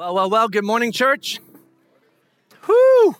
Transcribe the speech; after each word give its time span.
Well, 0.00 0.14
well, 0.14 0.30
well, 0.30 0.48
good 0.48 0.64
morning, 0.64 0.92
church. 0.92 1.40
Whew. 2.64 3.16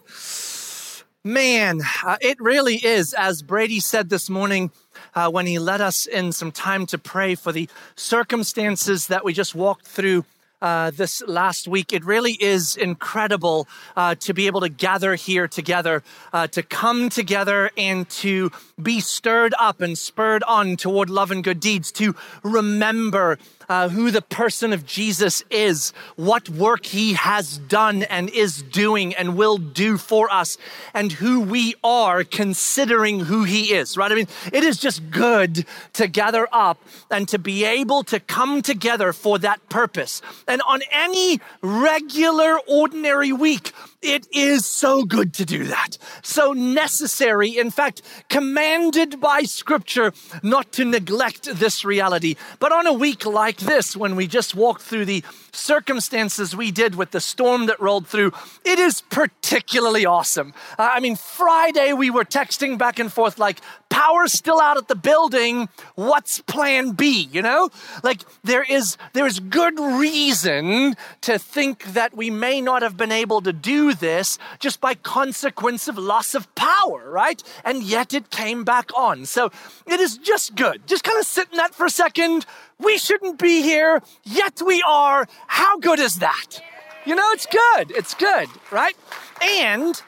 Man, 1.23 1.83
uh, 2.03 2.17
it 2.23 2.41
really 2.41 2.77
is, 2.77 3.13
as 3.13 3.43
Brady 3.43 3.81
said 3.81 4.09
this 4.09 4.31
morning 4.31 4.71
uh, 5.15 5.31
when 5.31 5.45
he 5.45 5.59
led 5.59 5.83
us 5.83 6.07
in 6.07 6.33
some 6.33 6.51
time 6.51 6.87
to 6.87 6.97
pray 6.97 7.35
for 7.35 7.53
the 7.53 7.69
circumstances 7.97 9.09
that 9.09 9.27
we 9.27 9.35
just 9.35 9.55
walked 9.55 9.87
through 9.87 10.25
uh, 10.63 10.91
this 10.91 11.23
last 11.27 11.69
week. 11.69 11.93
It 11.93 12.05
really 12.05 12.33
is 12.33 12.77
incredible 12.77 13.69
uh, 13.97 14.15
to 14.17 14.33
be 14.33 14.47
able 14.47 14.61
to 14.61 14.69
gather 14.69 15.15
here 15.17 15.49
together, 15.49 16.03
uh, 16.33 16.47
to 16.49 16.63
come 16.63 17.09
together 17.11 17.71
and 17.77 18.09
to 18.11 18.51
be 18.81 19.01
stirred 19.01 19.55
up 19.59 19.81
and 19.81 19.97
spurred 19.99 20.43
on 20.45 20.77
toward 20.77 21.11
love 21.11 21.31
and 21.31 21.45
good 21.45 21.61
deeds, 21.61 21.93
to 21.93 22.15
remember 22.43 23.39
uh, 23.71 23.89
who 23.89 24.11
the 24.11 24.21
person 24.21 24.73
of 24.73 24.85
Jesus 24.85 25.45
is, 25.49 25.93
what 26.17 26.49
work 26.49 26.87
he 26.87 27.13
has 27.13 27.59
done 27.59 28.03
and 28.03 28.29
is 28.31 28.63
doing 28.63 29.15
and 29.15 29.37
will 29.37 29.59
do 29.59 29.97
for 29.97 30.29
us, 30.29 30.59
and 30.93 31.13
who 31.13 31.41
we 31.41 31.77
are 31.85 32.25
considering 32.25 33.21
who 33.21 33.45
he 33.45 33.73
is, 33.73 33.97
right? 33.97 34.11
I 34.11 34.17
mean, 34.17 34.27
it 34.53 34.65
is 34.65 34.77
just 34.77 35.09
good 35.13 35.65
to 35.93 36.09
gather 36.09 36.49
up 36.51 36.83
and 37.13 37.29
to 37.29 37.39
be 37.39 37.65
able 37.65 38.03
to 38.05 38.19
come 38.19 38.61
together 38.61 39.13
for 39.13 39.39
that 39.39 39.69
purpose. 39.69 40.21
And 40.49 40.61
on 40.63 40.81
any 40.91 41.41
regular, 41.63 42.59
ordinary 42.67 43.33
week, 43.33 43.73
it 44.03 44.27
is 44.33 44.65
so 44.65 45.05
good 45.05 45.35
to 45.35 45.45
do 45.45 45.65
that. 45.65 45.99
So 46.23 46.53
necessary, 46.53 47.59
in 47.59 47.71
fact, 47.71 48.03
commanded 48.29 49.21
by 49.21 49.43
scripture 49.43 50.13
not 50.43 50.73
to 50.73 50.85
neglect 50.85 51.55
this 51.55 51.85
reality. 51.85 52.37
But 52.59 52.73
on 52.73 52.87
a 52.87 52.93
week 52.93 53.27
like 53.27 53.59
this, 53.59 53.97
when 53.97 54.17
we 54.17 54.27
just 54.27 54.55
walked 54.55 54.83
through 54.83 55.05
the 55.05 55.23
circumstances 55.53 56.57
we 56.57 56.71
did 56.71 56.95
with 56.95 57.11
the 57.11 57.21
storm 57.21 57.67
that 57.67 57.81
rolled 57.81 58.07
through, 58.07 58.33
it 58.65 58.79
is 58.79 59.03
particularly 59.03 60.07
awesome. 60.07 60.55
Uh, 60.79 60.91
I 60.93 61.01
mean, 61.01 61.17
Friday 61.17 61.93
we 61.93 62.11
were 62.11 62.25
texting 62.25 62.79
back 62.79 62.99
and 62.99 63.13
forth 63.13 63.39
like, 63.39 63.61
power's 63.91 64.33
still 64.33 64.61
out 64.61 64.79
at 64.79 64.89
the 64.89 64.95
building. 64.95 65.69
What's 65.95 66.41
plan 66.41 66.93
B? 66.93 67.29
You 67.31 67.43
know, 67.43 67.69
like 68.03 68.23
there 68.45 68.63
is, 68.63 68.97
there 69.13 69.27
is 69.27 69.41
good 69.41 69.79
reason 69.79 70.95
to 71.23 71.39
think 71.39 71.85
that 71.93 72.17
we 72.17 72.31
may 72.31 72.61
not 72.61 72.83
have 72.83 72.97
been 72.97 73.13
able 73.13 73.43
to 73.43 73.53
do 73.53 73.90
this 73.95 74.39
just 74.59 74.81
by 74.81 74.95
consequence 74.95 75.89
of 75.89 75.99
loss 75.99 76.35
of 76.35 76.53
power, 76.55 77.11
right? 77.11 77.43
And 77.65 77.83
yet 77.83 78.15
it 78.15 78.31
came 78.31 78.65
back 78.65 78.91
on. 78.97 79.27
So 79.27 79.51
it 79.87 80.01
is 80.01 80.19
just 80.19 80.55
good. 80.55 80.87
Just 80.87 81.05
kind 81.05 81.19
of 81.19 81.27
sit 81.27 81.49
in 81.51 81.57
that 81.57 81.75
for 81.75 81.87
a 81.87 81.91
second. 81.91 82.47
We 82.79 82.99
shouldn't 82.99 83.39
be 83.39 83.63
here, 83.63 84.03
yet 84.25 84.63
we 84.65 84.83
are. 84.87 85.27
How 85.47 85.79
good 85.79 85.99
is 85.99 86.17
that? 86.17 86.63
You 87.05 87.15
know, 87.15 87.29
it's 87.33 87.47
good. 87.47 87.91
It's 87.93 88.15
good, 88.15 88.49
right? 88.71 88.97
And 89.43 90.01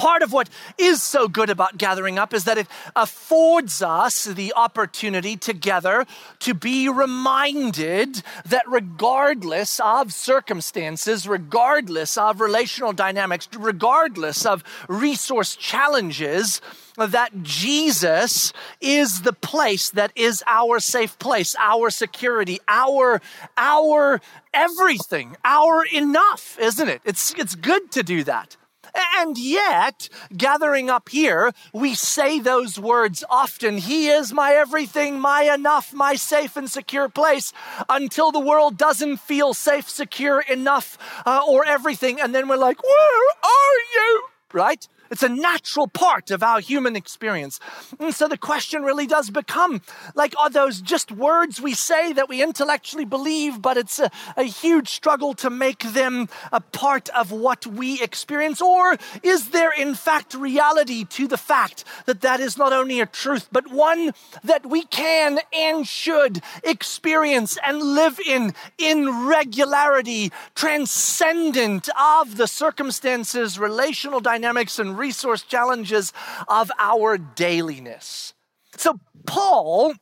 part 0.00 0.22
of 0.22 0.32
what 0.32 0.48
is 0.78 1.02
so 1.02 1.28
good 1.28 1.50
about 1.50 1.76
gathering 1.76 2.18
up 2.18 2.32
is 2.32 2.44
that 2.44 2.56
it 2.56 2.66
affords 2.96 3.82
us 3.82 4.24
the 4.24 4.50
opportunity 4.56 5.36
together 5.36 6.06
to 6.38 6.54
be 6.54 6.88
reminded 6.88 8.22
that 8.46 8.62
regardless 8.66 9.78
of 9.80 10.10
circumstances, 10.14 11.28
regardless 11.28 12.16
of 12.16 12.40
relational 12.40 12.94
dynamics, 12.94 13.46
regardless 13.58 14.46
of 14.46 14.64
resource 14.88 15.54
challenges, 15.54 16.62
that 16.96 17.42
Jesus 17.42 18.54
is 18.80 19.20
the 19.20 19.34
place 19.34 19.90
that 19.90 20.12
is 20.16 20.42
our 20.46 20.80
safe 20.80 21.18
place, 21.18 21.54
our 21.58 21.90
security, 21.90 22.58
our 22.68 23.20
our 23.58 24.18
everything, 24.54 25.36
our 25.44 25.84
enough, 25.84 26.58
isn't 26.58 26.88
it? 26.88 27.02
It's 27.04 27.34
it's 27.34 27.54
good 27.54 27.92
to 27.92 28.02
do 28.02 28.24
that. 28.24 28.56
And 28.94 29.38
yet, 29.38 30.08
gathering 30.36 30.90
up 30.90 31.08
here, 31.08 31.52
we 31.72 31.94
say 31.94 32.40
those 32.40 32.78
words 32.78 33.24
often 33.28 33.78
He 33.78 34.08
is 34.08 34.32
my 34.32 34.52
everything, 34.52 35.20
my 35.20 35.42
enough, 35.42 35.92
my 35.92 36.14
safe 36.14 36.56
and 36.56 36.70
secure 36.70 37.08
place 37.08 37.52
until 37.88 38.32
the 38.32 38.40
world 38.40 38.76
doesn't 38.76 39.18
feel 39.18 39.54
safe, 39.54 39.88
secure 39.88 40.40
enough, 40.40 40.98
uh, 41.26 41.42
or 41.46 41.64
everything. 41.64 42.20
And 42.20 42.34
then 42.34 42.48
we're 42.48 42.56
like, 42.56 42.82
Where 42.82 43.28
are 43.42 43.78
you? 43.94 44.22
Right? 44.52 44.86
It's 45.10 45.22
a 45.22 45.28
natural 45.28 45.88
part 45.88 46.30
of 46.30 46.42
our 46.42 46.60
human 46.60 46.94
experience. 46.94 47.58
And 47.98 48.14
so 48.14 48.28
the 48.28 48.38
question 48.38 48.82
really 48.82 49.06
does 49.06 49.30
become 49.30 49.82
like, 50.14 50.34
are 50.38 50.50
those 50.50 50.80
just 50.80 51.10
words 51.10 51.60
we 51.60 51.74
say 51.74 52.12
that 52.12 52.28
we 52.28 52.42
intellectually 52.42 53.04
believe, 53.04 53.60
but 53.60 53.76
it's 53.76 53.98
a, 53.98 54.10
a 54.36 54.44
huge 54.44 54.88
struggle 54.88 55.34
to 55.34 55.50
make 55.50 55.80
them 55.80 56.28
a 56.52 56.60
part 56.60 57.08
of 57.10 57.32
what 57.32 57.66
we 57.66 58.00
experience? 58.00 58.62
Or 58.62 58.96
is 59.22 59.50
there, 59.50 59.72
in 59.72 59.94
fact, 59.94 60.34
reality 60.34 61.04
to 61.04 61.26
the 61.26 61.36
fact 61.36 61.84
that 62.06 62.20
that 62.20 62.38
is 62.38 62.56
not 62.56 62.72
only 62.72 63.00
a 63.00 63.06
truth, 63.06 63.48
but 63.50 63.70
one 63.70 64.12
that 64.44 64.66
we 64.66 64.84
can 64.84 65.40
and 65.52 65.86
should 65.88 66.40
experience 66.62 67.58
and 67.66 67.80
live 67.80 68.20
in 68.20 68.54
in 68.78 69.26
regularity, 69.26 70.30
transcendent 70.54 71.88
of 71.98 72.36
the 72.36 72.46
circumstances, 72.46 73.58
relational 73.58 74.20
dynamics, 74.20 74.78
and 74.78 74.99
resource 75.00 75.42
challenges 75.42 76.12
of 76.46 76.70
our 76.78 77.18
dailiness. 77.18 78.34
So, 78.76 79.00
Paul 79.26 79.94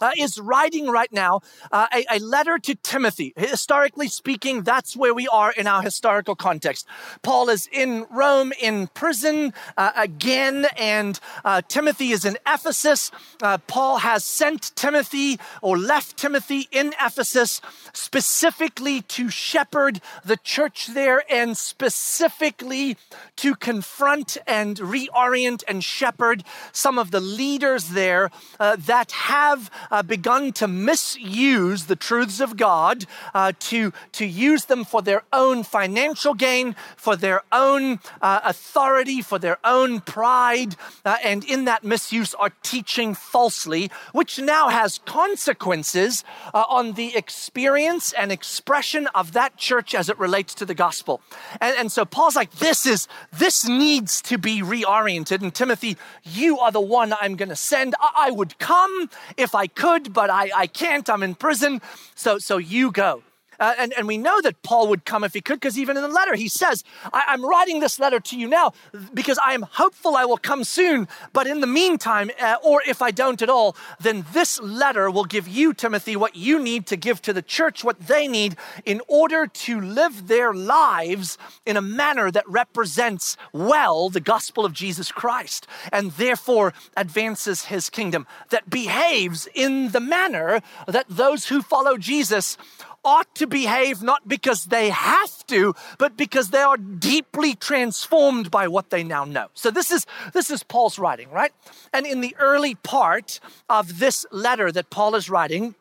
uh, 0.00 0.10
is 0.18 0.38
writing 0.40 0.88
right 0.88 1.12
now 1.12 1.40
uh, 1.70 1.86
a, 1.92 2.04
a, 2.10 2.18
letter 2.18 2.58
to 2.58 2.74
Timothy. 2.74 3.32
Historically 3.36 4.08
speaking, 4.08 4.62
that's 4.62 4.96
where 4.96 5.14
we 5.14 5.28
are 5.28 5.52
in 5.52 5.66
our 5.66 5.82
historical 5.82 6.34
context. 6.34 6.86
Paul 7.22 7.48
is 7.48 7.68
in 7.70 8.06
Rome 8.10 8.52
in 8.60 8.88
prison 8.88 9.52
uh, 9.76 9.92
again, 9.96 10.66
and 10.76 11.20
uh, 11.44 11.62
Timothy 11.68 12.10
is 12.10 12.24
in 12.24 12.36
Ephesus. 12.46 13.10
Uh, 13.42 13.58
Paul 13.66 13.98
has 13.98 14.24
sent 14.24 14.74
Timothy 14.74 15.38
or 15.62 15.78
left 15.78 16.16
Timothy 16.16 16.68
in 16.72 16.92
Ephesus 17.00 17.60
specifically 17.92 19.02
to 19.02 19.28
shepherd 19.28 20.00
the 20.24 20.36
church 20.38 20.88
there 20.88 21.22
and 21.30 21.56
specifically 21.56 22.96
to 23.36 23.54
confront 23.54 24.36
and 24.46 24.76
reorient 24.78 25.62
and 25.68 25.84
shepherd 25.84 26.42
some 26.72 26.98
of 26.98 27.10
the 27.10 27.20
leaders 27.20 27.90
there 27.90 28.30
uh, 28.58 28.76
that 28.76 29.12
have 29.12 29.70
uh, 29.94 30.02
begun 30.02 30.52
to 30.52 30.66
misuse 30.66 31.84
the 31.84 31.94
truths 31.94 32.40
of 32.40 32.56
God, 32.56 33.06
uh, 33.32 33.52
to, 33.60 33.92
to 34.10 34.26
use 34.26 34.64
them 34.64 34.84
for 34.84 35.02
their 35.02 35.22
own 35.32 35.62
financial 35.62 36.34
gain, 36.34 36.74
for 36.96 37.14
their 37.14 37.42
own 37.52 38.00
uh, 38.20 38.40
authority, 38.42 39.22
for 39.22 39.38
their 39.38 39.58
own 39.62 40.00
pride, 40.00 40.74
uh, 41.04 41.16
and 41.22 41.44
in 41.44 41.64
that 41.66 41.84
misuse 41.84 42.34
are 42.34 42.50
teaching 42.64 43.14
falsely, 43.14 43.88
which 44.12 44.40
now 44.40 44.68
has 44.68 44.98
consequences 45.06 46.24
uh, 46.52 46.64
on 46.68 46.94
the 46.94 47.14
experience 47.14 48.12
and 48.14 48.32
expression 48.32 49.06
of 49.14 49.30
that 49.32 49.56
church 49.56 49.94
as 49.94 50.08
it 50.08 50.18
relates 50.18 50.54
to 50.54 50.64
the 50.64 50.74
gospel. 50.74 51.20
And, 51.60 51.76
and 51.78 51.92
so 51.92 52.04
Paul's 52.04 52.34
like, 52.34 52.50
this 52.50 52.84
is, 52.84 53.06
this 53.32 53.68
needs 53.68 54.20
to 54.22 54.38
be 54.38 54.60
reoriented. 54.60 55.40
And 55.40 55.54
Timothy, 55.54 55.96
you 56.24 56.58
are 56.58 56.72
the 56.72 56.80
one 56.80 57.14
I'm 57.20 57.36
going 57.36 57.50
to 57.50 57.56
send. 57.56 57.94
I, 58.00 58.26
I 58.26 58.30
would 58.32 58.58
come 58.58 59.08
if 59.36 59.54
I 59.54 59.68
could, 59.74 60.12
but 60.12 60.30
I, 60.30 60.50
I 60.54 60.66
can't. 60.66 61.08
I'm 61.08 61.22
in 61.22 61.34
prison. 61.34 61.80
So, 62.14 62.38
so 62.38 62.58
you 62.58 62.90
go. 62.90 63.22
Uh, 63.58 63.74
and, 63.78 63.92
and 63.94 64.06
we 64.06 64.18
know 64.18 64.40
that 64.40 64.62
Paul 64.62 64.88
would 64.88 65.04
come 65.04 65.24
if 65.24 65.34
he 65.34 65.40
could, 65.40 65.60
because 65.60 65.78
even 65.78 65.96
in 65.96 66.02
the 66.02 66.08
letter, 66.08 66.34
he 66.34 66.48
says, 66.48 66.84
I, 67.12 67.34
am 67.34 67.44
writing 67.44 67.80
this 67.80 67.98
letter 67.98 68.20
to 68.20 68.38
you 68.38 68.48
now 68.48 68.72
because 69.12 69.38
I 69.44 69.54
am 69.54 69.62
hopeful 69.62 70.16
I 70.16 70.24
will 70.24 70.38
come 70.38 70.64
soon. 70.64 71.08
But 71.32 71.46
in 71.46 71.60
the 71.60 71.66
meantime, 71.66 72.30
uh, 72.40 72.56
or 72.62 72.82
if 72.86 73.02
I 73.02 73.10
don't 73.10 73.42
at 73.42 73.48
all, 73.48 73.76
then 74.00 74.24
this 74.32 74.60
letter 74.60 75.10
will 75.10 75.24
give 75.24 75.48
you, 75.48 75.74
Timothy, 75.74 76.16
what 76.16 76.36
you 76.36 76.58
need 76.58 76.86
to 76.86 76.96
give 76.96 77.22
to 77.22 77.32
the 77.32 77.42
church, 77.42 77.84
what 77.84 78.06
they 78.06 78.26
need 78.28 78.56
in 78.84 79.00
order 79.08 79.46
to 79.46 79.80
live 79.80 80.28
their 80.28 80.52
lives 80.52 81.38
in 81.66 81.76
a 81.76 81.82
manner 81.82 82.30
that 82.30 82.48
represents 82.48 83.36
well 83.52 84.08
the 84.08 84.20
gospel 84.20 84.64
of 84.64 84.72
Jesus 84.72 85.12
Christ 85.12 85.66
and 85.92 86.12
therefore 86.12 86.74
advances 86.96 87.66
his 87.66 87.90
kingdom, 87.90 88.26
that 88.50 88.70
behaves 88.70 89.48
in 89.54 89.90
the 89.90 90.00
manner 90.00 90.60
that 90.86 91.06
those 91.08 91.46
who 91.46 91.62
follow 91.62 91.96
Jesus 91.96 92.56
ought 93.04 93.34
to 93.36 93.46
behave 93.46 94.02
not 94.02 94.26
because 94.26 94.66
they 94.66 94.90
have 94.90 95.46
to, 95.46 95.74
but 95.98 96.16
because 96.16 96.50
they 96.50 96.62
are 96.62 96.76
deeply 96.76 97.54
transformed 97.54 98.50
by 98.50 98.68
what 98.68 98.90
they 98.90 99.04
now 99.04 99.24
know. 99.24 99.48
So 99.54 99.70
this 99.70 99.90
is 99.90 100.06
this 100.32 100.50
is 100.50 100.62
Paul's 100.62 100.98
writing, 100.98 101.30
right? 101.30 101.52
And 101.92 102.06
in 102.06 102.20
the 102.20 102.34
early 102.38 102.74
part 102.74 103.40
of 103.68 103.98
this 103.98 104.26
letter 104.30 104.72
that 104.72 104.90
Paul 104.90 105.14
is 105.14 105.28
writing, 105.28 105.74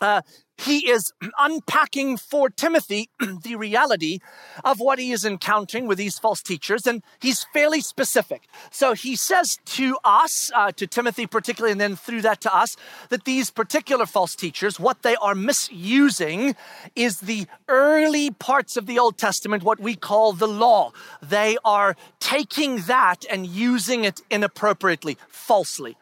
uh, 0.00 0.22
he 0.56 0.88
is 0.88 1.12
unpacking 1.38 2.16
for 2.16 2.48
Timothy 2.48 3.10
the 3.42 3.56
reality 3.56 4.20
of 4.64 4.78
what 4.78 4.98
he 4.98 5.10
is 5.10 5.24
encountering 5.24 5.86
with 5.86 5.98
these 5.98 6.18
false 6.18 6.42
teachers, 6.42 6.86
and 6.86 7.02
he's 7.20 7.44
fairly 7.52 7.80
specific. 7.80 8.42
So 8.70 8.92
he 8.92 9.16
says 9.16 9.58
to 9.66 9.98
us, 10.04 10.52
uh, 10.54 10.70
to 10.72 10.86
Timothy 10.86 11.26
particularly, 11.26 11.72
and 11.72 11.80
then 11.80 11.96
through 11.96 12.22
that 12.22 12.40
to 12.42 12.54
us, 12.54 12.76
that 13.08 13.24
these 13.24 13.50
particular 13.50 14.06
false 14.06 14.36
teachers, 14.36 14.78
what 14.78 15.02
they 15.02 15.16
are 15.16 15.34
misusing 15.34 16.54
is 16.94 17.20
the 17.20 17.46
early 17.68 18.30
parts 18.30 18.76
of 18.76 18.86
the 18.86 18.98
Old 18.98 19.18
Testament, 19.18 19.64
what 19.64 19.80
we 19.80 19.96
call 19.96 20.32
the 20.32 20.48
law. 20.48 20.92
They 21.20 21.56
are 21.64 21.96
taking 22.20 22.82
that 22.82 23.24
and 23.28 23.46
using 23.46 24.04
it 24.04 24.20
inappropriately, 24.30 25.18
falsely. 25.28 25.96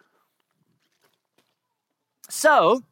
So, 2.28 2.82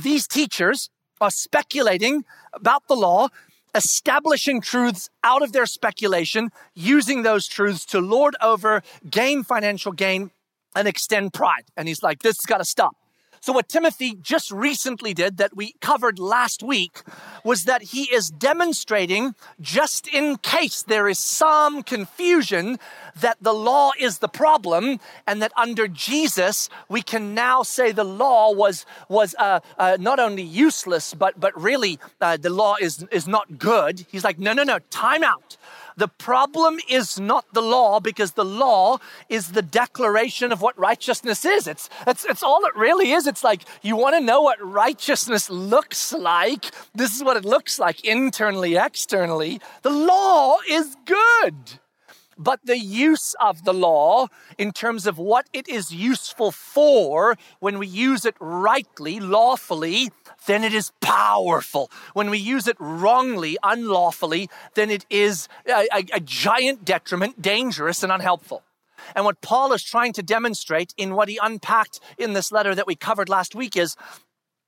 these 0.00 0.26
teachers 0.26 0.90
are 1.20 1.30
speculating 1.30 2.24
about 2.52 2.86
the 2.88 2.94
law, 2.94 3.28
establishing 3.74 4.60
truths 4.60 5.10
out 5.22 5.42
of 5.42 5.52
their 5.52 5.66
speculation, 5.66 6.50
using 6.74 7.22
those 7.22 7.46
truths 7.46 7.84
to 7.86 8.00
lord 8.00 8.36
over, 8.42 8.82
gain 9.08 9.44
financial 9.44 9.92
gain, 9.92 10.30
and 10.74 10.86
extend 10.88 11.32
pride. 11.32 11.64
And 11.76 11.88
he's 11.88 12.02
like, 12.02 12.22
this 12.22 12.36
has 12.38 12.46
got 12.46 12.58
to 12.58 12.64
stop. 12.64 12.96
So, 13.46 13.52
what 13.52 13.68
Timothy 13.68 14.16
just 14.20 14.50
recently 14.50 15.14
did 15.14 15.36
that 15.36 15.54
we 15.54 15.76
covered 15.80 16.18
last 16.18 16.64
week 16.64 17.02
was 17.44 17.62
that 17.66 17.80
he 17.80 18.12
is 18.12 18.28
demonstrating, 18.28 19.36
just 19.60 20.08
in 20.08 20.38
case 20.38 20.82
there 20.82 21.06
is 21.06 21.20
some 21.20 21.84
confusion, 21.84 22.80
that 23.20 23.36
the 23.40 23.54
law 23.54 23.92
is 24.00 24.18
the 24.18 24.26
problem 24.26 24.98
and 25.28 25.40
that 25.42 25.52
under 25.56 25.86
Jesus, 25.86 26.68
we 26.88 27.02
can 27.02 27.34
now 27.34 27.62
say 27.62 27.92
the 27.92 28.02
law 28.02 28.52
was, 28.52 28.84
was 29.08 29.36
uh, 29.38 29.60
uh, 29.78 29.96
not 30.00 30.18
only 30.18 30.42
useless, 30.42 31.14
but, 31.14 31.38
but 31.38 31.56
really 31.56 32.00
uh, 32.20 32.36
the 32.36 32.50
law 32.50 32.74
is, 32.80 33.06
is 33.12 33.28
not 33.28 33.58
good. 33.58 34.06
He's 34.10 34.24
like, 34.24 34.40
no, 34.40 34.54
no, 34.54 34.64
no, 34.64 34.80
time 34.90 35.22
out. 35.22 35.56
The 35.96 36.08
problem 36.08 36.78
is 36.90 37.18
not 37.18 37.46
the 37.54 37.62
law 37.62 38.00
because 38.00 38.32
the 38.32 38.44
law 38.44 38.98
is 39.30 39.52
the 39.52 39.62
declaration 39.62 40.52
of 40.52 40.60
what 40.60 40.78
righteousness 40.78 41.44
is. 41.44 41.66
It's, 41.66 41.88
it's, 42.06 42.24
it's 42.26 42.42
all 42.42 42.66
it 42.66 42.76
really 42.76 43.12
is. 43.12 43.26
It's 43.26 43.42
like 43.42 43.62
you 43.82 43.96
want 43.96 44.14
to 44.14 44.20
know 44.20 44.42
what 44.42 44.58
righteousness 44.60 45.48
looks 45.48 46.12
like. 46.12 46.66
This 46.94 47.16
is 47.16 47.24
what 47.24 47.38
it 47.38 47.46
looks 47.46 47.78
like 47.78 48.04
internally, 48.04 48.76
externally. 48.76 49.58
The 49.82 49.90
law 49.90 50.58
is 50.68 50.96
good. 51.06 51.54
But 52.38 52.60
the 52.64 52.78
use 52.78 53.34
of 53.40 53.64
the 53.64 53.72
law, 53.72 54.26
in 54.58 54.72
terms 54.72 55.06
of 55.06 55.16
what 55.16 55.46
it 55.54 55.66
is 55.68 55.94
useful 55.94 56.52
for, 56.52 57.38
when 57.60 57.78
we 57.78 57.86
use 57.86 58.26
it 58.26 58.34
rightly, 58.38 59.20
lawfully, 59.20 60.10
then 60.46 60.64
it 60.64 60.72
is 60.72 60.92
powerful. 61.00 61.90
When 62.14 62.30
we 62.30 62.38
use 62.38 62.66
it 62.66 62.76
wrongly, 62.78 63.58
unlawfully, 63.62 64.48
then 64.74 64.90
it 64.90 65.04
is 65.10 65.48
a, 65.68 65.86
a, 65.92 66.04
a 66.14 66.20
giant 66.20 66.84
detriment, 66.84 67.42
dangerous, 67.42 68.02
and 68.02 68.10
unhelpful. 68.10 68.62
And 69.14 69.24
what 69.24 69.40
Paul 69.40 69.72
is 69.72 69.84
trying 69.84 70.12
to 70.14 70.22
demonstrate 70.22 70.94
in 70.96 71.14
what 71.14 71.28
he 71.28 71.38
unpacked 71.40 72.00
in 72.18 72.32
this 72.32 72.50
letter 72.50 72.74
that 72.74 72.86
we 72.86 72.94
covered 72.94 73.28
last 73.28 73.54
week 73.54 73.76
is 73.76 73.96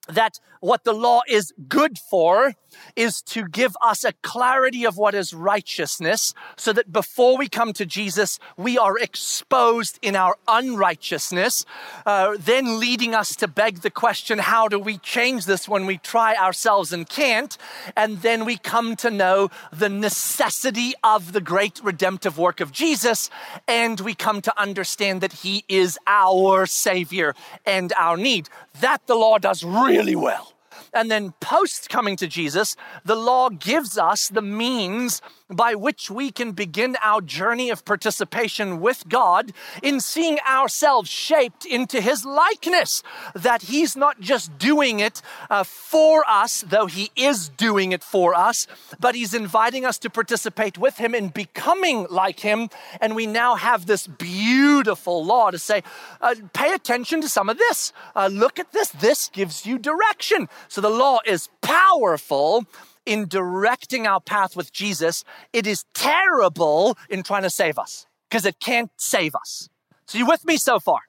that 0.08 0.40
what 0.60 0.84
the 0.84 0.92
law 0.92 1.20
is 1.28 1.52
good 1.68 1.98
for 1.98 2.54
is 2.96 3.22
to 3.22 3.46
give 3.48 3.76
us 3.82 4.04
a 4.04 4.12
clarity 4.22 4.84
of 4.84 4.96
what 4.96 5.14
is 5.14 5.32
righteousness 5.32 6.34
so 6.56 6.72
that 6.72 6.92
before 6.92 7.38
we 7.38 7.48
come 7.48 7.72
to 7.72 7.86
Jesus, 7.86 8.38
we 8.56 8.76
are 8.78 8.98
exposed 8.98 9.98
in 10.02 10.16
our 10.16 10.36
unrighteousness, 10.46 11.64
uh, 12.06 12.36
then 12.38 12.78
leading 12.78 13.14
us 13.14 13.36
to 13.36 13.48
beg 13.48 13.80
the 13.80 13.90
question, 13.90 14.38
how 14.38 14.68
do 14.68 14.78
we 14.78 14.98
change 14.98 15.46
this 15.46 15.68
when 15.68 15.86
we 15.86 15.98
try 15.98 16.34
ourselves 16.36 16.92
and 16.92 17.08
can't? 17.08 17.56
And 17.96 18.22
then 18.22 18.44
we 18.44 18.56
come 18.56 18.96
to 18.96 19.10
know 19.10 19.50
the 19.72 19.88
necessity 19.88 20.92
of 21.02 21.32
the 21.32 21.40
great 21.40 21.80
redemptive 21.82 22.38
work 22.38 22.60
of 22.60 22.72
Jesus, 22.72 23.30
and 23.66 24.00
we 24.00 24.14
come 24.14 24.40
to 24.42 24.60
understand 24.60 25.20
that 25.20 25.32
He 25.32 25.64
is 25.68 25.98
our 26.06 26.66
Savior 26.66 27.34
and 27.64 27.92
our 27.98 28.16
need. 28.16 28.48
That 28.80 29.06
the 29.06 29.16
law 29.16 29.38
does 29.38 29.64
really 29.64 29.97
well. 30.16 30.54
And 30.94 31.10
then 31.10 31.34
post 31.40 31.88
coming 31.88 32.16
to 32.16 32.26
Jesus, 32.26 32.76
the 33.04 33.16
law 33.16 33.50
gives 33.50 33.98
us 33.98 34.28
the 34.28 34.42
means 34.42 35.20
by 35.50 35.74
which 35.74 36.10
we 36.10 36.30
can 36.30 36.52
begin 36.52 36.96
our 37.02 37.20
journey 37.20 37.70
of 37.70 37.84
participation 37.84 38.80
with 38.80 39.08
God 39.08 39.52
in 39.82 40.00
seeing 40.00 40.38
ourselves 40.40 41.08
shaped 41.08 41.64
into 41.64 42.00
His 42.00 42.24
likeness. 42.24 43.02
That 43.34 43.62
He's 43.62 43.96
not 43.96 44.20
just 44.20 44.58
doing 44.58 45.00
it 45.00 45.22
uh, 45.48 45.64
for 45.64 46.24
us, 46.28 46.62
though 46.62 46.86
He 46.86 47.10
is 47.16 47.48
doing 47.48 47.92
it 47.92 48.04
for 48.04 48.34
us, 48.34 48.66
but 49.00 49.14
He's 49.14 49.34
inviting 49.34 49.84
us 49.84 49.98
to 49.98 50.10
participate 50.10 50.76
with 50.76 50.98
Him 50.98 51.14
in 51.14 51.28
becoming 51.28 52.06
like 52.10 52.40
Him. 52.40 52.68
And 53.00 53.16
we 53.16 53.26
now 53.26 53.54
have 53.54 53.86
this 53.86 54.06
beautiful 54.06 55.24
law 55.24 55.50
to 55.50 55.58
say, 55.58 55.82
uh, 56.20 56.34
pay 56.52 56.72
attention 56.72 57.20
to 57.22 57.28
some 57.28 57.48
of 57.48 57.58
this. 57.58 57.92
Uh, 58.14 58.28
look 58.30 58.58
at 58.58 58.72
this. 58.72 58.90
This 58.90 59.28
gives 59.28 59.64
you 59.64 59.78
direction. 59.78 60.48
So 60.68 60.80
the 60.80 60.90
law 60.90 61.20
is 61.26 61.48
powerful 61.62 62.66
in 63.08 63.26
directing 63.26 64.06
our 64.06 64.20
path 64.20 64.54
with 64.54 64.72
Jesus, 64.72 65.24
it 65.52 65.66
is 65.66 65.84
terrible 65.94 66.96
in 67.08 67.22
trying 67.22 67.42
to 67.42 67.50
save 67.50 67.78
us 67.78 68.06
because 68.28 68.44
it 68.44 68.60
can't 68.60 68.90
save 68.98 69.34
us. 69.34 69.68
So 70.06 70.18
you 70.18 70.26
with 70.26 70.44
me 70.44 70.58
so 70.58 70.78
far? 70.78 71.00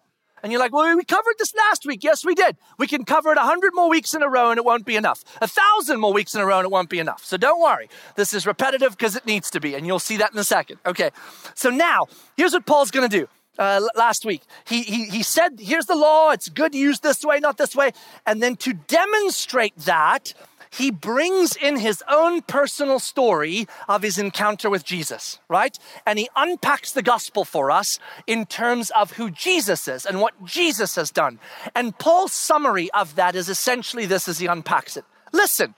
And 0.42 0.54
you're 0.54 0.62
like, 0.62 0.72
well, 0.72 0.96
we 0.96 1.04
covered 1.04 1.36
this 1.38 1.54
last 1.54 1.86
week. 1.86 2.02
Yes, 2.02 2.24
we 2.24 2.34
did. 2.34 2.56
We 2.78 2.88
can 2.88 3.04
cover 3.04 3.32
it 3.34 3.38
a 3.38 3.42
hundred 3.42 3.74
more 3.76 3.90
weeks 3.90 4.14
in 4.14 4.24
a 4.24 4.30
row 4.30 4.52
and 4.52 4.58
it 4.58 4.64
won't 4.64 4.86
be 4.86 4.96
enough. 4.96 5.24
A 5.42 5.48
thousand 5.48 6.00
more 6.00 6.14
weeks 6.14 6.34
in 6.34 6.40
a 6.40 6.46
row 6.46 6.60
and 6.60 6.66
it 6.66 6.72
won't 6.72 6.90
be 6.90 7.00
enough. 7.00 7.26
So 7.26 7.36
don't 7.36 7.62
worry. 7.62 7.90
This 8.16 8.34
is 8.34 8.48
repetitive 8.48 8.92
because 8.92 9.18
it 9.18 9.26
needs 9.26 9.50
to 9.52 9.60
be. 9.60 9.76
And 9.76 9.86
you'll 9.86 10.00
see 10.00 10.16
that 10.18 10.32
in 10.32 10.40
a 10.40 10.44
second. 10.46 10.80
Okay. 10.86 11.12
So 11.56 11.70
now 11.70 12.08
here's 12.38 12.54
what 12.54 12.66
Paul's 12.66 12.92
going 12.92 13.10
to 13.10 13.20
do. 13.20 13.28
Uh, 13.58 13.82
last 13.94 14.24
week. 14.24 14.42
He, 14.66 14.84
he, 14.84 15.06
he 15.10 15.22
said, 15.22 15.60
here's 15.60 15.86
the 15.86 15.96
law. 15.96 16.32
It's 16.32 16.48
good 16.48 16.74
used 16.74 17.04
this 17.04 17.26
way, 17.26 17.42
not 17.42 17.58
this 17.58 17.76
way. 17.76 17.92
And 18.26 18.42
then 18.42 18.56
to 18.56 18.72
demonstrate 18.72 19.76
that, 19.80 20.34
he 20.72 20.92
brings 20.92 21.56
in 21.56 21.78
his 21.78 22.04
own 22.08 22.42
personal 22.42 23.00
story 23.00 23.68
of 23.88 24.04
his 24.04 24.18
encounter 24.18 24.70
with 24.70 24.86
Jesus, 24.86 25.40
right? 25.48 25.78
And 26.06 26.20
he 26.20 26.30
unpacks 26.36 26.92
the 26.92 27.02
gospel 27.02 27.46
for 27.46 27.72
us 27.72 28.00
in 28.28 28.46
terms 28.46 28.92
of 28.92 29.14
who 29.14 29.32
Jesus 29.32 29.88
is 29.88 30.06
and 30.06 30.22
what 30.22 30.46
Jesus 30.46 30.96
has 30.96 31.12
done. 31.12 31.40
And 31.76 31.98
Paul's 31.98 32.34
summary 32.34 32.90
of 32.92 33.16
that 33.16 33.36
is 33.36 33.50
essentially 33.50 34.06
this 34.06 34.28
as 34.28 34.40
he 34.40 34.46
unpacks 34.46 34.98
it. 34.98 35.06
Listen, 35.34 35.76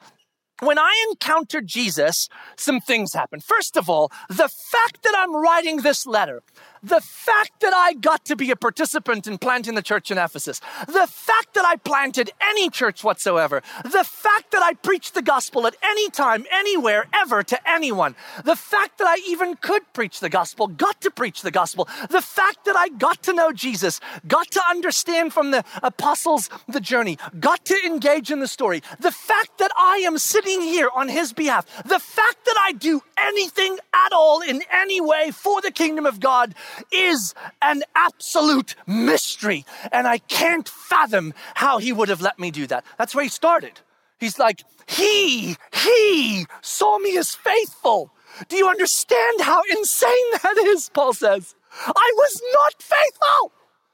when 0.61 0.77
I 0.77 1.07
encountered 1.09 1.65
Jesus, 1.65 2.29
some 2.55 2.79
things 2.79 3.13
happened. 3.13 3.43
First 3.43 3.77
of 3.77 3.89
all, 3.89 4.11
the 4.29 4.47
fact 4.47 5.01
that 5.03 5.15
I'm 5.17 5.35
writing 5.35 5.77
this 5.77 6.05
letter, 6.05 6.43
the 6.83 7.01
fact 7.01 7.59
that 7.61 7.73
I 7.73 7.93
got 7.93 8.25
to 8.25 8.35
be 8.35 8.51
a 8.51 8.55
participant 8.55 9.27
in 9.27 9.37
planting 9.37 9.75
the 9.75 9.81
church 9.81 10.09
in 10.09 10.17
Ephesus, 10.17 10.59
the 10.87 11.07
fact 11.07 11.53
that 11.53 11.65
I 11.65 11.75
planted 11.75 12.31
any 12.41 12.69
church 12.69 13.03
whatsoever, 13.03 13.61
the 13.83 14.03
fact 14.03 14.51
that 14.51 14.63
I 14.63 14.73
preached 14.73 15.13
the 15.13 15.21
gospel 15.21 15.67
at 15.67 15.75
any 15.83 16.09
time, 16.09 16.45
anywhere, 16.51 17.05
ever 17.13 17.43
to 17.43 17.69
anyone, 17.69 18.15
the 18.43 18.55
fact 18.55 18.97
that 18.97 19.07
I 19.07 19.21
even 19.27 19.55
could 19.55 19.81
preach 19.93 20.19
the 20.19 20.29
gospel, 20.29 20.67
got 20.67 21.01
to 21.01 21.11
preach 21.11 21.41
the 21.41 21.51
gospel, 21.51 21.87
the 22.09 22.21
fact 22.21 22.65
that 22.65 22.75
I 22.75 22.89
got 22.89 23.21
to 23.23 23.33
know 23.33 23.51
Jesus, 23.51 23.99
got 24.27 24.49
to 24.51 24.61
understand 24.69 25.33
from 25.33 25.51
the 25.51 25.63
apostles 25.83 26.49
the 26.67 26.81
journey, 26.81 27.17
got 27.39 27.63
to 27.65 27.77
engage 27.85 28.31
in 28.31 28.39
the 28.39 28.47
story, 28.47 28.81
the 28.99 29.11
fact 29.11 29.59
that 29.59 29.71
I 29.77 29.97
am 29.97 30.17
sitting 30.17 30.61
here 30.61 30.89
on 30.95 31.09
his 31.09 31.33
behalf, 31.33 31.65
the 31.83 31.99
fact 31.99 32.45
that 32.45 32.55
I 32.59 32.73
do 32.73 33.01
anything 33.17 33.77
at 33.93 34.13
all 34.13 34.41
in 34.41 34.63
any 34.71 34.99
way 34.99 35.31
for 35.31 35.61
the 35.61 35.71
kingdom 35.71 36.05
of 36.05 36.19
God 36.19 36.55
is 36.91 37.33
an 37.61 37.83
absolute 37.95 38.75
mystery. 38.87 39.65
And 39.91 40.07
I 40.07 40.19
can't 40.19 40.67
fathom 40.67 41.33
how 41.55 41.77
he 41.77 41.93
would 41.93 42.09
have 42.09 42.21
let 42.21 42.39
me 42.39 42.51
do 42.51 42.67
that. 42.67 42.85
That's 42.97 43.15
where 43.15 43.23
he 43.23 43.29
started. 43.29 43.79
He's 44.19 44.39
like, 44.39 44.63
He, 44.87 45.57
He 45.73 46.45
saw 46.61 46.99
me 46.99 47.17
as 47.17 47.33
faithful. 47.35 48.11
Do 48.47 48.55
you 48.55 48.67
understand 48.67 49.41
how 49.41 49.61
insane 49.69 50.31
that 50.43 50.57
is? 50.57 50.89
Paul 50.93 51.13
says, 51.13 51.55
I 51.85 52.13
was 52.15 52.41
not 52.53 52.81
faithful. 52.81 53.51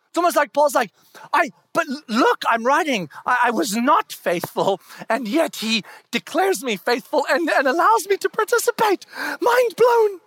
It's 0.10 0.18
almost 0.18 0.36
like 0.36 0.54
Paul's 0.54 0.74
like, 0.74 0.92
I, 1.32 1.52
but 1.74 1.86
look, 2.08 2.42
I'm 2.50 2.66
writing, 2.66 3.10
I, 3.26 3.38
I, 3.46 3.52
was 3.52 3.76
not 3.76 4.12
faithful, 4.12 4.82
and 5.08 5.28
yet 5.28 5.58
he 5.58 5.84
declares 6.10 6.64
me 6.64 6.76
faithful 6.76 7.26
and, 7.30 7.48
and 7.50 7.68
allows 7.68 8.08
me 8.08 8.18
to 8.18 8.30
participate. 8.30 9.06
Mind 9.16 9.76
blown. 9.76 10.20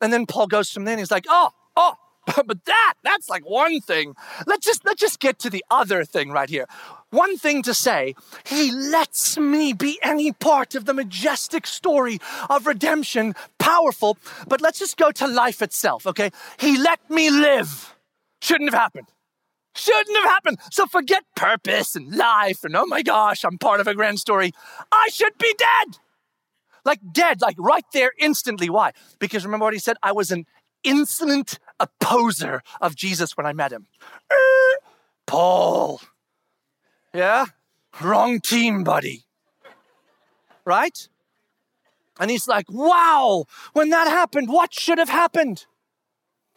And 0.00 0.12
then 0.12 0.26
Paul 0.26 0.48
goes 0.48 0.70
from 0.70 0.84
there 0.84 0.94
and 0.94 0.98
he's 0.98 1.10
like, 1.10 1.26
oh, 1.28 1.50
Oh, 1.80 1.94
but 2.46 2.64
that, 2.66 2.94
that's 3.02 3.28
like 3.30 3.48
one 3.48 3.80
thing. 3.80 4.14
Let's 4.46 4.66
just, 4.66 4.84
let's 4.84 5.00
just 5.00 5.20
get 5.20 5.38
to 5.40 5.50
the 5.50 5.64
other 5.70 6.04
thing 6.04 6.30
right 6.30 6.48
here. 6.48 6.66
One 7.10 7.38
thing 7.38 7.62
to 7.62 7.74
say, 7.74 8.14
he 8.44 8.70
lets 8.70 9.38
me 9.38 9.72
be 9.72 9.98
any 10.02 10.30
part 10.32 10.74
of 10.74 10.84
the 10.84 10.94
majestic 10.94 11.66
story 11.66 12.20
of 12.48 12.66
redemption, 12.66 13.34
powerful, 13.58 14.18
but 14.46 14.60
let's 14.60 14.78
just 14.78 14.96
go 14.96 15.10
to 15.12 15.26
life 15.26 15.62
itself, 15.62 16.06
okay? 16.06 16.30
He 16.58 16.78
let 16.78 17.00
me 17.10 17.30
live. 17.30 17.96
Shouldn't 18.42 18.70
have 18.70 18.80
happened. 18.80 19.08
Shouldn't 19.74 20.16
have 20.18 20.28
happened. 20.28 20.58
So 20.70 20.86
forget 20.86 21.24
purpose 21.34 21.96
and 21.96 22.14
life 22.14 22.64
and 22.64 22.76
oh 22.76 22.86
my 22.86 23.02
gosh, 23.02 23.44
I'm 23.44 23.58
part 23.58 23.80
of 23.80 23.86
a 23.86 23.94
grand 23.94 24.20
story. 24.20 24.52
I 24.92 25.08
should 25.12 25.36
be 25.38 25.54
dead. 25.58 25.98
Like 26.84 27.00
dead, 27.12 27.40
like 27.40 27.56
right 27.58 27.84
there 27.92 28.12
instantly. 28.18 28.70
Why? 28.70 28.92
Because 29.18 29.44
remember 29.44 29.64
what 29.64 29.74
he 29.74 29.80
said? 29.80 29.96
I 30.02 30.12
was 30.12 30.30
an 30.30 30.46
insolent 30.84 31.58
opposer 31.78 32.62
of 32.80 32.94
Jesus 32.96 33.36
when 33.36 33.46
I 33.46 33.52
met 33.52 33.72
him. 33.72 33.86
Er, 34.30 34.78
Paul. 35.26 36.00
Yeah? 37.12 37.46
Wrong 38.00 38.40
team, 38.40 38.84
buddy. 38.84 39.24
Right? 40.64 41.08
And 42.18 42.30
he's 42.30 42.46
like, 42.46 42.66
wow, 42.70 43.46
when 43.72 43.88
that 43.90 44.06
happened, 44.06 44.48
what 44.48 44.74
should 44.74 44.98
have 44.98 45.08
happened? 45.08 45.66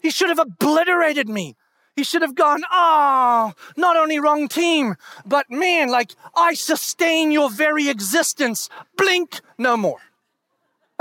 He 0.02 0.12
should 0.12 0.30
have 0.30 0.40
obliterated 0.40 1.30
me. 1.30 1.56
He 1.96 2.04
should 2.04 2.24
have 2.24 2.36
gone, 2.36 2.64
ah, 2.72 3.54
oh, 3.56 3.72
not 3.78 3.96
only 3.96 4.20
wrong 4.20 4.48
team, 4.48 4.96
but 5.26 5.50
man, 5.50 5.90
like 5.90 6.12
I 6.36 6.56
sustain 6.56 7.32
your 7.32 7.50
very 7.50 7.88
existence. 7.88 8.68
Blink, 8.98 9.42
no 9.58 9.78
more. 9.78 10.00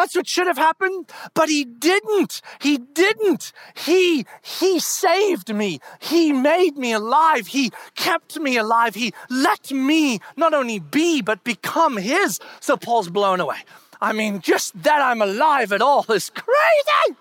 That's 0.02 0.16
what 0.16 0.26
should 0.26 0.48
have 0.48 0.58
happened, 0.58 1.12
but 1.32 1.48
he 1.48 1.64
didn't. 1.64 2.42
He 2.60 2.76
didn't. 2.76 3.52
He, 3.76 4.26
he 4.42 4.80
saved 4.80 5.54
me. 5.54 5.78
He 6.00 6.32
made 6.32 6.76
me 6.76 6.92
alive. 6.92 7.46
He 7.46 7.70
kept 7.94 8.40
me 8.40 8.56
alive. 8.56 8.96
He 8.96 9.14
let 9.30 9.70
me 9.70 10.18
not 10.36 10.54
only 10.54 10.80
be, 10.80 11.22
but 11.22 11.44
become 11.44 11.98
his. 11.98 12.40
So 12.58 12.76
Paul's 12.76 13.10
blown 13.10 13.38
away. 13.38 13.58
I 14.00 14.12
mean, 14.12 14.40
just 14.40 14.82
that 14.82 15.00
I'm 15.00 15.22
alive 15.22 15.70
at 15.72 15.80
all 15.80 16.04
is 16.10 16.30
crazy. 16.30 17.16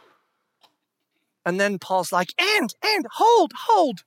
And 1.46 1.60
then 1.60 1.78
Paul's 1.78 2.12
like, 2.12 2.34
and, 2.42 2.74
and, 2.84 3.06
hold, 3.12 3.52
hold. 3.68 4.00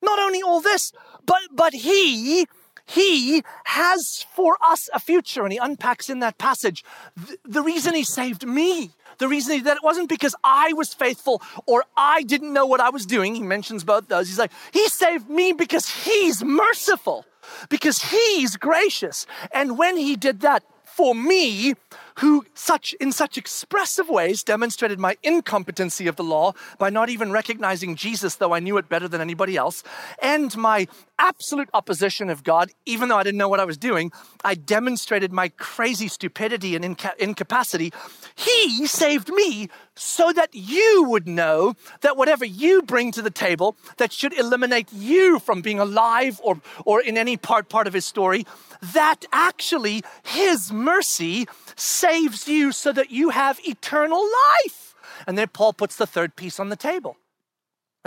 Not 0.00 0.18
only 0.18 0.40
all 0.40 0.62
this, 0.62 0.90
but, 1.26 1.42
but 1.52 1.74
he, 1.74 2.46
he 2.86 3.42
has 3.64 4.24
for 4.34 4.56
us 4.64 4.88
a 4.94 5.00
future. 5.00 5.42
And 5.42 5.52
he 5.52 5.58
unpacks 5.58 6.08
in 6.08 6.20
that 6.20 6.38
passage 6.38 6.84
the, 7.44 7.62
reason 7.62 7.94
he 7.94 8.04
saved 8.04 8.46
me. 8.46 8.92
The 9.18 9.28
reason 9.28 9.54
he, 9.54 9.60
that 9.60 9.78
it 9.78 9.82
wasn't 9.82 10.08
because 10.08 10.34
I 10.44 10.72
was 10.72 10.94
faithful 10.94 11.42
or 11.66 11.84
I 11.96 12.22
didn't 12.22 12.52
know 12.52 12.66
what 12.66 12.80
I 12.80 12.90
was 12.90 13.04
doing. 13.04 13.34
He 13.34 13.42
mentions 13.42 13.82
both 13.82 14.08
those. 14.08 14.28
He's 14.28 14.38
like, 14.38 14.52
he 14.72 14.88
saved 14.88 15.28
me 15.28 15.52
because 15.52 15.88
he's 15.88 16.44
merciful, 16.44 17.24
because 17.68 18.02
he's 18.02 18.56
gracious. 18.56 19.26
And 19.52 19.78
when 19.78 19.96
he 19.96 20.16
did 20.16 20.40
that 20.40 20.62
for 20.84 21.14
me, 21.14 21.74
who 22.18 22.46
such 22.54 22.94
in 22.94 23.12
such 23.12 23.36
expressive 23.36 24.08
ways 24.08 24.42
demonstrated 24.42 24.98
my 24.98 25.16
incompetency 25.22 26.06
of 26.06 26.16
the 26.16 26.24
law 26.24 26.52
by 26.78 26.88
not 26.88 27.10
even 27.10 27.30
recognizing 27.30 27.94
Jesus 27.94 28.36
though 28.36 28.54
I 28.54 28.60
knew 28.60 28.78
it 28.78 28.88
better 28.88 29.06
than 29.06 29.20
anybody 29.20 29.56
else 29.56 29.82
and 30.22 30.56
my 30.56 30.88
absolute 31.18 31.68
opposition 31.74 32.30
of 32.30 32.44
God 32.44 32.70
even 32.84 33.08
though 33.08 33.16
I 33.16 33.22
didn't 33.22 33.38
know 33.38 33.48
what 33.48 33.60
I 33.60 33.64
was 33.64 33.78
doing 33.78 34.12
I 34.44 34.54
demonstrated 34.54 35.32
my 35.32 35.48
crazy 35.48 36.08
stupidity 36.08 36.76
and 36.76 36.84
inca- 36.84 37.14
incapacity 37.18 37.92
he 38.34 38.86
saved 38.86 39.30
me 39.30 39.68
so 39.94 40.32
that 40.32 40.50
you 40.52 41.06
would 41.08 41.26
know 41.26 41.74
that 42.02 42.16
whatever 42.16 42.44
you 42.44 42.82
bring 42.82 43.12
to 43.12 43.22
the 43.22 43.30
table 43.30 43.76
that 43.96 44.12
should 44.12 44.38
eliminate 44.38 44.92
you 44.92 45.38
from 45.38 45.62
being 45.62 45.78
alive 45.78 46.40
or 46.42 46.60
or 46.84 47.00
in 47.00 47.16
any 47.16 47.36
part 47.36 47.68
part 47.68 47.86
of 47.86 47.94
his 47.94 48.04
story 48.04 48.44
that 48.80 49.24
actually 49.32 50.02
his 50.22 50.72
mercy 50.72 51.46
saves 51.76 52.48
you 52.48 52.72
so 52.72 52.92
that 52.92 53.10
you 53.10 53.30
have 53.30 53.58
eternal 53.66 54.22
life. 54.22 54.94
And 55.26 55.36
then 55.36 55.48
Paul 55.48 55.72
puts 55.72 55.96
the 55.96 56.06
third 56.06 56.36
piece 56.36 56.60
on 56.60 56.68
the 56.68 56.76
table. 56.76 57.16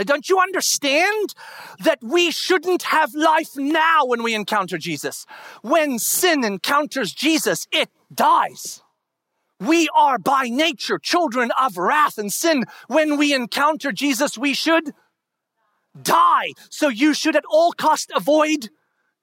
Don't 0.04 0.30
you 0.30 0.40
understand 0.40 1.34
that 1.84 2.00
we 2.02 2.32
shouldn't 2.32 2.84
have 2.84 3.14
life 3.14 3.56
now 3.56 4.06
when 4.06 4.24
we 4.24 4.34
encounter 4.34 4.78
Jesus? 4.78 5.26
When 5.62 6.00
sin 6.00 6.44
encounters 6.44 7.14
Jesus, 7.14 7.68
it 7.72 7.90
dies. 8.14 8.82
We 9.60 9.90
are 9.96 10.18
by 10.18 10.44
nature 10.44 11.00
children 11.00 11.52
of 11.60 11.78
wrath 11.78 12.18
and 12.18 12.32
sin. 12.32 12.64
When 12.88 13.18
we 13.18 13.34
encounter 13.34 13.92
Jesus, 13.92 14.38
we 14.38 14.54
should 14.54 14.94
die. 16.02 16.54
So 16.70 16.88
you 16.88 17.14
should 17.14 17.36
at 17.36 17.44
all 17.50 17.74
cost 17.74 18.12
avoid 18.16 18.70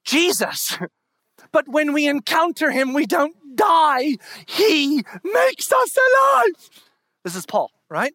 Jesus. 0.04 0.78
But 1.52 1.68
when 1.68 1.92
we 1.92 2.06
encounter 2.06 2.70
him, 2.70 2.92
we 2.92 3.06
don't 3.06 3.34
die. 3.56 4.16
He 4.46 5.04
makes 5.22 5.72
us 5.72 5.96
alive. 5.96 6.70
This 7.24 7.36
is 7.36 7.46
Paul, 7.46 7.70
right? 7.88 8.12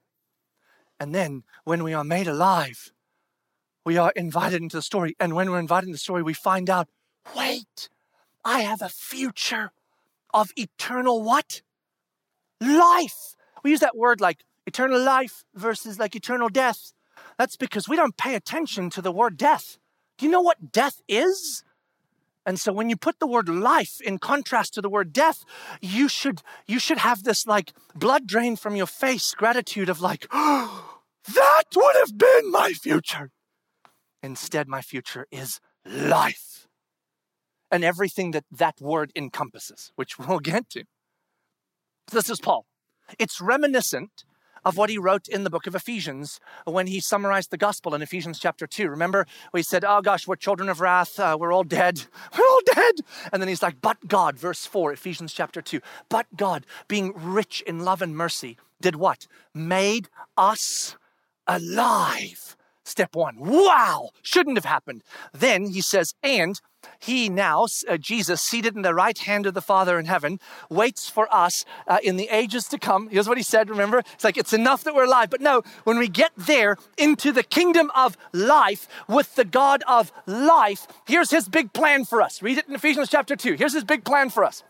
And 1.01 1.15
then 1.15 1.45
when 1.63 1.83
we 1.83 1.95
are 1.95 2.03
made 2.03 2.27
alive, 2.27 2.91
we 3.83 3.97
are 3.97 4.13
invited 4.15 4.61
into 4.61 4.77
the 4.77 4.83
story. 4.83 5.15
And 5.19 5.33
when 5.33 5.49
we're 5.49 5.57
invited 5.57 5.87
into 5.87 5.95
the 5.95 5.97
story, 5.97 6.21
we 6.21 6.35
find 6.35 6.69
out 6.69 6.89
wait, 7.35 7.89
I 8.45 8.59
have 8.59 8.83
a 8.83 8.89
future 8.89 9.71
of 10.31 10.51
eternal 10.55 11.23
what? 11.23 11.63
Life. 12.61 13.35
We 13.63 13.71
use 13.71 13.79
that 13.79 13.97
word 13.97 14.21
like 14.21 14.43
eternal 14.67 15.01
life 15.01 15.43
versus 15.55 15.97
like 15.97 16.15
eternal 16.15 16.49
death. 16.49 16.93
That's 17.35 17.57
because 17.57 17.89
we 17.89 17.95
don't 17.95 18.15
pay 18.15 18.35
attention 18.35 18.91
to 18.91 19.01
the 19.01 19.11
word 19.11 19.37
death. 19.37 19.79
Do 20.19 20.27
you 20.27 20.31
know 20.31 20.41
what 20.41 20.71
death 20.71 21.01
is? 21.07 21.63
And 22.45 22.59
so 22.59 22.71
when 22.71 22.91
you 22.91 22.95
put 22.95 23.19
the 23.19 23.25
word 23.25 23.49
life 23.49 23.99
in 24.01 24.19
contrast 24.19 24.75
to 24.75 24.81
the 24.81 24.89
word 24.89 25.13
death, 25.13 25.45
you 25.81 26.07
should 26.07 26.43
you 26.67 26.77
should 26.77 26.99
have 26.99 27.23
this 27.23 27.47
like 27.47 27.73
blood 27.95 28.27
drain 28.27 28.55
from 28.55 28.75
your 28.75 28.87
face 28.87 29.33
gratitude 29.33 29.89
of 29.89 29.99
like, 29.99 30.27
oh, 30.31 30.90
that 31.27 31.63
would 31.75 31.95
have 31.99 32.17
been 32.17 32.51
my 32.51 32.73
future. 32.73 33.31
Instead, 34.23 34.67
my 34.67 34.81
future 34.81 35.27
is 35.31 35.59
life. 35.85 36.67
And 37.71 37.83
everything 37.83 38.31
that 38.31 38.45
that 38.51 38.81
word 38.81 39.11
encompasses, 39.15 39.91
which 39.95 40.19
we'll 40.19 40.39
get 40.39 40.69
to. 40.71 40.83
This 42.11 42.29
is 42.29 42.39
Paul. 42.39 42.65
It's 43.17 43.39
reminiscent 43.39 44.25
of 44.63 44.77
what 44.77 44.89
he 44.89 44.97
wrote 44.97 45.27
in 45.27 45.43
the 45.43 45.49
book 45.49 45.65
of 45.65 45.75
Ephesians 45.75 46.39
when 46.65 46.87
he 46.87 46.99
summarized 46.99 47.51
the 47.51 47.57
gospel 47.57 47.95
in 47.95 48.01
Ephesians 48.01 48.39
chapter 48.39 48.67
2. 48.67 48.89
Remember, 48.89 49.25
he 49.55 49.63
said, 49.63 49.83
Oh 49.83 50.01
gosh, 50.01 50.27
we're 50.27 50.35
children 50.35 50.69
of 50.69 50.81
wrath, 50.81 51.19
uh, 51.19 51.37
we're 51.39 51.53
all 51.53 51.63
dead, 51.63 52.03
we're 52.37 52.45
all 52.45 52.61
dead. 52.73 52.95
And 53.31 53.41
then 53.41 53.49
he's 53.49 53.63
like, 53.63 53.81
But 53.81 54.07
God, 54.07 54.37
verse 54.37 54.65
4, 54.65 54.93
Ephesians 54.93 55.33
chapter 55.33 55.61
2, 55.61 55.81
but 56.09 56.27
God, 56.35 56.65
being 56.87 57.13
rich 57.15 57.61
in 57.65 57.79
love 57.79 58.01
and 58.01 58.15
mercy, 58.15 58.57
did 58.79 58.95
what? 58.95 59.27
Made 59.53 60.09
us 60.37 60.95
alive. 61.55 62.55
Step 62.83 63.15
one. 63.15 63.35
Wow, 63.39 64.09
shouldn't 64.21 64.57
have 64.57 64.65
happened. 64.65 65.03
Then 65.33 65.67
he 65.67 65.81
says, 65.81 66.13
and 66.23 66.59
he 66.99 67.29
now, 67.29 67.67
uh, 67.87 67.97
Jesus, 67.97 68.41
seated 68.41 68.75
in 68.75 68.81
the 68.81 68.93
right 68.93 69.17
hand 69.17 69.45
of 69.45 69.53
the 69.53 69.61
Father 69.61 69.99
in 69.99 70.05
heaven, 70.05 70.39
waits 70.69 71.07
for 71.07 71.31
us 71.33 71.63
uh, 71.87 71.99
in 72.03 72.15
the 72.15 72.27
ages 72.29 72.67
to 72.69 72.79
come. 72.79 73.07
Here's 73.09 73.29
what 73.29 73.37
he 73.37 73.43
said, 73.43 73.69
remember? 73.69 73.99
It's 74.13 74.23
like, 74.23 74.37
it's 74.37 74.51
enough 74.51 74.83
that 74.83 74.95
we're 74.95 75.05
alive. 75.05 75.29
But 75.29 75.41
no, 75.41 75.61
when 75.83 75.99
we 75.99 76.07
get 76.07 76.31
there 76.35 76.75
into 76.97 77.31
the 77.31 77.43
kingdom 77.43 77.91
of 77.95 78.17
life 78.33 78.87
with 79.07 79.35
the 79.35 79.45
God 79.45 79.83
of 79.87 80.11
life, 80.25 80.87
here's 81.05 81.29
his 81.29 81.47
big 81.47 81.73
plan 81.73 82.03
for 82.03 82.21
us. 82.21 82.41
Read 82.41 82.57
it 82.57 82.67
in 82.67 82.73
Ephesians 82.73 83.09
chapter 83.09 83.35
2. 83.35 83.53
Here's 83.53 83.73
his 83.73 83.83
big 83.83 84.03
plan 84.03 84.29
for 84.29 84.43
us. 84.43 84.63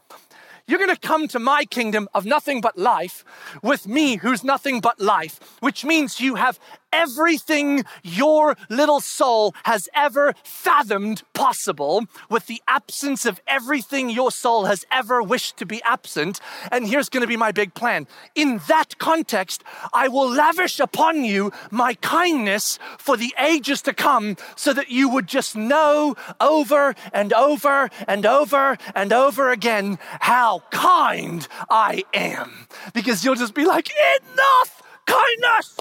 You're 0.67 0.79
going 0.79 0.95
to 0.95 1.07
come 1.07 1.27
to 1.29 1.39
my 1.39 1.65
kingdom 1.65 2.07
of 2.13 2.25
nothing 2.25 2.61
but 2.61 2.77
life 2.77 3.23
with 3.61 3.87
me, 3.87 4.17
who's 4.17 4.43
nothing 4.43 4.79
but 4.79 4.99
life, 4.99 5.39
which 5.59 5.83
means 5.83 6.19
you 6.19 6.35
have 6.35 6.59
everything 6.91 7.83
your 8.03 8.55
little 8.69 8.99
soul 8.99 9.53
has 9.63 9.89
ever 9.95 10.33
fathomed 10.43 11.23
possible 11.33 12.05
with 12.29 12.47
the 12.47 12.61
absence 12.67 13.25
of 13.25 13.41
everything 13.47 14.09
your 14.09 14.31
soul 14.31 14.65
has 14.65 14.85
ever 14.91 15.21
wished 15.21 15.57
to 15.57 15.65
be 15.65 15.81
absent. 15.83 16.39
And 16.71 16.87
here's 16.87 17.09
going 17.09 17.21
to 17.21 17.27
be 17.27 17.37
my 17.37 17.51
big 17.51 17.73
plan. 17.73 18.07
In 18.35 18.61
that 18.67 18.97
context, 18.97 19.63
I 19.93 20.07
will 20.07 20.29
lavish 20.29 20.79
upon 20.79 21.23
you 21.23 21.51
my 21.69 21.93
kindness 21.95 22.79
for 22.97 23.17
the 23.17 23.33
ages 23.39 23.81
to 23.83 23.93
come 23.93 24.37
so 24.55 24.73
that 24.73 24.89
you 24.89 25.09
would 25.09 25.27
just 25.27 25.55
know 25.55 26.15
over 26.39 26.95
and 27.13 27.33
over 27.33 27.89
and 28.07 28.25
over 28.25 28.77
and 28.95 29.13
over 29.13 29.51
again 29.51 29.97
how 30.19 30.63
kind 30.71 31.47
I 31.69 32.03
am. 32.13 32.67
Because 32.93 33.23
you'll 33.23 33.35
just 33.35 33.53
be 33.53 33.65
like, 33.65 33.89
enough 33.89 34.81
kindness. 35.05 35.77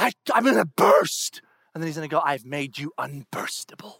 I, 0.00 0.12
I'm 0.32 0.44
going 0.44 0.56
to 0.56 0.64
burst. 0.64 1.42
And 1.74 1.82
then 1.82 1.86
he's 1.88 1.96
going 1.96 2.08
to 2.08 2.12
go, 2.14 2.22
I've 2.24 2.44
made 2.44 2.78
you 2.78 2.92
unburstable. 2.98 3.96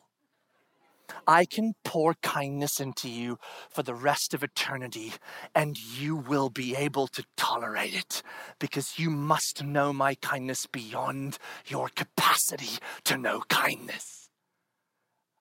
I 1.26 1.44
can 1.44 1.74
pour 1.84 2.14
kindness 2.14 2.80
into 2.80 3.08
you 3.08 3.38
for 3.68 3.82
the 3.82 3.94
rest 3.94 4.32
of 4.32 4.42
eternity, 4.42 5.12
and 5.54 5.76
you 5.76 6.16
will 6.16 6.50
be 6.50 6.76
able 6.76 7.08
to 7.08 7.24
tolerate 7.36 7.94
it 7.94 8.22
because 8.58 8.98
you 8.98 9.10
must 9.10 9.62
know 9.62 9.92
my 9.92 10.14
kindness 10.14 10.66
beyond 10.66 11.38
your 11.66 11.88
capacity 11.88 12.78
to 13.04 13.16
know 13.16 13.42
kindness. 13.48 14.30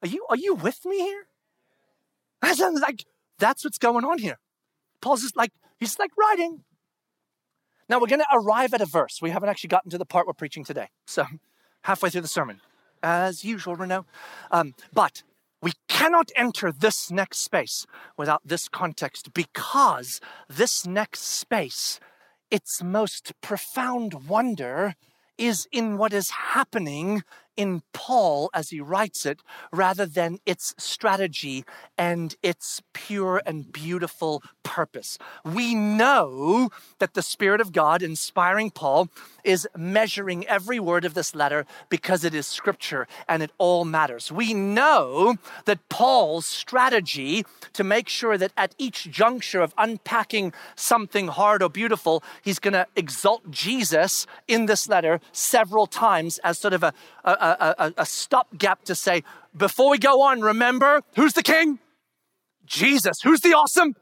Are 0.02 0.08
you, 0.08 0.26
are 0.30 0.38
you 0.38 0.56
with 0.56 0.86
me 0.86 0.98
here? 0.98 1.28
That 2.42 2.58
like 2.82 3.06
that's 3.38 3.64
what's 3.64 3.78
going 3.78 4.06
on 4.06 4.18
here. 4.18 4.40
Paul's 5.02 5.22
just 5.22 5.38
like, 5.38 5.52
he's 5.78 6.00
like 6.00 6.12
writing. 6.18 6.64
Now 7.90 8.00
we're 8.00 8.08
going 8.08 8.20
to 8.20 8.28
arrive 8.32 8.74
at 8.76 8.82
a 8.82 8.86
verse. 8.86 9.20
We 9.22 9.32
haven't 9.32 9.50
actually 9.50 9.70
gotten 9.70 9.90
to 9.90 9.98
the 9.98 10.06
part 10.06 10.28
we're 10.28 10.34
preaching 10.34 10.64
today. 10.64 10.90
So 11.08 11.26
halfway 11.84 12.12
through 12.12 12.22
the 12.22 12.28
sermon. 12.28 12.62
as 13.02 13.44
usual, 13.44 13.76
Renault. 13.76 14.06
Um, 14.52 14.76
but 14.94 15.24
we 15.62 15.72
cannot 15.88 16.32
enter 16.36 16.72
this 16.72 17.10
next 17.10 17.40
space 17.40 17.86
without 18.18 18.42
this 18.46 18.68
context 18.70 19.34
because 19.34 20.22
this 20.48 20.86
next 20.86 21.22
space, 21.22 22.00
its 22.52 22.84
most 22.84 23.34
profound 23.42 24.28
wonder 24.28 24.96
is 25.38 25.68
in 25.72 25.98
what 25.98 26.14
is 26.14 26.30
happening 26.30 27.24
in 27.60 27.84
Paul 27.92 28.50
as 28.54 28.70
he 28.70 28.80
writes 28.80 29.26
it 29.26 29.42
rather 29.74 30.06
than 30.06 30.40
its 30.46 30.74
strategy 30.78 31.66
and 31.98 32.34
its 32.42 32.82
pure 32.94 33.42
and 33.46 33.70
beautiful 33.70 34.42
purpose. 34.64 35.18
We 35.44 35.76
know 35.76 36.70
that 37.00 37.16
the 37.16 37.22
Spirit 37.22 37.60
of 37.60 37.74
God 37.74 38.02
inspiring 38.02 38.72
Paul 38.72 39.10
is 39.44 39.68
measuring 39.76 40.48
every 40.48 40.80
word 40.80 41.04
of 41.04 41.16
this 41.16 41.36
letter 41.36 41.66
because 41.90 42.24
it 42.24 42.34
is 42.34 42.48
scripture 42.48 43.08
and 43.28 43.44
it 43.44 43.52
all 43.58 43.84
matters. 43.84 44.32
We 44.32 44.54
know 44.54 45.36
that 45.66 45.90
Paul's 45.90 46.46
strategy 46.46 47.46
to 47.74 47.84
make 47.84 48.08
sure 48.08 48.38
that 48.38 48.54
at 48.56 48.74
each 48.78 49.12
juncture 49.12 49.60
of 49.60 49.74
unpacking 49.78 50.54
something 50.76 51.28
hard 51.28 51.62
or 51.62 51.70
beautiful, 51.70 52.24
he's 52.42 52.60
going 52.60 52.74
to 52.74 52.88
exalt 52.96 53.52
Jesus 53.52 54.26
in 54.48 54.66
this 54.68 54.88
letter 54.88 55.20
several 55.34 55.88
times 55.88 56.38
as 56.44 56.58
sort 56.58 56.74
of 56.74 56.84
a, 56.84 56.94
a, 57.26 57.49
a, 57.60 57.86
a, 57.86 57.94
a 58.00 58.06
stopgap 58.06 58.84
to 58.86 58.96
say, 58.96 59.24
before 59.56 59.90
we 59.90 59.98
go 59.98 60.22
on, 60.22 60.42
remember 60.42 61.02
who's 61.16 61.34
the 61.34 61.44
king? 61.44 61.80
Jesus. 62.66 63.22
Who's 63.22 63.42
the 63.42 63.54
awesome? 63.54 63.96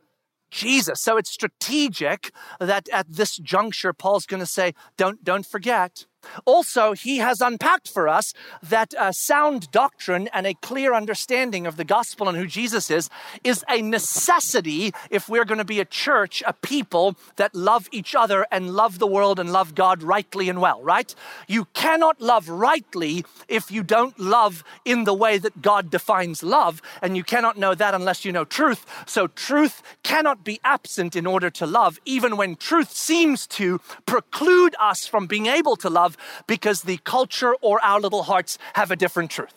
Jesus. 0.52 1.02
So 1.02 1.18
it's 1.18 1.32
strategic 1.32 2.32
that 2.60 2.88
at 2.90 3.06
this 3.10 3.38
juncture, 3.38 3.94
Paul's 3.94 4.26
going 4.26 4.40
to 4.40 4.46
say, 4.46 4.74
don't, 4.98 5.24
don't 5.24 5.46
forget 5.46 6.06
also, 6.46 6.94
he 6.94 7.18
has 7.18 7.42
unpacked 7.42 7.90
for 7.90 8.08
us 8.08 8.34
that 8.62 8.94
uh, 8.96 9.12
sound 9.12 9.72
doctrine 9.72 10.30
and 10.34 10.46
a 10.48 10.54
clear 10.56 10.94
understanding 10.94 11.68
of 11.68 11.78
the 11.78 11.84
gospel 11.84 12.28
and 12.28 12.38
who 12.38 12.48
Jesus 12.48 12.90
is 12.90 13.10
is 13.44 13.64
a 13.70 13.82
necessity 13.82 14.94
if 15.10 15.30
we're 15.30 15.46
going 15.46 15.58
to 15.58 15.66
be 15.66 15.80
a 15.80 15.86
church, 15.86 16.44
a 16.46 16.54
people 16.54 17.16
that 17.36 17.56
love 17.56 17.88
each 17.92 18.16
other 18.16 18.46
and 18.52 18.72
love 18.72 19.00
the 19.00 19.08
world 19.08 19.40
and 19.40 19.52
love 19.52 19.76
God 19.76 20.04
rightly 20.04 20.50
and 20.50 20.62
well, 20.62 20.82
right? 20.82 21.14
You 21.48 21.66
cannot 21.74 22.22
love 22.22 22.50
rightly 22.50 23.26
if 23.48 23.72
you 23.72 23.84
don't 23.84 24.20
love 24.20 24.64
in 24.86 25.04
the 25.04 25.14
way 25.14 25.38
that 25.38 25.62
God 25.62 25.90
defines 25.90 26.44
love, 26.44 26.82
and 27.02 27.16
you 27.16 27.24
cannot 27.24 27.58
know 27.58 27.76
that 27.76 27.94
unless 27.94 28.26
you 28.26 28.32
know 28.32 28.46
truth. 28.46 28.86
So, 29.06 29.28
truth 29.28 29.82
cannot 30.04 30.44
be 30.44 30.60
absent 30.64 31.16
in 31.16 31.26
order 31.26 31.50
to 31.52 31.66
love, 31.66 32.00
even 32.06 32.38
when 32.38 32.56
truth 32.56 32.92
seems 32.92 33.48
to 33.48 33.80
preclude 34.06 34.76
us 34.80 35.06
from 35.06 35.28
being 35.28 35.48
able 35.48 35.76
to 35.78 35.90
love 35.90 36.17
because 36.48 36.82
the 36.82 36.98
culture 36.98 37.56
or 37.62 37.84
our 37.84 38.00
little 38.00 38.24
hearts 38.24 38.58
have 38.74 38.92
a 38.92 38.96
different 38.96 39.32
truth. 39.32 39.54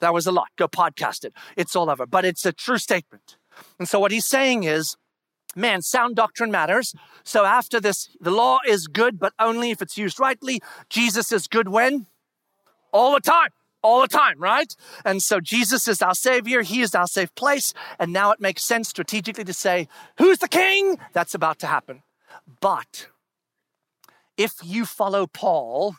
That 0.00 0.14
was 0.14 0.26
a 0.26 0.32
lot. 0.32 0.48
Go 0.56 0.68
podcast 0.68 1.24
it. 1.24 1.32
It's 1.56 1.74
all 1.74 1.90
over. 1.90 2.06
But 2.06 2.24
it's 2.24 2.46
a 2.46 2.52
true 2.52 2.78
statement. 2.78 3.36
And 3.78 3.88
so 3.88 3.98
what 3.98 4.12
he's 4.12 4.26
saying 4.26 4.64
is, 4.64 4.96
man, 5.56 5.82
sound 5.82 6.16
doctrine 6.16 6.50
matters. 6.50 6.94
So 7.24 7.44
after 7.44 7.80
this, 7.80 8.08
the 8.20 8.30
law 8.30 8.58
is 8.66 8.86
good, 8.86 9.18
but 9.18 9.32
only 9.38 9.70
if 9.70 9.82
it's 9.82 9.98
used 9.98 10.20
rightly. 10.20 10.60
Jesus 10.88 11.32
is 11.32 11.48
good 11.48 11.68
when? 11.68 12.06
All 12.92 13.14
the 13.14 13.20
time. 13.20 13.50
All 13.82 14.00
the 14.00 14.08
time, 14.08 14.38
right? 14.38 14.74
And 15.04 15.22
so 15.22 15.40
Jesus 15.40 15.86
is 15.86 16.02
our 16.02 16.14
Savior. 16.14 16.62
He 16.62 16.80
is 16.80 16.94
our 16.94 17.06
safe 17.06 17.32
place. 17.34 17.72
And 17.98 18.12
now 18.12 18.32
it 18.32 18.40
makes 18.40 18.64
sense 18.64 18.88
strategically 18.88 19.44
to 19.44 19.52
say, 19.52 19.88
who's 20.18 20.38
the 20.38 20.48
king? 20.48 20.98
That's 21.12 21.34
about 21.34 21.60
to 21.60 21.68
happen. 21.68 22.02
But 22.60 23.06
if 24.38 24.54
you 24.64 24.86
follow 24.86 25.26
Paul, 25.26 25.96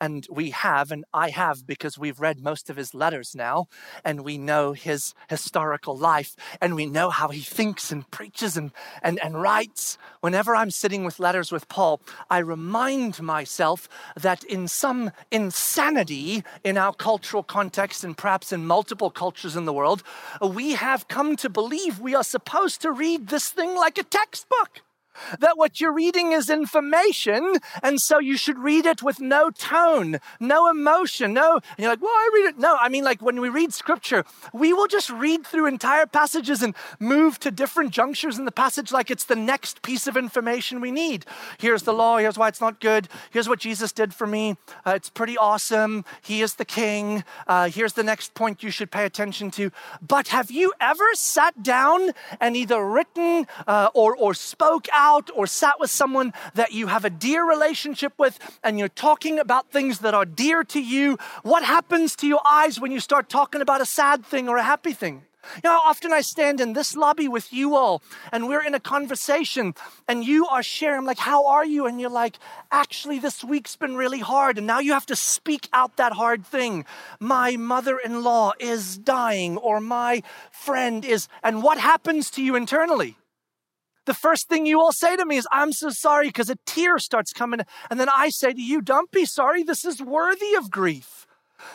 and 0.00 0.26
we 0.28 0.50
have, 0.50 0.90
and 0.90 1.04
I 1.14 1.30
have 1.30 1.64
because 1.64 1.96
we've 1.96 2.18
read 2.20 2.40
most 2.40 2.68
of 2.70 2.76
his 2.76 2.92
letters 2.92 3.36
now, 3.36 3.66
and 4.04 4.24
we 4.24 4.36
know 4.36 4.72
his 4.72 5.14
historical 5.28 5.96
life, 5.96 6.34
and 6.60 6.74
we 6.74 6.86
know 6.86 7.10
how 7.10 7.28
he 7.28 7.40
thinks 7.40 7.92
and 7.92 8.10
preaches 8.10 8.56
and, 8.56 8.72
and, 9.00 9.22
and 9.22 9.40
writes. 9.40 9.98
Whenever 10.20 10.56
I'm 10.56 10.72
sitting 10.72 11.04
with 11.04 11.20
letters 11.20 11.52
with 11.52 11.68
Paul, 11.68 12.00
I 12.30 12.38
remind 12.38 13.22
myself 13.22 13.88
that 14.16 14.42
in 14.42 14.66
some 14.66 15.12
insanity 15.30 16.42
in 16.64 16.76
our 16.76 16.92
cultural 16.92 17.44
context, 17.44 18.02
and 18.02 18.16
perhaps 18.16 18.52
in 18.52 18.66
multiple 18.66 19.10
cultures 19.10 19.54
in 19.54 19.66
the 19.66 19.72
world, 19.72 20.02
we 20.40 20.72
have 20.72 21.06
come 21.06 21.36
to 21.36 21.48
believe 21.48 22.00
we 22.00 22.14
are 22.14 22.24
supposed 22.24 22.80
to 22.82 22.90
read 22.90 23.28
this 23.28 23.50
thing 23.50 23.76
like 23.76 23.98
a 23.98 24.04
textbook 24.04 24.82
that 25.38 25.56
what 25.56 25.80
you're 25.80 25.92
reading 25.92 26.32
is 26.32 26.48
information, 26.48 27.56
and 27.82 28.00
so 28.00 28.18
you 28.18 28.36
should 28.36 28.58
read 28.58 28.86
it 28.86 29.02
with 29.02 29.20
no 29.20 29.50
tone, 29.50 30.18
no 30.40 30.68
emotion, 30.70 31.32
no. 31.32 31.54
And 31.54 31.78
you're 31.78 31.90
like, 31.90 32.02
well, 32.02 32.10
I 32.10 32.30
read 32.34 32.48
it. 32.50 32.58
No, 32.58 32.76
I 32.80 32.88
mean, 32.88 33.04
like 33.04 33.20
when 33.22 33.40
we 33.40 33.48
read 33.48 33.72
scripture, 33.72 34.24
we 34.52 34.72
will 34.72 34.86
just 34.86 35.10
read 35.10 35.46
through 35.46 35.66
entire 35.66 36.06
passages 36.06 36.62
and 36.62 36.74
move 36.98 37.38
to 37.40 37.50
different 37.50 37.90
junctures 37.90 38.38
in 38.38 38.44
the 38.44 38.52
passage 38.52 38.92
like 38.92 39.10
it's 39.10 39.24
the 39.24 39.36
next 39.36 39.82
piece 39.82 40.06
of 40.06 40.16
information 40.16 40.80
we 40.80 40.90
need. 40.90 41.26
Here's 41.58 41.82
the 41.82 41.92
law, 41.92 42.18
here's 42.18 42.38
why 42.38 42.48
it's 42.48 42.60
not 42.60 42.80
good, 42.80 43.08
here's 43.30 43.48
what 43.48 43.58
Jesus 43.58 43.92
did 43.92 44.14
for 44.14 44.26
me. 44.26 44.56
Uh, 44.86 44.92
it's 44.96 45.10
pretty 45.10 45.36
awesome. 45.36 46.04
He 46.22 46.42
is 46.42 46.54
the 46.54 46.64
king. 46.64 47.24
Uh, 47.46 47.68
here's 47.68 47.94
the 47.94 48.02
next 48.02 48.34
point 48.34 48.62
you 48.62 48.70
should 48.70 48.90
pay 48.90 49.04
attention 49.04 49.50
to. 49.52 49.70
But 50.06 50.28
have 50.28 50.50
you 50.50 50.72
ever 50.80 51.04
sat 51.14 51.62
down 51.62 52.10
and 52.40 52.56
either 52.56 52.84
written 52.84 53.46
uh, 53.66 53.88
or, 53.94 54.16
or 54.16 54.34
spoke 54.34 54.88
out? 54.92 55.01
Out 55.02 55.30
or 55.34 55.46
sat 55.46 55.80
with 55.80 55.90
someone 55.90 56.32
that 56.54 56.72
you 56.72 56.86
have 56.86 57.04
a 57.04 57.10
dear 57.10 57.44
relationship 57.44 58.12
with 58.18 58.38
and 58.62 58.78
you're 58.78 58.88
talking 59.08 59.38
about 59.38 59.70
things 59.70 59.98
that 59.98 60.14
are 60.14 60.24
dear 60.24 60.62
to 60.64 60.80
you, 60.80 61.18
what 61.42 61.64
happens 61.64 62.14
to 62.16 62.26
your 62.26 62.40
eyes 62.46 62.80
when 62.80 62.92
you 62.92 63.00
start 63.00 63.28
talking 63.28 63.60
about 63.60 63.80
a 63.80 63.86
sad 63.86 64.24
thing 64.24 64.48
or 64.48 64.56
a 64.56 64.62
happy 64.62 64.92
thing? 64.92 65.22
You 65.56 65.70
know, 65.70 65.80
often 65.84 66.12
I 66.12 66.20
stand 66.20 66.60
in 66.60 66.72
this 66.72 66.94
lobby 66.94 67.26
with 67.26 67.52
you 67.52 67.74
all 67.74 68.00
and 68.30 68.48
we're 68.48 68.64
in 68.64 68.74
a 68.74 68.80
conversation 68.80 69.74
and 70.06 70.24
you 70.24 70.46
are 70.46 70.62
sharing, 70.62 70.98
I'm 70.98 71.04
like, 71.04 71.18
how 71.18 71.46
are 71.46 71.64
you? 71.64 71.86
And 71.86 72.00
you're 72.00 72.10
like, 72.10 72.38
actually, 72.70 73.18
this 73.18 73.42
week's 73.42 73.74
been 73.74 73.96
really 73.96 74.20
hard. 74.20 74.56
And 74.56 74.68
now 74.68 74.78
you 74.78 74.92
have 74.92 75.06
to 75.06 75.16
speak 75.16 75.68
out 75.72 75.96
that 75.96 76.12
hard 76.12 76.46
thing. 76.46 76.84
My 77.18 77.56
mother 77.56 77.98
in 77.98 78.22
law 78.22 78.52
is 78.60 78.96
dying 78.96 79.56
or 79.56 79.80
my 79.80 80.22
friend 80.52 81.04
is, 81.04 81.28
and 81.42 81.62
what 81.62 81.78
happens 81.78 82.30
to 82.32 82.42
you 82.42 82.54
internally? 82.54 83.16
The 84.06 84.14
first 84.14 84.48
thing 84.48 84.66
you 84.66 84.80
all 84.80 84.92
say 84.92 85.16
to 85.16 85.24
me 85.24 85.36
is, 85.36 85.46
I'm 85.52 85.72
so 85.72 85.90
sorry, 85.90 86.28
because 86.28 86.50
a 86.50 86.56
tear 86.66 86.98
starts 86.98 87.32
coming. 87.32 87.60
And 87.90 88.00
then 88.00 88.08
I 88.14 88.30
say 88.30 88.52
to 88.52 88.62
you, 88.62 88.80
Don't 88.80 89.10
be 89.10 89.24
sorry. 89.24 89.62
This 89.62 89.84
is 89.84 90.02
worthy 90.02 90.54
of 90.54 90.70
grief. 90.70 91.26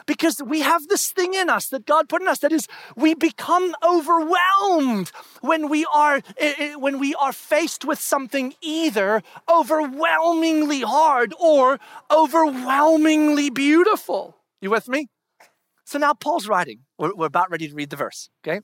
Because 0.06 0.42
we 0.44 0.62
have 0.62 0.88
this 0.88 1.10
thing 1.12 1.34
in 1.34 1.50
us 1.50 1.68
that 1.68 1.86
God 1.86 2.10
put 2.10 2.22
in 2.22 2.28
us 2.28 2.40
that 2.40 2.52
is, 2.52 2.68
we 2.98 3.14
become 3.14 3.74
overwhelmed 3.82 5.12
when 5.40 5.70
we 5.70 5.86
are, 5.94 6.18
eh, 6.38 6.54
eh, 6.58 6.76
when 6.76 7.00
we 7.00 7.16
are 7.16 7.32
faced 7.32 7.86
with 7.86 8.00
something 8.00 8.54
either 8.62 9.24
overwhelmingly 9.50 10.82
hard 10.82 11.34
or 11.40 11.80
overwhelmingly 12.12 13.50
beautiful. 13.50 14.36
You 14.62 14.72
with 14.72 14.90
me? 14.90 15.08
So 15.86 16.00
now 16.00 16.14
Paul's 16.14 16.50
writing. 16.50 16.80
We're, 16.98 17.16
we're 17.16 17.28
about 17.28 17.50
ready 17.50 17.70
to 17.70 17.74
read 17.74 17.90
the 17.90 17.96
verse, 17.96 18.30
okay? 18.46 18.62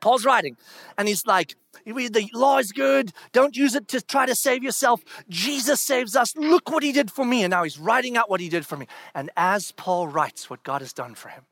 Paul's 0.00 0.24
writing, 0.24 0.56
and 0.96 1.08
he's 1.08 1.26
like, 1.26 1.56
the 1.86 2.28
law 2.34 2.58
is 2.58 2.72
good. 2.72 3.12
Don't 3.32 3.56
use 3.56 3.74
it 3.74 3.88
to 3.88 4.00
try 4.00 4.26
to 4.26 4.34
save 4.34 4.62
yourself. 4.62 5.02
Jesus 5.28 5.80
saves 5.80 6.16
us. 6.16 6.36
Look 6.36 6.70
what 6.70 6.82
he 6.82 6.92
did 6.92 7.10
for 7.10 7.24
me. 7.24 7.44
And 7.44 7.50
now 7.52 7.62
he's 7.62 7.78
writing 7.78 8.16
out 8.16 8.28
what 8.28 8.40
he 8.40 8.48
did 8.48 8.66
for 8.66 8.76
me. 8.76 8.86
And 9.14 9.30
as 9.36 9.72
Paul 9.72 10.08
writes 10.08 10.50
what 10.50 10.64
God 10.64 10.80
has 10.80 10.92
done 10.92 11.14
for 11.14 11.28
him, 11.28 11.44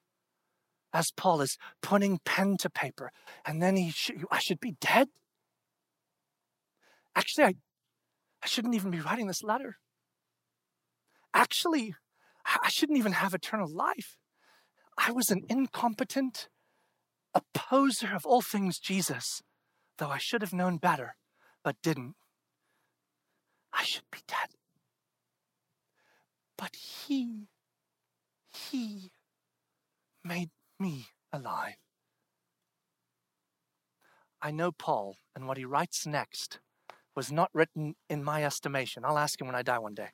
as 0.93 1.11
Paul 1.11 1.41
is 1.41 1.57
putting 1.83 2.19
pen 2.25 2.57
to 2.59 2.71
paper, 2.71 3.11
and 3.45 3.63
then 3.63 3.77
he, 3.77 3.91
sh- 3.91 4.11
I 4.31 4.39
should 4.39 4.61
be 4.61 4.77
dead. 4.81 5.09
Actually, 7.17 7.45
I, 7.45 7.55
I 8.43 8.47
shouldn't 8.47 8.75
even 8.75 8.91
be 8.91 9.01
writing 9.01 9.27
this 9.27 9.43
letter. 9.43 9.77
Actually, 11.33 11.95
I 12.63 12.69
shouldn't 12.69 12.99
even 12.99 13.13
have 13.13 13.35
eternal 13.35 13.69
life. 13.69 14.19
I 14.99 15.11
was 15.11 15.31
an 15.31 15.43
incompetent, 15.49 16.49
opposer 17.35 18.15
of 18.15 18.25
all 18.27 18.43
things 18.43 18.79
Jesus, 18.79 19.43
though 19.99 20.11
I 20.11 20.19
should 20.19 20.43
have 20.43 20.53
known 20.53 20.79
better, 20.79 21.17
but 21.63 21.77
didn't. 21.83 22.15
I 23.73 23.85
should 23.85 24.11
be 24.11 24.21
dead. 24.27 24.51
But 26.57 26.77
He, 26.77 27.49
He 28.53 29.11
made 30.23 30.51
me 30.79 31.07
alive. 31.33 31.77
I 34.41 34.51
know 34.51 34.73
Paul, 34.73 35.17
and 35.35 35.49
what 35.49 35.57
he 35.57 35.65
writes 35.65 36.07
next 36.07 36.61
was 37.17 37.33
not 37.33 37.51
written 37.55 37.95
in 38.11 38.23
my 38.23 38.45
estimation. 38.45 39.05
I'll 39.05 39.19
ask 39.19 39.41
him 39.41 39.47
when 39.47 39.57
I 39.57 39.63
die 39.63 39.79
one 39.79 39.95
day. 39.95 40.11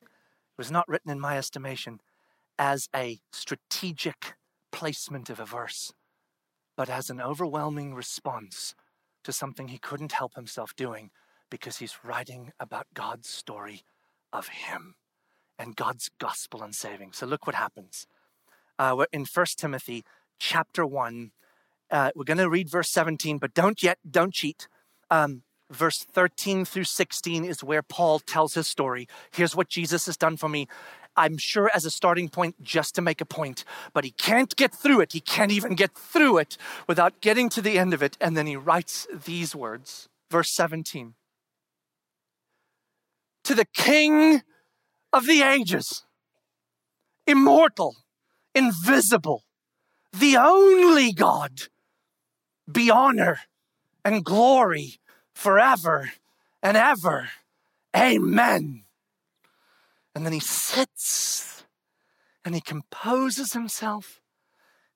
It 0.00 0.08
was 0.56 0.70
not 0.70 0.88
written 0.88 1.10
in 1.10 1.20
my 1.20 1.36
estimation 1.36 2.00
as 2.58 2.88
a 2.94 3.20
strategic 3.30 4.34
placement 4.70 5.28
of 5.28 5.38
a 5.38 5.44
verse 5.44 5.92
but 6.76 6.88
as 6.88 7.10
an 7.10 7.20
overwhelming 7.20 7.94
response 7.94 8.74
to 9.24 9.32
something 9.32 9.68
he 9.68 9.78
couldn't 9.78 10.12
help 10.12 10.34
himself 10.34 10.74
doing 10.76 11.10
because 11.50 11.78
he's 11.78 11.98
writing 12.04 12.52
about 12.58 12.86
God's 12.94 13.28
story 13.28 13.82
of 14.32 14.48
him 14.48 14.94
and 15.58 15.76
God's 15.76 16.10
gospel 16.18 16.62
and 16.62 16.74
saving. 16.74 17.12
So 17.12 17.26
look 17.26 17.46
what 17.46 17.54
happens. 17.54 18.06
Uh, 18.78 18.94
we're 18.96 19.06
in 19.12 19.26
1 19.32 19.46
Timothy 19.56 20.04
chapter 20.38 20.86
1. 20.86 21.30
Uh, 21.90 22.10
we're 22.16 22.24
going 22.24 22.38
to 22.38 22.48
read 22.48 22.70
verse 22.70 22.90
17, 22.90 23.38
but 23.38 23.54
don't 23.54 23.82
yet, 23.82 23.98
don't 24.10 24.32
cheat. 24.32 24.66
Um, 25.10 25.42
verse 25.70 26.04
13 26.04 26.64
through 26.64 26.84
16 26.84 27.44
is 27.44 27.62
where 27.62 27.82
Paul 27.82 28.18
tells 28.18 28.54
his 28.54 28.66
story. 28.66 29.06
Here's 29.30 29.54
what 29.54 29.68
Jesus 29.68 30.06
has 30.06 30.16
done 30.16 30.36
for 30.36 30.48
me. 30.48 30.68
I'm 31.16 31.36
sure 31.36 31.70
as 31.74 31.84
a 31.84 31.90
starting 31.90 32.28
point, 32.28 32.62
just 32.62 32.94
to 32.94 33.02
make 33.02 33.20
a 33.20 33.26
point, 33.26 33.64
but 33.92 34.04
he 34.04 34.12
can't 34.12 34.54
get 34.56 34.74
through 34.74 35.00
it. 35.00 35.12
He 35.12 35.20
can't 35.20 35.52
even 35.52 35.74
get 35.74 35.94
through 35.94 36.38
it 36.38 36.56
without 36.86 37.20
getting 37.20 37.48
to 37.50 37.62
the 37.62 37.78
end 37.78 37.92
of 37.92 38.02
it. 38.02 38.16
And 38.20 38.36
then 38.36 38.46
he 38.46 38.56
writes 38.56 39.06
these 39.12 39.54
words, 39.54 40.08
verse 40.30 40.50
17 40.50 41.14
To 43.44 43.54
the 43.54 43.66
King 43.66 44.42
of 45.12 45.26
the 45.26 45.42
ages, 45.42 46.04
immortal, 47.26 47.96
invisible, 48.54 49.44
the 50.12 50.36
only 50.36 51.12
God, 51.12 51.62
be 52.70 52.90
honor 52.90 53.40
and 54.04 54.24
glory 54.24 54.98
forever 55.34 56.12
and 56.62 56.76
ever. 56.76 57.28
Amen. 57.96 58.84
And 60.14 60.26
then 60.26 60.32
he 60.32 60.40
sits 60.40 61.64
and 62.44 62.54
he 62.54 62.60
composes 62.60 63.52
himself 63.52 64.20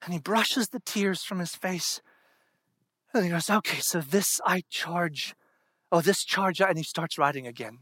and 0.02 0.12
he 0.12 0.20
brushes 0.20 0.68
the 0.68 0.80
tears 0.80 1.22
from 1.22 1.38
his 1.38 1.54
face. 1.54 2.00
And 3.14 3.24
he 3.24 3.30
goes, 3.30 3.48
Okay, 3.48 3.78
so 3.80 4.00
this 4.00 4.40
I 4.44 4.62
charge. 4.68 5.34
Oh, 5.90 6.00
this 6.00 6.24
charge. 6.24 6.60
And 6.60 6.76
he 6.76 6.84
starts 6.84 7.18
writing 7.18 7.46
again. 7.46 7.78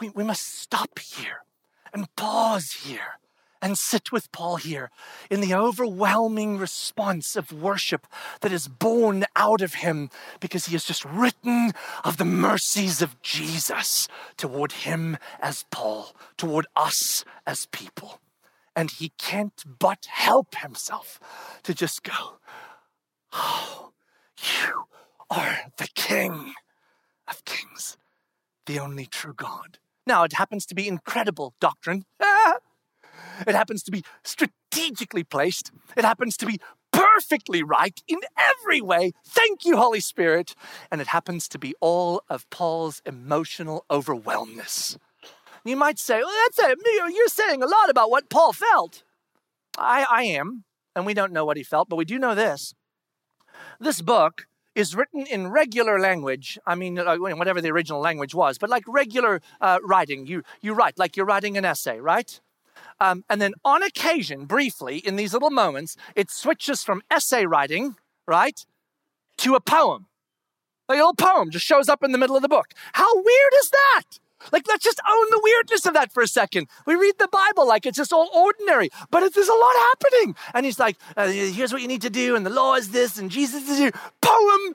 We, 0.00 0.10
we 0.10 0.24
must 0.24 0.58
stop 0.60 0.98
here 0.98 1.44
and 1.92 2.14
pause 2.16 2.72
here 2.84 3.18
and 3.62 3.78
sit 3.78 4.10
with 4.10 4.30
Paul 4.32 4.56
here 4.56 4.90
in 5.30 5.40
the 5.40 5.54
overwhelming 5.54 6.58
response 6.58 7.36
of 7.36 7.52
worship 7.52 8.08
that 8.40 8.50
is 8.50 8.66
born 8.66 9.24
out 9.36 9.62
of 9.62 9.74
him 9.74 10.10
because 10.40 10.66
he 10.66 10.72
has 10.72 10.84
just 10.84 11.04
written 11.04 11.70
of 12.04 12.16
the 12.16 12.24
mercies 12.24 13.00
of 13.00 13.22
Jesus 13.22 14.08
toward 14.36 14.72
him 14.72 15.16
as 15.40 15.64
Paul, 15.70 16.14
toward 16.36 16.66
us 16.74 17.24
as 17.46 17.66
people. 17.66 18.18
And 18.74 18.90
he 18.90 19.12
can't 19.16 19.62
but 19.78 20.06
help 20.10 20.56
himself 20.56 21.20
to 21.62 21.72
just 21.72 22.02
go, 22.02 22.38
Oh, 23.32 23.92
you 24.36 24.84
are 25.30 25.72
the 25.76 25.88
King 25.94 26.54
of 27.28 27.44
Kings, 27.44 27.96
the 28.66 28.80
only 28.80 29.06
true 29.06 29.34
God. 29.34 29.78
Now, 30.04 30.24
it 30.24 30.32
happens 30.32 30.66
to 30.66 30.74
be 30.74 30.88
incredible 30.88 31.54
doctrine. 31.60 32.04
It 33.46 33.54
happens 33.54 33.82
to 33.84 33.90
be 33.90 34.04
strategically 34.24 35.24
placed. 35.24 35.70
It 35.96 36.04
happens 36.04 36.36
to 36.38 36.46
be 36.46 36.58
perfectly 36.92 37.62
right 37.62 38.02
in 38.06 38.18
every 38.38 38.80
way. 38.80 39.12
Thank 39.26 39.64
you, 39.64 39.76
Holy 39.76 40.00
Spirit. 40.00 40.54
And 40.90 41.00
it 41.00 41.08
happens 41.08 41.48
to 41.48 41.58
be 41.58 41.74
all 41.80 42.22
of 42.28 42.48
Paul's 42.50 43.02
emotional 43.06 43.84
overwhelmness. 43.90 44.98
You 45.64 45.76
might 45.76 45.98
say, 45.98 46.18
well, 46.18 46.32
that's 46.44 46.70
it. 46.70 46.78
You're 47.14 47.28
saying 47.28 47.62
a 47.62 47.66
lot 47.66 47.88
about 47.88 48.10
what 48.10 48.28
Paul 48.28 48.52
felt. 48.52 49.04
I, 49.78 50.04
I 50.10 50.22
am, 50.24 50.64
and 50.94 51.06
we 51.06 51.14
don't 51.14 51.32
know 51.32 51.44
what 51.44 51.56
he 51.56 51.62
felt, 51.62 51.88
but 51.88 51.96
we 51.96 52.04
do 52.04 52.18
know 52.18 52.34
this. 52.34 52.74
This 53.80 54.02
book 54.02 54.46
is 54.74 54.94
written 54.94 55.26
in 55.26 55.48
regular 55.48 55.98
language. 55.98 56.58
I 56.66 56.74
mean, 56.74 56.98
uh, 56.98 57.16
whatever 57.16 57.60
the 57.60 57.70
original 57.70 58.00
language 58.00 58.34
was, 58.34 58.58
but 58.58 58.70
like 58.70 58.84
regular 58.86 59.40
uh, 59.60 59.78
writing. 59.84 60.26
You, 60.26 60.42
you 60.60 60.74
write 60.74 60.98
like 60.98 61.16
you're 61.16 61.26
writing 61.26 61.56
an 61.56 61.64
essay, 61.64 62.00
right? 62.00 62.40
Um, 63.00 63.24
and 63.28 63.40
then 63.40 63.54
on 63.64 63.82
occasion, 63.82 64.44
briefly, 64.46 64.98
in 64.98 65.16
these 65.16 65.32
little 65.32 65.50
moments, 65.50 65.96
it 66.14 66.30
switches 66.30 66.82
from 66.82 67.02
essay 67.10 67.46
writing, 67.46 67.96
right, 68.26 68.64
to 69.38 69.54
a 69.54 69.60
poem. 69.60 70.06
A 70.88 70.94
little 70.94 71.14
poem 71.14 71.50
just 71.50 71.64
shows 71.64 71.88
up 71.88 72.02
in 72.02 72.12
the 72.12 72.18
middle 72.18 72.36
of 72.36 72.42
the 72.42 72.48
book. 72.48 72.74
How 72.92 73.14
weird 73.14 73.52
is 73.60 73.70
that? 73.70 74.18
Like, 74.50 74.66
let's 74.68 74.84
just 74.84 75.00
own 75.08 75.26
the 75.30 75.40
weirdness 75.42 75.86
of 75.86 75.94
that 75.94 76.12
for 76.12 76.22
a 76.22 76.26
second. 76.26 76.68
We 76.86 76.96
read 76.96 77.14
the 77.18 77.28
Bible 77.28 77.66
like 77.66 77.86
it's 77.86 77.96
just 77.96 78.12
all 78.12 78.28
ordinary, 78.34 78.90
but 79.10 79.22
it, 79.22 79.34
there's 79.34 79.48
a 79.48 79.54
lot 79.54 79.74
happening. 79.74 80.34
And 80.54 80.66
he's 80.66 80.78
like, 80.78 80.96
uh, 81.16 81.28
here's 81.28 81.72
what 81.72 81.82
you 81.82 81.88
need 81.88 82.02
to 82.02 82.10
do, 82.10 82.34
and 82.34 82.44
the 82.44 82.50
law 82.50 82.74
is 82.74 82.90
this, 82.90 83.18
and 83.18 83.30
Jesus 83.30 83.68
is 83.68 83.78
here. 83.78 83.92
Poem! 84.20 84.74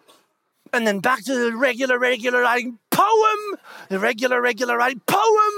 And 0.73 0.85
then 0.85 0.99
back 0.99 1.23
to 1.25 1.33
the 1.33 1.55
regular, 1.55 1.99
regular 1.99 2.41
writing. 2.41 2.79
Poem! 2.91 3.57
The 3.89 3.99
regular, 3.99 4.41
regular 4.41 4.77
writing. 4.77 5.01
Poem! 5.05 5.56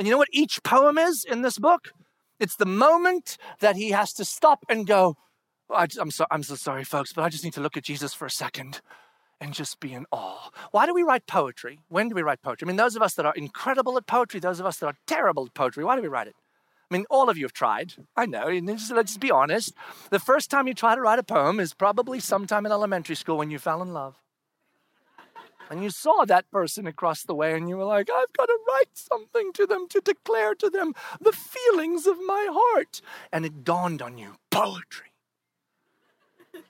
And 0.00 0.06
you 0.06 0.12
know 0.12 0.16
what 0.16 0.28
each 0.32 0.62
poem 0.62 0.96
is 0.96 1.26
in 1.26 1.42
this 1.42 1.58
book? 1.58 1.92
It's 2.38 2.56
the 2.56 2.64
moment 2.64 3.36
that 3.58 3.76
he 3.76 3.90
has 3.90 4.14
to 4.14 4.24
stop 4.24 4.64
and 4.66 4.86
go, 4.86 5.18
I, 5.68 5.88
am 6.00 6.10
so, 6.10 6.24
I'm 6.30 6.42
so 6.42 6.54
sorry, 6.54 6.84
folks, 6.84 7.12
but 7.12 7.20
I 7.20 7.28
just 7.28 7.44
need 7.44 7.52
to 7.52 7.60
look 7.60 7.76
at 7.76 7.84
Jesus 7.84 8.14
for 8.14 8.24
a 8.24 8.30
second 8.30 8.80
and 9.42 9.52
just 9.52 9.78
be 9.78 9.92
in 9.92 10.06
awe. 10.10 10.48
Why 10.70 10.86
do 10.86 10.94
we 10.94 11.02
write 11.02 11.26
poetry? 11.26 11.80
When 11.90 12.08
do 12.08 12.14
we 12.14 12.22
write 12.22 12.40
poetry? 12.40 12.64
I 12.64 12.68
mean, 12.68 12.78
those 12.78 12.96
of 12.96 13.02
us 13.02 13.12
that 13.12 13.26
are 13.26 13.34
incredible 13.34 13.98
at 13.98 14.06
poetry, 14.06 14.40
those 14.40 14.58
of 14.58 14.64
us 14.64 14.78
that 14.78 14.86
are 14.86 14.96
terrible 15.06 15.44
at 15.44 15.52
poetry, 15.52 15.84
why 15.84 15.96
do 15.96 16.02
we 16.02 16.08
write 16.08 16.28
it? 16.28 16.34
I 16.90 16.96
mean, 16.96 17.04
all 17.10 17.28
of 17.28 17.36
you 17.36 17.44
have 17.44 17.52
tried. 17.52 17.92
I 18.16 18.24
know. 18.24 18.46
Let's 18.48 18.88
just 18.88 19.20
be 19.20 19.30
honest. 19.30 19.74
The 20.08 20.18
first 20.18 20.50
time 20.50 20.66
you 20.66 20.72
try 20.72 20.94
to 20.94 21.00
write 21.02 21.18
a 21.18 21.22
poem 21.22 21.60
is 21.60 21.74
probably 21.74 22.20
sometime 22.20 22.64
in 22.64 22.72
elementary 22.72 23.16
school 23.16 23.36
when 23.36 23.50
you 23.50 23.58
fell 23.58 23.82
in 23.82 23.92
love 23.92 24.16
and 25.70 25.84
you 25.84 25.90
saw 25.90 26.24
that 26.24 26.50
person 26.50 26.88
across 26.88 27.22
the 27.22 27.34
way 27.34 27.54
and 27.54 27.68
you 27.68 27.76
were 27.76 27.84
like, 27.84 28.10
I've 28.10 28.32
got 28.32 28.46
to 28.46 28.58
write 28.68 28.90
something 28.94 29.52
to 29.52 29.66
them 29.66 29.86
to 29.90 30.00
declare 30.00 30.56
to 30.56 30.68
them 30.68 30.94
the 31.20 31.32
feelings 31.32 32.08
of 32.08 32.18
my 32.26 32.48
heart. 32.50 33.00
And 33.32 33.46
it 33.46 33.62
dawned 33.62 34.02
on 34.02 34.18
you 34.18 34.34
poetry. 34.50 35.06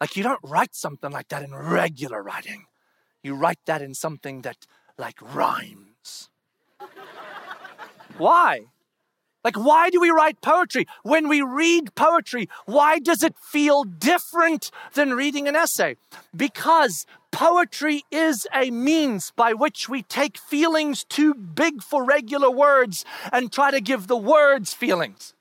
Like 0.00 0.16
you 0.16 0.24
don't 0.24 0.40
write 0.42 0.74
something 0.74 1.12
like 1.12 1.28
that 1.28 1.44
in 1.44 1.54
regular 1.54 2.24
writing, 2.24 2.66
you 3.22 3.34
write 3.34 3.60
that 3.66 3.80
in 3.80 3.94
something 3.94 4.42
that 4.42 4.66
like 4.98 5.16
rhymes. 5.22 6.28
Why? 8.18 8.66
Like, 9.44 9.56
why 9.56 9.90
do 9.90 10.00
we 10.00 10.10
write 10.10 10.40
poetry? 10.40 10.86
When 11.02 11.28
we 11.28 11.42
read 11.42 11.94
poetry, 11.94 12.48
why 12.66 12.98
does 12.98 13.22
it 13.22 13.34
feel 13.38 13.84
different 13.84 14.70
than 14.94 15.14
reading 15.14 15.48
an 15.48 15.56
essay? 15.56 15.96
Because 16.34 17.06
poetry 17.32 18.04
is 18.10 18.46
a 18.54 18.70
means 18.70 19.32
by 19.34 19.52
which 19.52 19.88
we 19.88 20.02
take 20.02 20.38
feelings 20.38 21.04
too 21.04 21.34
big 21.34 21.82
for 21.82 22.04
regular 22.04 22.50
words 22.50 23.04
and 23.32 23.52
try 23.52 23.70
to 23.70 23.80
give 23.80 24.06
the 24.06 24.16
words 24.16 24.74
feelings. 24.74 25.34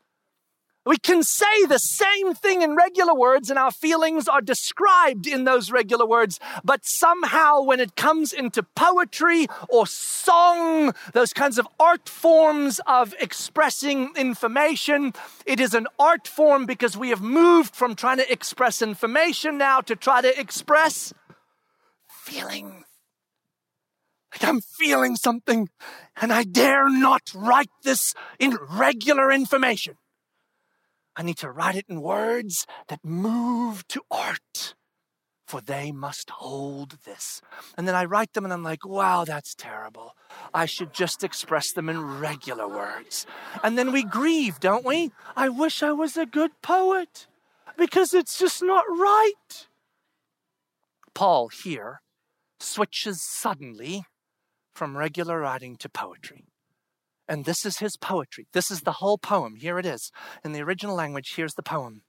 We 0.83 0.97
can 0.97 1.21
say 1.21 1.65
the 1.67 1.77
same 1.77 2.33
thing 2.33 2.63
in 2.63 2.75
regular 2.75 3.13
words, 3.13 3.51
and 3.51 3.59
our 3.59 3.71
feelings 3.71 4.27
are 4.27 4.41
described 4.41 5.27
in 5.27 5.43
those 5.43 5.71
regular 5.71 6.07
words. 6.07 6.39
But 6.63 6.85
somehow, 6.85 7.61
when 7.61 7.79
it 7.79 7.95
comes 7.95 8.33
into 8.33 8.63
poetry 8.63 9.45
or 9.69 9.85
song, 9.85 10.93
those 11.13 11.33
kinds 11.33 11.59
of 11.59 11.67
art 11.79 12.09
forms 12.09 12.81
of 12.87 13.13
expressing 13.19 14.11
information, 14.17 15.13
it 15.45 15.59
is 15.59 15.75
an 15.75 15.85
art 15.99 16.27
form 16.27 16.65
because 16.65 16.97
we 16.97 17.09
have 17.09 17.21
moved 17.21 17.75
from 17.75 17.93
trying 17.93 18.17
to 18.17 18.31
express 18.31 18.81
information 18.81 19.59
now 19.59 19.81
to 19.81 19.95
try 19.95 20.21
to 20.21 20.39
express 20.39 21.13
feelings. 22.07 22.85
Like 24.33 24.45
I'm 24.45 24.61
feeling 24.61 25.15
something, 25.15 25.69
and 26.19 26.33
I 26.33 26.43
dare 26.43 26.89
not 26.89 27.33
write 27.35 27.69
this 27.83 28.15
in 28.39 28.57
regular 28.71 29.31
information. 29.31 29.97
I 31.15 31.23
need 31.23 31.37
to 31.37 31.51
write 31.51 31.75
it 31.75 31.85
in 31.89 32.01
words 32.01 32.65
that 32.87 33.03
move 33.03 33.87
to 33.89 34.01
art, 34.09 34.75
for 35.45 35.59
they 35.59 35.91
must 35.91 36.29
hold 36.29 36.99
this. 37.05 37.41
And 37.77 37.87
then 37.87 37.95
I 37.95 38.05
write 38.05 38.33
them 38.33 38.45
and 38.45 38.53
I'm 38.53 38.63
like, 38.63 38.85
wow, 38.85 39.25
that's 39.25 39.53
terrible. 39.53 40.15
I 40.53 40.65
should 40.65 40.93
just 40.93 41.23
express 41.23 41.73
them 41.73 41.89
in 41.89 42.19
regular 42.19 42.67
words. 42.67 43.25
And 43.63 43.77
then 43.77 43.91
we 43.91 44.03
grieve, 44.03 44.59
don't 44.59 44.85
we? 44.85 45.11
I 45.35 45.49
wish 45.49 45.83
I 45.83 45.91
was 45.91 46.15
a 46.15 46.25
good 46.25 46.51
poet 46.61 47.27
because 47.77 48.13
it's 48.13 48.39
just 48.39 48.63
not 48.63 48.85
right. 48.87 49.67
Paul 51.13 51.49
here 51.49 52.01
switches 52.59 53.21
suddenly 53.21 54.05
from 54.73 54.97
regular 54.97 55.39
writing 55.39 55.75
to 55.77 55.89
poetry. 55.89 56.45
And 57.31 57.45
this 57.45 57.65
is 57.65 57.77
his 57.77 57.95
poetry. 57.95 58.47
This 58.51 58.69
is 58.69 58.81
the 58.81 58.91
whole 58.91 59.17
poem. 59.17 59.55
Here 59.55 59.79
it 59.79 59.85
is. 59.85 60.11
In 60.43 60.51
the 60.51 60.61
original 60.61 60.97
language, 60.97 61.35
here's 61.37 61.53
the 61.53 61.63
poem 61.63 62.03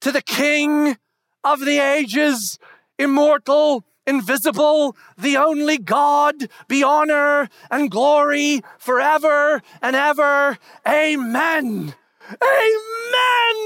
To 0.00 0.10
the 0.10 0.22
King 0.22 0.96
of 1.44 1.60
the 1.60 1.78
ages, 1.78 2.58
immortal, 2.98 3.84
invisible, 4.06 4.96
the 5.18 5.36
only 5.36 5.76
God, 5.76 6.48
be 6.66 6.82
honor 6.82 7.50
and 7.70 7.90
glory 7.90 8.62
forever 8.78 9.60
and 9.82 9.94
ever. 9.94 10.56
Amen. 10.88 11.94
Amen. 12.42 13.56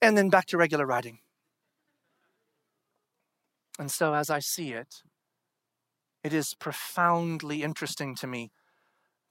And 0.00 0.18
then 0.18 0.30
back 0.30 0.46
to 0.46 0.56
regular 0.56 0.84
writing. 0.84 1.20
And 3.78 3.88
so, 3.88 4.14
as 4.14 4.30
I 4.30 4.40
see 4.40 4.72
it, 4.72 4.96
it 6.24 6.32
is 6.34 6.54
profoundly 6.54 7.62
interesting 7.62 8.16
to 8.16 8.26
me 8.26 8.50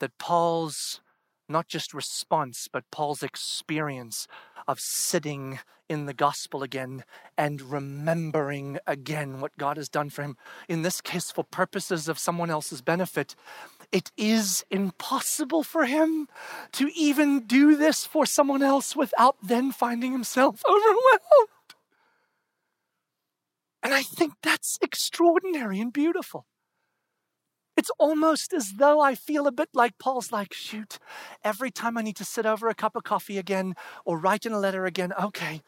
that 0.02 0.18
Paul's 0.18 1.00
not 1.48 1.68
just 1.68 1.94
response, 1.94 2.68
but 2.72 2.90
Paul's 2.92 3.24
experience 3.24 4.28
of 4.68 4.80
sitting 4.80 5.60
in 5.90 6.06
the 6.06 6.14
gospel 6.14 6.64
again 6.64 7.04
and 7.38 7.62
remembering 7.62 8.80
again 8.88 9.42
what 9.42 9.58
God 9.58 9.78
has 9.78 9.90
done 9.90 10.10
for 10.10 10.24
him. 10.24 10.38
In 10.70 10.82
this 10.82 11.02
case, 11.02 11.30
for 11.30 11.44
purposes 11.44 12.08
of 12.08 12.18
someone 12.18 12.50
else's 12.50 12.82
benefit, 12.82 13.36
it 13.92 14.12
is 14.16 14.66
impossible 14.72 15.64
for 15.64 15.86
him 15.86 16.28
to 16.74 16.90
even 16.96 17.42
do 17.42 17.76
this 17.76 18.06
for 18.06 18.26
someone 18.26 18.64
else 18.64 18.96
without 18.96 19.36
then 19.44 19.72
finding 19.72 20.14
himself 20.14 20.62
overwhelmed. 20.70 21.50
And 23.84 23.94
I 23.94 24.04
think 24.04 24.34
that's 24.42 24.80
extraordinary 24.82 25.80
and 25.80 25.92
beautiful. 25.92 26.46
It's 27.82 27.90
almost 27.98 28.54
as 28.54 28.74
though 28.74 29.02
I 29.02 29.16
feel 29.16 29.48
a 29.48 29.52
bit 29.52 29.70
like 29.74 29.98
Paul's 29.98 30.32
like, 30.32 30.54
shoot, 30.54 31.00
every 31.44 31.72
time 31.72 31.98
I 31.98 32.04
need 32.04 32.16
to 32.18 32.24
sit 32.24 32.46
over 32.46 32.70
a 32.70 32.76
cup 32.76 32.96
of 32.96 33.04
coffee 33.04 33.40
again 33.40 33.74
or 34.06 34.20
write 34.20 34.46
in 34.46 34.52
a 34.52 34.60
letter 34.60 34.86
again, 34.86 35.12
okay, 35.20 35.64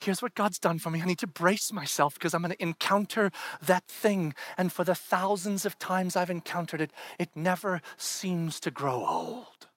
here's 0.00 0.22
what 0.22 0.34
God's 0.34 0.58
done 0.58 0.78
for 0.78 0.88
me. 0.88 1.02
I 1.02 1.04
need 1.04 1.18
to 1.18 1.26
brace 1.26 1.70
myself 1.70 2.14
because 2.14 2.32
I'm 2.32 2.40
going 2.40 2.54
to 2.54 2.62
encounter 2.62 3.30
that 3.60 3.84
thing. 3.84 4.32
And 4.56 4.72
for 4.72 4.82
the 4.82 4.94
thousands 4.94 5.66
of 5.66 5.78
times 5.78 6.16
I've 6.16 6.30
encountered 6.30 6.80
it, 6.80 6.90
it 7.18 7.28
never 7.34 7.82
seems 7.98 8.60
to 8.60 8.70
grow 8.70 9.04
old. 9.06 9.68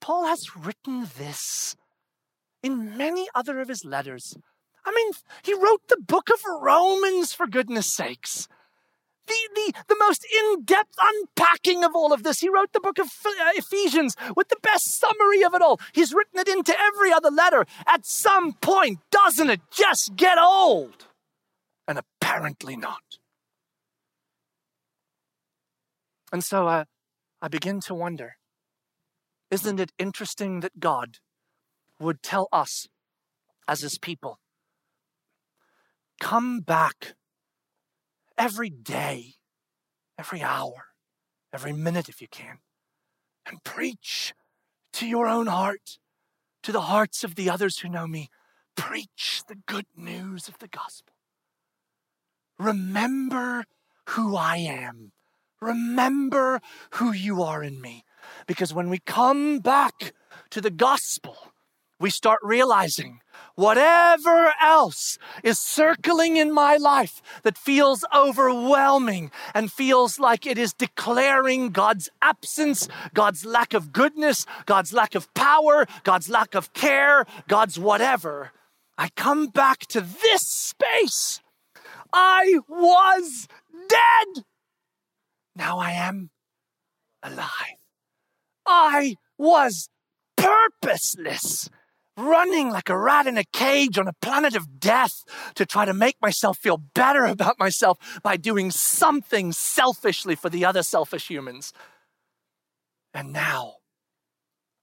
Paul 0.00 0.26
has 0.26 0.54
written 0.54 1.08
this 1.18 1.74
in 2.62 2.96
many 2.96 3.26
other 3.34 3.58
of 3.58 3.66
his 3.66 3.84
letters. 3.84 4.36
I 4.84 4.94
mean, 4.94 5.10
he 5.42 5.54
wrote 5.54 5.88
the 5.88 6.00
book 6.00 6.28
of 6.30 6.38
Romans, 6.62 7.32
for 7.32 7.48
goodness 7.48 7.92
sakes 7.92 8.46
the, 9.28 9.48
the, 9.54 9.72
the 9.88 9.96
most 9.98 10.24
in 10.24 10.62
depth 10.64 10.96
unpacking 11.00 11.84
of 11.84 11.94
all 11.94 12.12
of 12.12 12.22
this. 12.22 12.40
He 12.40 12.48
wrote 12.48 12.72
the 12.72 12.80
book 12.80 12.98
of 12.98 13.06
uh, 13.06 13.50
Ephesians 13.54 14.16
with 14.36 14.48
the 14.48 14.56
best 14.62 14.98
summary 14.98 15.42
of 15.42 15.54
it 15.54 15.62
all. 15.62 15.80
He's 15.92 16.12
written 16.12 16.40
it 16.40 16.48
into 16.48 16.74
every 16.78 17.12
other 17.12 17.30
letter. 17.30 17.66
At 17.86 18.06
some 18.06 18.54
point, 18.54 19.00
doesn't 19.10 19.50
it 19.50 19.60
just 19.70 20.16
get 20.16 20.38
old? 20.38 21.06
And 21.86 21.98
apparently 21.98 22.76
not. 22.76 23.18
And 26.32 26.44
so 26.44 26.66
uh, 26.66 26.84
I 27.40 27.48
begin 27.48 27.80
to 27.82 27.94
wonder 27.94 28.36
isn't 29.50 29.80
it 29.80 29.92
interesting 29.98 30.60
that 30.60 30.78
God 30.78 31.18
would 31.98 32.22
tell 32.22 32.48
us 32.52 32.86
as 33.66 33.80
his 33.80 33.98
people, 33.98 34.38
come 36.20 36.60
back 36.60 37.14
every 38.38 38.70
day, 38.70 39.34
every 40.18 40.42
hour, 40.42 40.86
every 41.52 41.72
minute 41.72 42.08
if 42.08 42.22
you 42.22 42.28
can, 42.28 42.58
and 43.46 43.62
preach 43.64 44.32
to 44.94 45.06
your 45.06 45.26
own 45.26 45.46
heart, 45.46 45.98
to 46.62 46.72
the 46.72 46.82
hearts 46.82 47.24
of 47.24 47.34
the 47.34 47.50
others 47.50 47.80
who 47.80 47.88
know 47.88 48.06
me. 48.06 48.30
Preach 48.76 49.42
the 49.48 49.56
good 49.66 49.86
news 49.96 50.48
of 50.48 50.58
the 50.58 50.68
gospel. 50.68 51.14
Remember 52.58 53.64
who 54.10 54.36
I 54.36 54.56
am. 54.56 55.12
Remember 55.60 56.60
who 56.92 57.12
you 57.12 57.42
are 57.42 57.62
in 57.62 57.80
me. 57.80 58.04
Because 58.46 58.72
when 58.72 58.88
we 58.88 58.98
come 58.98 59.58
back 59.58 60.12
to 60.50 60.60
the 60.60 60.70
gospel, 60.70 61.36
we 61.98 62.10
start 62.10 62.38
realizing 62.42 63.20
whatever 63.58 64.54
else 64.62 65.18
is 65.42 65.58
circling 65.58 66.36
in 66.36 66.52
my 66.52 66.76
life 66.76 67.20
that 67.42 67.58
feels 67.58 68.04
overwhelming 68.14 69.32
and 69.52 69.72
feels 69.72 70.20
like 70.20 70.46
it 70.46 70.56
is 70.56 70.72
declaring 70.72 71.70
God's 71.70 72.08
absence, 72.22 72.86
God's 73.14 73.44
lack 73.44 73.74
of 73.74 73.92
goodness, 73.92 74.46
God's 74.64 74.92
lack 74.92 75.16
of 75.16 75.34
power, 75.34 75.86
God's 76.04 76.28
lack 76.28 76.54
of 76.54 76.72
care, 76.72 77.26
God's 77.48 77.80
whatever, 77.80 78.52
I 78.96 79.08
come 79.16 79.48
back 79.48 79.80
to 79.88 80.00
this 80.02 80.42
space. 80.42 81.40
I 82.12 82.60
was 82.68 83.48
dead. 83.88 84.44
Now 85.56 85.80
I 85.80 85.90
am 85.90 86.30
alive. 87.24 87.80
I 88.64 89.16
was 89.36 89.88
purposeless 90.36 91.68
running 92.18 92.70
like 92.70 92.88
a 92.88 92.98
rat 92.98 93.26
in 93.26 93.38
a 93.38 93.44
cage 93.44 93.96
on 93.96 94.08
a 94.08 94.12
planet 94.20 94.56
of 94.56 94.80
death 94.80 95.24
to 95.54 95.64
try 95.64 95.84
to 95.84 95.94
make 95.94 96.16
myself 96.20 96.58
feel 96.58 96.76
better 96.76 97.24
about 97.24 97.58
myself 97.58 97.98
by 98.22 98.36
doing 98.36 98.70
something 98.70 99.52
selfishly 99.52 100.34
for 100.34 100.50
the 100.50 100.64
other 100.64 100.82
selfish 100.82 101.28
humans. 101.28 101.72
And 103.14 103.32
now 103.32 103.76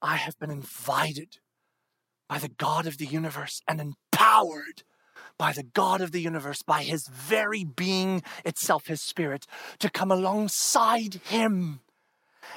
I 0.02 0.16
have 0.16 0.40
been 0.40 0.52
invited 0.52 1.38
by 2.28 2.40
the 2.40 2.50
God 2.50 2.88
of 2.88 2.98
the 2.98 3.06
universe 3.06 3.62
and 3.68 3.80
empowered 3.80 4.84
by 5.38 5.52
the 5.52 5.64
God 5.64 6.02
of 6.02 6.12
the 6.12 6.22
universe, 6.22 6.62
by 6.62 6.84
his 6.84 7.08
very 7.08 7.64
being 7.64 8.24
itself, 8.44 8.88
his 8.88 9.02
spirit, 9.02 9.46
to 9.80 9.90
come 9.90 10.12
alongside 10.12 11.16
him 11.26 11.82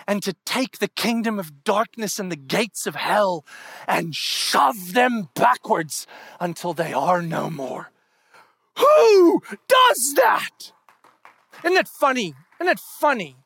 and 0.06 0.22
to 0.22 0.34
take 0.44 0.78
the 0.78 0.88
kingdom 0.88 1.38
of 1.38 1.64
darkness 1.64 2.18
and 2.18 2.30
the 2.30 2.36
gates 2.36 2.86
of 2.86 2.94
hell 2.94 3.44
and 3.86 4.14
shove 4.14 4.92
them 4.94 5.28
backwards 5.34 6.06
until 6.40 6.72
they 6.72 6.92
are 6.92 7.22
no 7.22 7.50
more. 7.50 7.90
Who 8.76 9.42
does 9.68 10.14
that? 10.14 10.72
Isn't 11.64 11.76
it 11.76 11.88
funny? 11.88 12.34
Isn't 12.60 12.72
it 12.72 12.80
funny 12.80 13.36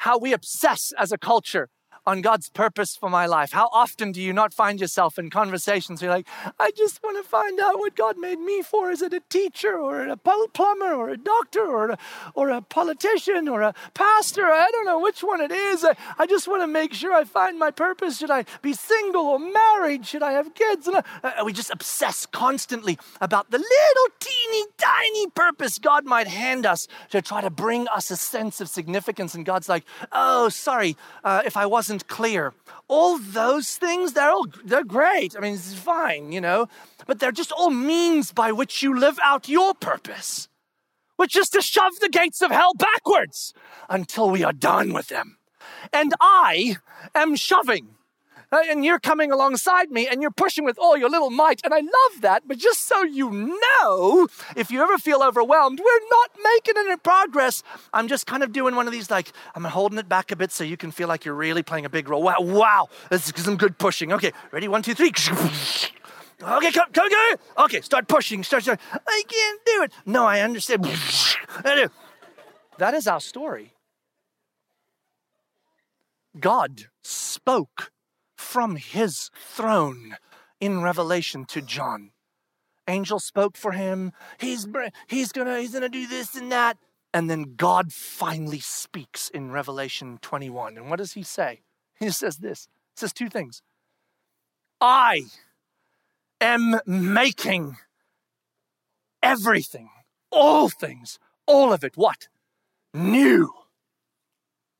how 0.00 0.18
we 0.18 0.32
obsess 0.32 0.92
as 0.98 1.12
a 1.12 1.18
culture 1.18 1.68
on 2.06 2.20
God's 2.20 2.48
purpose 2.50 2.96
for 2.96 3.08
my 3.08 3.26
life? 3.26 3.52
How 3.52 3.68
often 3.72 4.12
do 4.12 4.20
you 4.20 4.32
not 4.32 4.52
find 4.52 4.80
yourself 4.80 5.18
in 5.18 5.30
conversations 5.30 6.00
where 6.00 6.10
you're 6.10 6.16
like, 6.18 6.28
I 6.58 6.70
just 6.72 7.02
want 7.02 7.22
to 7.22 7.28
find 7.28 7.58
out 7.60 7.78
what 7.78 7.96
God 7.96 8.18
made 8.18 8.38
me 8.38 8.62
for? 8.62 8.90
Is 8.90 9.02
it 9.02 9.12
a 9.12 9.20
teacher 9.28 9.78
or 9.78 10.06
a 10.06 10.16
plumber 10.16 10.92
or 10.94 11.10
a 11.10 11.16
doctor 11.16 11.64
or 11.64 11.90
a, 11.90 11.98
or 12.34 12.50
a 12.50 12.62
politician 12.62 13.48
or 13.48 13.62
a 13.62 13.74
pastor? 13.94 14.44
I 14.44 14.68
don't 14.70 14.84
know 14.84 15.00
which 15.00 15.22
one 15.22 15.40
it 15.40 15.50
is. 15.50 15.84
I, 15.84 15.96
I 16.18 16.26
just 16.26 16.48
want 16.48 16.62
to 16.62 16.66
make 16.66 16.92
sure 16.92 17.12
I 17.12 17.24
find 17.24 17.58
my 17.58 17.70
purpose. 17.70 18.18
Should 18.18 18.30
I 18.30 18.44
be 18.62 18.72
single 18.72 19.26
or 19.26 19.38
married? 19.38 20.06
Should 20.06 20.22
I 20.22 20.32
have 20.32 20.54
kids? 20.54 20.86
And 20.86 21.02
uh, 21.22 21.32
we 21.44 21.52
just 21.52 21.72
obsess 21.72 22.26
constantly 22.26 22.98
about 23.20 23.50
the 23.50 23.58
little 23.58 24.08
teeny 24.20 24.64
tiny 24.78 25.26
purpose 25.28 25.78
God 25.78 26.04
might 26.04 26.26
hand 26.26 26.66
us 26.66 26.86
to 27.10 27.22
try 27.22 27.40
to 27.40 27.50
bring 27.50 27.88
us 27.88 28.10
a 28.10 28.16
sense 28.16 28.60
of 28.60 28.68
significance. 28.68 29.34
And 29.34 29.44
God's 29.44 29.68
like, 29.68 29.84
oh, 30.12 30.48
sorry, 30.48 30.96
uh, 31.22 31.42
if 31.44 31.56
I 31.56 31.66
wasn't 31.66 31.93
wasn't 31.94 32.08
clear. 32.08 32.52
All 32.88 33.18
those 33.18 33.76
things, 33.76 34.12
they're 34.12 34.30
all 34.30 34.46
they're 34.64 34.84
great. 34.84 35.36
I 35.36 35.40
mean, 35.40 35.54
it's 35.54 35.74
fine, 35.74 36.32
you 36.32 36.40
know, 36.40 36.66
but 37.06 37.18
they're 37.18 37.32
just 37.32 37.52
all 37.52 37.70
means 37.70 38.32
by 38.32 38.52
which 38.52 38.82
you 38.82 38.98
live 38.98 39.18
out 39.22 39.48
your 39.48 39.74
purpose, 39.74 40.48
which 41.16 41.36
is 41.36 41.48
to 41.50 41.62
shove 41.62 41.92
the 42.00 42.08
gates 42.08 42.42
of 42.42 42.50
hell 42.50 42.72
backwards 42.74 43.54
until 43.88 44.30
we 44.30 44.44
are 44.44 44.52
done 44.52 44.92
with 44.92 45.08
them. 45.08 45.38
And 45.92 46.12
I 46.20 46.76
am 47.14 47.36
shoving 47.36 47.94
Uh, 48.54 48.62
and 48.70 48.84
you're 48.84 49.00
coming 49.00 49.32
alongside 49.32 49.90
me 49.90 50.06
and 50.06 50.22
you're 50.22 50.30
pushing 50.30 50.64
with 50.64 50.78
all 50.78 50.96
your 50.96 51.10
little 51.10 51.30
might. 51.30 51.60
And 51.64 51.74
I 51.74 51.80
love 51.80 52.20
that. 52.20 52.46
But 52.46 52.58
just 52.58 52.86
so 52.86 53.02
you 53.02 53.28
know, 53.30 54.28
if 54.54 54.70
you 54.70 54.80
ever 54.80 54.96
feel 54.96 55.24
overwhelmed, 55.24 55.80
we're 55.80 56.08
not 56.08 56.30
making 56.54 56.74
any 56.78 56.96
progress. 56.96 57.64
I'm 57.92 58.06
just 58.06 58.26
kind 58.26 58.44
of 58.44 58.52
doing 58.52 58.76
one 58.76 58.86
of 58.86 58.92
these, 58.92 59.10
like, 59.10 59.32
I'm 59.56 59.64
holding 59.64 59.98
it 59.98 60.08
back 60.08 60.30
a 60.30 60.36
bit 60.36 60.52
so 60.52 60.62
you 60.62 60.76
can 60.76 60.92
feel 60.92 61.08
like 61.08 61.24
you're 61.24 61.34
really 61.34 61.64
playing 61.64 61.84
a 61.84 61.90
big 61.90 62.08
role. 62.08 62.22
Wow, 62.22 62.36
wow, 62.38 62.88
this 63.10 63.28
is 63.28 63.44
some 63.44 63.56
good 63.56 63.76
pushing. 63.76 64.12
Okay, 64.12 64.30
ready? 64.52 64.68
One, 64.68 64.82
two, 64.82 64.94
three. 64.94 65.08
Okay, 65.08 66.70
come, 66.70 66.92
come, 66.92 67.10
come. 67.10 67.38
Okay, 67.64 67.80
start 67.80 68.06
pushing. 68.06 68.44
Start, 68.44 68.62
start. 68.62 68.78
I 68.92 69.22
can't 69.26 69.60
do 69.66 69.82
it. 69.82 69.92
No, 70.06 70.26
I 70.26 70.40
understand. 70.40 70.84
That 72.78 72.94
is 72.94 73.08
our 73.08 73.20
story. 73.20 73.72
God 76.38 76.84
spoke 77.02 77.90
from 78.36 78.76
his 78.76 79.30
throne 79.34 80.16
in 80.60 80.82
Revelation 80.82 81.44
to 81.46 81.60
John. 81.60 82.10
Angel 82.86 83.18
spoke 83.18 83.56
for 83.56 83.72
him. 83.72 84.12
He's, 84.38 84.66
he's 85.06 85.32
gonna 85.32 85.60
he's 85.60 85.72
gonna 85.72 85.88
do 85.88 86.06
this 86.06 86.34
and 86.34 86.52
that. 86.52 86.78
And 87.12 87.30
then 87.30 87.54
God 87.56 87.92
finally 87.92 88.58
speaks 88.58 89.28
in 89.28 89.52
Revelation 89.52 90.18
21. 90.20 90.76
And 90.76 90.90
what 90.90 90.98
does 90.98 91.12
he 91.12 91.22
say? 91.22 91.62
He 92.00 92.10
says 92.10 92.38
this. 92.38 92.66
He 92.96 93.00
says 93.00 93.12
two 93.12 93.28
things. 93.28 93.62
I 94.80 95.22
am 96.40 96.80
making 96.86 97.76
everything, 99.22 99.90
all 100.30 100.68
things, 100.68 101.20
all 101.46 101.72
of 101.72 101.84
it, 101.84 101.96
what? 101.96 102.28
New. 102.92 103.42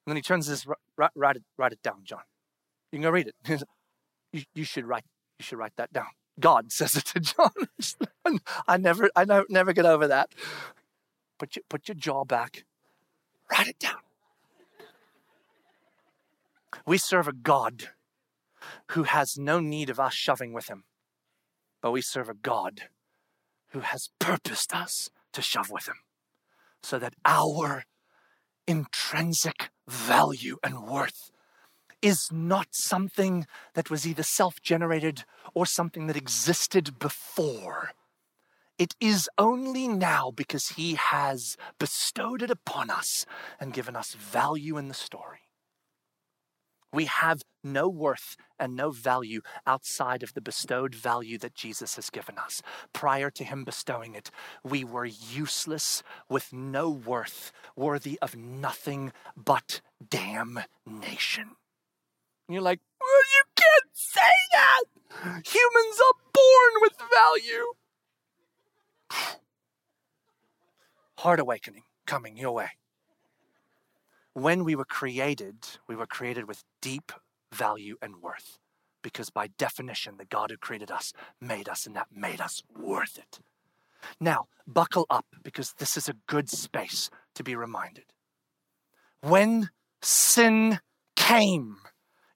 And 0.04 0.10
then 0.10 0.16
he 0.16 0.22
turns 0.22 0.48
this, 0.48 0.66
write, 0.98 1.10
write, 1.14 1.36
it, 1.36 1.44
write 1.56 1.72
it 1.72 1.82
down, 1.82 2.00
John. 2.04 2.20
You 2.94 2.98
can 2.98 3.02
go 3.02 3.10
read 3.10 3.26
it. 3.26 3.64
you, 4.32 4.42
you 4.54 4.62
should 4.62 4.86
write. 4.86 5.02
You 5.40 5.42
should 5.42 5.58
write 5.58 5.74
that 5.78 5.92
down. 5.92 6.06
God 6.38 6.70
says 6.70 6.94
it 6.94 7.04
to 7.06 7.18
John. 8.24 8.38
I 8.68 8.76
never, 8.76 9.10
I 9.16 9.24
never, 9.24 9.44
never 9.48 9.72
get 9.72 9.84
over 9.84 10.06
that. 10.06 10.30
Put 11.36 11.56
your, 11.56 11.64
put 11.68 11.88
your 11.88 11.96
jaw 11.96 12.24
back. 12.24 12.62
Write 13.50 13.66
it 13.66 13.80
down. 13.80 13.96
We 16.86 16.96
serve 16.96 17.26
a 17.26 17.32
God 17.32 17.88
who 18.92 19.02
has 19.02 19.36
no 19.36 19.58
need 19.58 19.90
of 19.90 19.98
us 19.98 20.14
shoving 20.14 20.52
with 20.52 20.68
him, 20.68 20.84
but 21.82 21.90
we 21.90 22.00
serve 22.00 22.28
a 22.28 22.34
God 22.34 22.82
who 23.70 23.80
has 23.80 24.10
purposed 24.20 24.72
us 24.72 25.10
to 25.32 25.42
shove 25.42 25.68
with 25.68 25.88
him 25.88 25.98
so 26.80 27.00
that 27.00 27.14
our 27.24 27.82
intrinsic 28.68 29.70
value 29.88 30.58
and 30.62 30.86
worth 30.86 31.32
is 32.04 32.28
not 32.30 32.66
something 32.72 33.46
that 33.72 33.88
was 33.88 34.06
either 34.06 34.22
self 34.22 34.60
generated 34.60 35.24
or 35.54 35.64
something 35.64 36.06
that 36.06 36.16
existed 36.16 36.98
before. 36.98 37.92
It 38.78 38.94
is 39.00 39.30
only 39.38 39.88
now 39.88 40.30
because 40.30 40.68
He 40.76 40.96
has 40.96 41.56
bestowed 41.78 42.42
it 42.42 42.50
upon 42.50 42.90
us 42.90 43.24
and 43.58 43.72
given 43.72 43.96
us 43.96 44.12
value 44.12 44.76
in 44.76 44.88
the 44.88 44.94
story. 44.94 45.38
We 46.92 47.06
have 47.06 47.42
no 47.64 47.88
worth 47.88 48.36
and 48.60 48.76
no 48.76 48.90
value 48.90 49.40
outside 49.66 50.22
of 50.22 50.34
the 50.34 50.42
bestowed 50.42 50.94
value 50.94 51.38
that 51.38 51.54
Jesus 51.54 51.96
has 51.96 52.10
given 52.10 52.36
us. 52.36 52.60
Prior 52.92 53.30
to 53.30 53.44
Him 53.44 53.64
bestowing 53.64 54.14
it, 54.14 54.30
we 54.62 54.84
were 54.84 55.06
useless 55.06 56.02
with 56.28 56.52
no 56.52 56.90
worth, 56.90 57.50
worthy 57.74 58.18
of 58.20 58.36
nothing 58.36 59.12
but 59.36 59.80
damnation. 60.06 61.56
And 62.48 62.54
you're 62.54 62.62
like, 62.62 62.80
well, 63.00 63.24
you 63.34 63.42
can't 63.56 63.90
say 63.92 64.20
that! 64.52 64.84
Humans 65.46 66.00
are 66.00 66.16
born 66.32 66.72
with 66.82 66.92
value. 67.12 67.72
Heart 71.18 71.40
awakening 71.40 71.84
coming 72.06 72.36
your 72.36 72.52
way 72.52 72.70
when 74.34 74.64
we 74.64 74.74
were 74.74 74.84
created, 74.84 75.54
we 75.88 75.96
were 75.96 76.06
created 76.06 76.46
with 76.46 76.64
deep 76.82 77.12
value 77.52 77.96
and 78.02 78.16
worth. 78.20 78.58
Because 79.00 79.30
by 79.30 79.48
definition, 79.58 80.16
the 80.16 80.24
God 80.24 80.50
who 80.50 80.56
created 80.56 80.90
us 80.90 81.12
made 81.40 81.68
us, 81.68 81.86
and 81.86 81.94
that 81.94 82.08
made 82.14 82.40
us 82.40 82.62
worth 82.76 83.16
it. 83.16 83.40
Now, 84.20 84.48
buckle 84.66 85.06
up 85.08 85.26
because 85.42 85.74
this 85.74 85.96
is 85.96 86.08
a 86.08 86.16
good 86.26 86.50
space 86.50 87.10
to 87.34 87.44
be 87.44 87.54
reminded. 87.54 88.04
When 89.22 89.70
sin 90.02 90.80
came, 91.16 91.76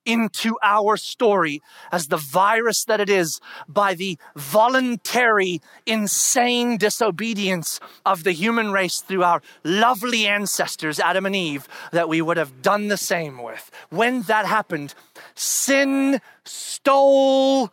into 0.09 0.57
our 0.63 0.97
story 0.97 1.61
as 1.93 2.09
the 2.09 2.17
virus 2.17 2.85
that 2.87 2.99
it 2.99 3.11
is 3.11 3.41
by 3.69 3.93
the 3.93 4.19
voluntary, 4.35 5.61
insane 5.85 6.79
disobedience 6.79 7.79
of 8.07 8.25
the 8.25 8.33
human 8.33 8.73
race 8.73 9.01
through 9.01 9.23
our 9.23 9.43
lovely 9.63 10.27
ancestors, 10.27 10.99
Adam 10.99 11.27
and 11.27 11.37
Eve, 11.37 11.69
that 11.93 12.09
we 12.09 12.23
would 12.23 12.39
have 12.39 12.63
done 12.63 12.89
the 12.89 12.97
same 12.97 13.43
with. 13.43 13.71
When 13.91 14.23
that 14.23 14.47
happened, 14.47 14.95
sin 15.35 16.23
stole 16.47 17.71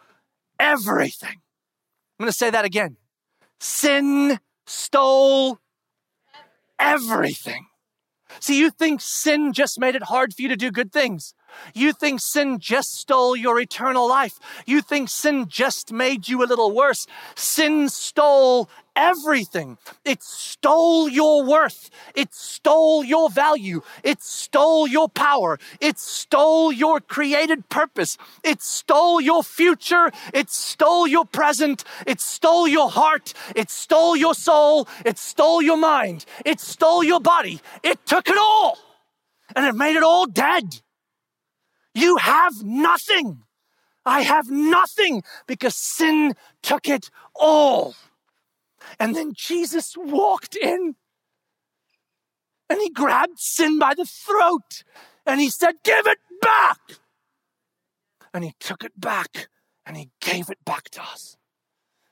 everything. 0.59 1.41
I'm 2.19 2.25
going 2.25 2.31
to 2.31 2.37
say 2.37 2.49
that 2.49 2.65
again. 2.65 2.97
Sin 3.61 4.39
stole 4.65 5.59
everything. 6.77 7.67
See, 8.41 8.59
you 8.59 8.71
think 8.71 8.99
sin 8.99 9.53
just 9.53 9.79
made 9.79 9.95
it 9.95 10.03
hard 10.03 10.33
for 10.33 10.41
you 10.41 10.49
to 10.49 10.57
do 10.57 10.69
good 10.69 10.91
things. 10.91 11.33
You 11.73 11.93
think 11.93 12.21
sin 12.21 12.59
just 12.59 12.95
stole 12.95 13.35
your 13.35 13.59
eternal 13.59 14.07
life. 14.07 14.39
You 14.65 14.81
think 14.81 15.09
sin 15.09 15.47
just 15.47 15.91
made 15.91 16.27
you 16.27 16.43
a 16.43 16.45
little 16.45 16.71
worse. 16.71 17.07
Sin 17.35 17.89
stole 17.89 18.69
everything. 18.95 19.77
It 20.03 20.23
stole 20.23 21.09
your 21.09 21.43
worth. 21.43 21.89
It 22.15 22.33
stole 22.33 23.03
your 23.03 23.29
value. 23.29 23.81
It 24.03 24.21
stole 24.21 24.87
your 24.87 25.09
power. 25.09 25.59
It 25.81 25.99
stole 25.99 26.71
your 26.71 27.01
created 27.01 27.69
purpose. 27.69 28.17
It 28.43 28.61
stole 28.61 29.19
your 29.21 29.43
future. 29.43 30.11
It 30.33 30.49
stole 30.49 31.07
your 31.07 31.25
present. 31.25 31.83
It 32.07 32.21
stole 32.21 32.67
your 32.67 32.89
heart. 32.89 33.33
It 33.55 33.69
stole 33.69 34.15
your 34.15 34.33
soul. 34.33 34.87
It 35.05 35.17
stole 35.17 35.61
your 35.61 35.77
mind. 35.77 36.25
It 36.45 36.59
stole 36.59 37.03
your 37.03 37.19
body. 37.19 37.61
It 37.83 38.05
took 38.05 38.29
it 38.29 38.37
all 38.37 38.77
and 39.55 39.65
it 39.65 39.75
made 39.75 39.95
it 39.95 40.03
all 40.03 40.25
dead. 40.25 40.81
You 41.95 42.17
have 42.17 42.61
nothing. 42.61 43.43
I 44.05 44.21
have 44.21 44.51
nothing 44.51 45.23
because 45.47 45.75
sin 45.75 46.35
took 46.61 46.87
it 46.87 47.09
all. 47.33 47.95
And 48.99 49.15
then 49.15 49.33
Jesus 49.33 49.95
walked 49.97 50.55
in 50.55 50.95
and 52.69 52.81
he 52.81 52.89
grabbed 52.89 53.39
sin 53.39 53.79
by 53.79 53.93
the 53.95 54.05
throat 54.05 54.83
and 55.25 55.39
he 55.39 55.49
said, 55.49 55.75
Give 55.83 56.05
it 56.05 56.19
back. 56.41 56.79
And 58.33 58.43
he 58.43 58.53
took 58.59 58.83
it 58.83 58.99
back 58.99 59.47
and 59.85 59.95
he 59.95 60.09
gave 60.19 60.49
it 60.49 60.63
back 60.65 60.89
to 60.91 61.01
us. 61.01 61.37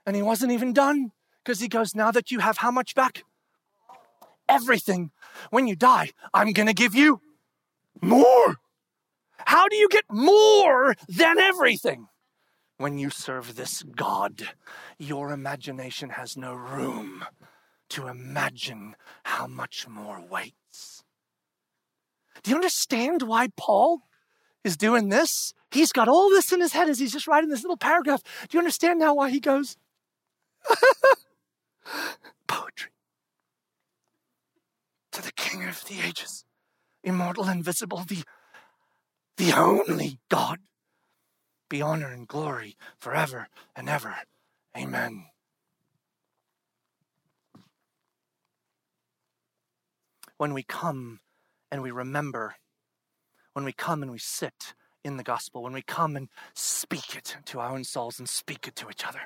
And 0.05 0.15
he 0.15 0.21
wasn't 0.21 0.53
even 0.53 0.73
done 0.73 1.11
because 1.43 1.59
he 1.59 1.67
goes, 1.67 1.93
Now 1.93 2.09
that 2.11 2.31
you 2.31 2.39
have 2.39 2.57
how 2.57 2.71
much 2.71 2.95
back? 2.95 3.23
Everything. 4.47 5.11
When 5.49 5.67
you 5.67 5.75
die, 5.75 6.11
I'm 6.33 6.53
going 6.53 6.67
to 6.67 6.73
give 6.73 6.95
you 6.95 7.21
more. 8.01 8.57
How 9.37 9.67
do 9.67 9.75
you 9.75 9.89
get 9.89 10.05
more 10.09 10.95
than 11.07 11.37
everything? 11.39 12.07
When 12.77 12.97
you 12.97 13.09
serve 13.09 13.55
this 13.55 13.83
God, 13.83 14.49
your 14.97 15.31
imagination 15.31 16.11
has 16.11 16.35
no 16.35 16.53
room 16.53 17.25
to 17.89 18.07
imagine 18.07 18.95
how 19.23 19.47
much 19.47 19.87
more 19.87 20.19
waits. 20.19 21.03
Do 22.41 22.51
you 22.51 22.55
understand 22.55 23.21
why 23.21 23.49
Paul 23.55 24.01
is 24.63 24.75
doing 24.75 25.09
this? 25.09 25.53
He's 25.71 25.91
got 25.91 26.07
all 26.07 26.29
this 26.29 26.51
in 26.51 26.59
his 26.61 26.73
head 26.73 26.89
as 26.89 26.99
he's 26.99 27.13
just 27.13 27.27
writing 27.27 27.49
this 27.49 27.61
little 27.61 27.77
paragraph. 27.77 28.23
Do 28.23 28.57
you 28.57 28.59
understand 28.59 28.99
now 28.99 29.13
why 29.13 29.29
he 29.29 29.39
goes? 29.39 29.77
Poetry. 32.47 32.91
To 35.11 35.21
the 35.21 35.31
King 35.33 35.63
of 35.65 35.85
the 35.85 35.99
ages, 36.05 36.45
immortal, 37.03 37.47
invisible, 37.47 38.03
the, 38.07 38.23
the 39.37 39.53
only 39.53 40.19
God 40.29 40.59
be 41.69 41.81
honor 41.81 42.11
and 42.11 42.27
glory 42.27 42.77
forever 42.99 43.47
and 43.75 43.89
ever. 43.89 44.15
Amen. 44.77 45.25
When 50.37 50.53
we 50.53 50.63
come 50.63 51.19
and 51.71 51.81
we 51.81 51.91
remember, 51.91 52.55
when 53.53 53.65
we 53.65 53.73
come 53.73 54.03
and 54.03 54.11
we 54.11 54.19
sit 54.19 54.73
in 55.03 55.17
the 55.17 55.23
gospel, 55.23 55.63
when 55.63 55.73
we 55.73 55.81
come 55.81 56.15
and 56.15 56.29
speak 56.53 57.15
it 57.15 57.37
to 57.45 57.59
our 57.59 57.71
own 57.71 57.83
souls 57.83 58.19
and 58.19 58.29
speak 58.29 58.67
it 58.67 58.75
to 58.75 58.89
each 58.89 59.05
other, 59.05 59.21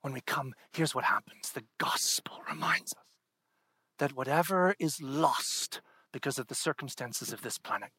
when 0.00 0.12
we 0.12 0.20
come, 0.20 0.54
here's 0.72 0.94
what 0.94 1.04
happens 1.04 1.50
the 1.52 1.64
gospel 1.78 2.40
reminds 2.48 2.92
us 2.92 3.04
that 3.98 4.16
whatever 4.16 4.74
is 4.78 5.00
lost 5.00 5.80
because 6.12 6.38
of 6.38 6.48
the 6.48 6.54
circumstances 6.54 7.32
of 7.32 7.42
this 7.42 7.58
planet 7.58 7.90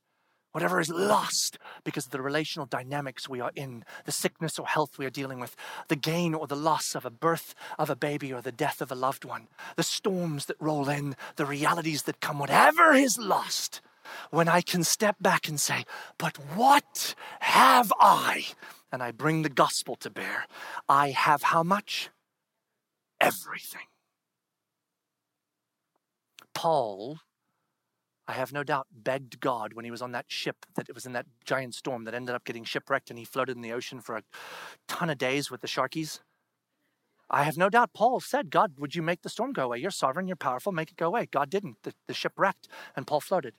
whatever 0.53 0.79
is 0.79 0.89
lost 0.89 1.57
because 1.83 2.05
of 2.05 2.11
the 2.11 2.21
relational 2.21 2.65
dynamics 2.65 3.27
we 3.27 3.41
are 3.41 3.51
in, 3.55 3.83
the 4.05 4.11
sickness 4.11 4.57
or 4.57 4.65
health 4.65 4.97
we 4.97 5.05
are 5.05 5.09
dealing 5.09 5.39
with, 5.39 5.55
the 5.89 5.95
gain 5.95 6.33
or 6.33 6.47
the 6.47 6.55
loss 6.55 6.95
of 6.95 7.05
a 7.05 7.09
birth 7.09 7.53
of 7.77 7.89
a 7.89 7.95
baby 7.95 8.31
or 8.31 8.41
the 8.41 8.51
death 8.51 8.81
of 8.81 8.91
a 8.91 8.95
loved 8.95 9.25
one, 9.25 9.47
the 9.75 9.83
storms 9.83 10.45
that 10.45 10.55
roll 10.59 10.87
in, 10.87 11.15
the 11.35 11.45
realities 11.45 12.03
that 12.03 12.21
come, 12.21 12.39
whatever 12.39 12.93
is 12.93 13.17
lost, 13.17 13.81
when 14.29 14.47
I 14.47 14.61
can 14.61 14.83
step 14.83 15.17
back 15.19 15.47
and 15.47 15.59
say, 15.59 15.85
But 16.17 16.37
what 16.55 17.15
have 17.39 17.91
I? 17.99 18.45
And 18.91 19.01
I 19.01 19.11
bring 19.11 19.41
the 19.41 19.49
gospel 19.49 19.95
to 19.97 20.09
bear. 20.09 20.45
I 20.87 21.09
have 21.09 21.43
how 21.43 21.63
much? 21.63 22.09
Everything. 23.19 23.87
Paul 26.53 27.19
I 28.27 28.33
have 28.33 28.53
no 28.53 28.63
doubt, 28.63 28.87
begged 28.91 29.39
God 29.39 29.73
when 29.73 29.83
he 29.83 29.91
was 29.91 30.01
on 30.01 30.13
that 30.13 30.25
ship 30.29 30.65
that 30.75 30.87
it 30.87 30.95
was 30.95 31.05
in 31.05 31.13
that 31.13 31.25
giant 31.43 31.75
storm 31.75 32.05
that 32.05 32.13
ended 32.13 32.35
up 32.35 32.45
getting 32.45 32.63
shipwrecked 32.63 33.09
and 33.09 33.19
he 33.19 33.25
floated 33.25 33.55
in 33.57 33.61
the 33.61 33.73
ocean 33.73 33.99
for 33.99 34.15
a 34.15 34.23
ton 34.87 35.09
of 35.09 35.17
days 35.17 35.51
with 35.51 35.61
the 35.61 35.67
sharkies. 35.67 36.19
I 37.29 37.43
have 37.43 37.57
no 37.57 37.69
doubt 37.69 37.93
Paul 37.93 38.19
said, 38.19 38.49
God, 38.49 38.73
would 38.77 38.95
you 38.95 39.01
make 39.01 39.23
the 39.23 39.29
storm 39.29 39.51
go 39.51 39.65
away? 39.65 39.79
You're 39.79 39.91
sovereign, 39.91 40.27
you're 40.27 40.35
powerful, 40.37 40.71
make 40.71 40.91
it 40.91 40.97
go 40.97 41.07
away. 41.07 41.27
God 41.29 41.49
didn't. 41.49 41.77
The, 41.83 41.93
the 42.07 42.13
ship 42.13 42.33
wrecked 42.37 42.67
and 42.95 43.07
Paul 43.07 43.19
floated. 43.19 43.55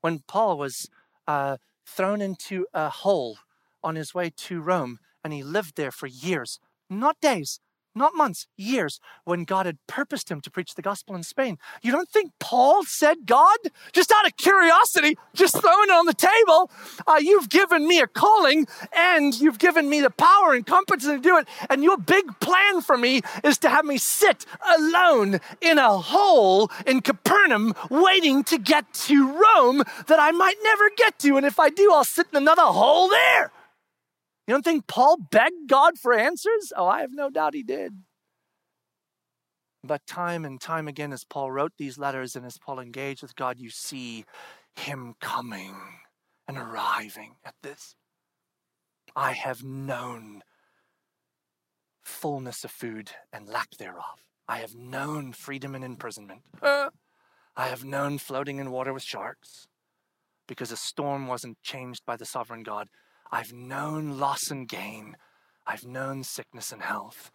When 0.00 0.20
Paul 0.26 0.58
was 0.58 0.90
uh, 1.26 1.56
thrown 1.86 2.20
into 2.20 2.66
a 2.74 2.90
hole 2.90 3.38
on 3.82 3.94
his 3.94 4.14
way 4.14 4.30
to 4.36 4.60
Rome 4.60 4.98
and 5.24 5.32
he 5.32 5.42
lived 5.42 5.76
there 5.76 5.90
for 5.90 6.06
years, 6.06 6.58
not 6.90 7.20
days, 7.20 7.60
not 7.94 8.14
months, 8.14 8.46
years, 8.56 9.00
when 9.24 9.44
God 9.44 9.66
had 9.66 9.78
purposed 9.86 10.30
him 10.30 10.40
to 10.42 10.50
preach 10.50 10.74
the 10.74 10.82
gospel 10.82 11.14
in 11.14 11.22
Spain. 11.22 11.58
You 11.82 11.92
don't 11.92 12.08
think 12.08 12.32
Paul 12.38 12.84
said, 12.84 13.26
God, 13.26 13.58
just 13.92 14.12
out 14.12 14.26
of 14.26 14.36
curiosity, 14.36 15.16
just 15.34 15.60
throwing 15.60 15.88
it 15.88 15.92
on 15.92 16.06
the 16.06 16.14
table, 16.14 16.70
uh, 17.06 17.18
you've 17.20 17.48
given 17.48 17.86
me 17.86 18.00
a 18.00 18.06
calling 18.06 18.66
and 18.92 19.38
you've 19.38 19.58
given 19.58 19.88
me 19.88 20.00
the 20.00 20.10
power 20.10 20.54
and 20.54 20.66
competence 20.66 21.04
to 21.04 21.18
do 21.18 21.38
it. 21.38 21.48
And 21.70 21.82
your 21.82 21.96
big 21.96 22.40
plan 22.40 22.80
for 22.80 22.96
me 22.96 23.22
is 23.44 23.58
to 23.58 23.68
have 23.68 23.84
me 23.84 23.98
sit 23.98 24.46
alone 24.76 25.40
in 25.60 25.78
a 25.78 25.98
hole 25.98 26.70
in 26.86 27.00
Capernaum, 27.00 27.74
waiting 27.90 28.44
to 28.44 28.58
get 28.58 28.92
to 28.94 29.26
Rome 29.26 29.82
that 30.06 30.20
I 30.20 30.30
might 30.32 30.56
never 30.62 30.90
get 30.96 31.18
to. 31.20 31.36
And 31.36 31.46
if 31.46 31.58
I 31.58 31.70
do, 31.70 31.92
I'll 31.92 32.04
sit 32.04 32.26
in 32.32 32.36
another 32.36 32.62
hole 32.62 33.08
there. 33.08 33.52
You 34.48 34.54
don't 34.54 34.64
think 34.64 34.86
Paul 34.86 35.18
begged 35.30 35.68
God 35.68 35.98
for 35.98 36.14
answers? 36.14 36.72
Oh, 36.74 36.86
I 36.86 37.02
have 37.02 37.12
no 37.12 37.28
doubt 37.28 37.52
he 37.52 37.62
did. 37.62 37.92
But 39.84 40.06
time 40.06 40.46
and 40.46 40.58
time 40.58 40.88
again, 40.88 41.12
as 41.12 41.22
Paul 41.22 41.52
wrote 41.52 41.72
these 41.76 41.98
letters 41.98 42.34
and 42.34 42.46
as 42.46 42.56
Paul 42.56 42.80
engaged 42.80 43.20
with 43.20 43.36
God, 43.36 43.60
you 43.60 43.68
see 43.68 44.24
him 44.74 45.16
coming 45.20 45.76
and 46.48 46.56
arriving 46.56 47.36
at 47.44 47.56
this. 47.62 47.94
I 49.14 49.32
have 49.32 49.62
known 49.62 50.42
fullness 52.02 52.64
of 52.64 52.70
food 52.70 53.10
and 53.30 53.46
lack 53.46 53.72
thereof. 53.72 54.24
I 54.48 54.60
have 54.60 54.74
known 54.74 55.34
freedom 55.34 55.74
and 55.74 55.84
imprisonment. 55.84 56.40
I 56.62 56.88
have 57.56 57.84
known 57.84 58.16
floating 58.16 58.56
in 58.56 58.70
water 58.70 58.94
with 58.94 59.02
sharks 59.02 59.68
because 60.46 60.72
a 60.72 60.76
storm 60.76 61.26
wasn't 61.26 61.62
changed 61.62 62.06
by 62.06 62.16
the 62.16 62.24
sovereign 62.24 62.62
God. 62.62 62.88
I've 63.30 63.52
known 63.52 64.18
loss 64.18 64.50
and 64.50 64.68
gain. 64.68 65.16
I've 65.66 65.84
known 65.84 66.24
sickness 66.24 66.72
and 66.72 66.82
health. 66.82 67.30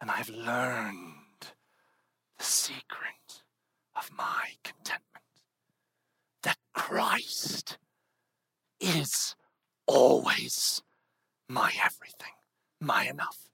And 0.00 0.10
I've 0.10 0.28
learned 0.30 1.52
the 2.38 2.44
secret 2.44 3.42
of 3.94 4.10
my 4.16 4.50
contentment 4.62 5.24
that 6.42 6.58
Christ 6.74 7.78
is 8.80 9.34
always 9.86 10.82
my 11.48 11.72
everything, 11.82 12.34
my 12.80 13.04
enough. 13.04 13.50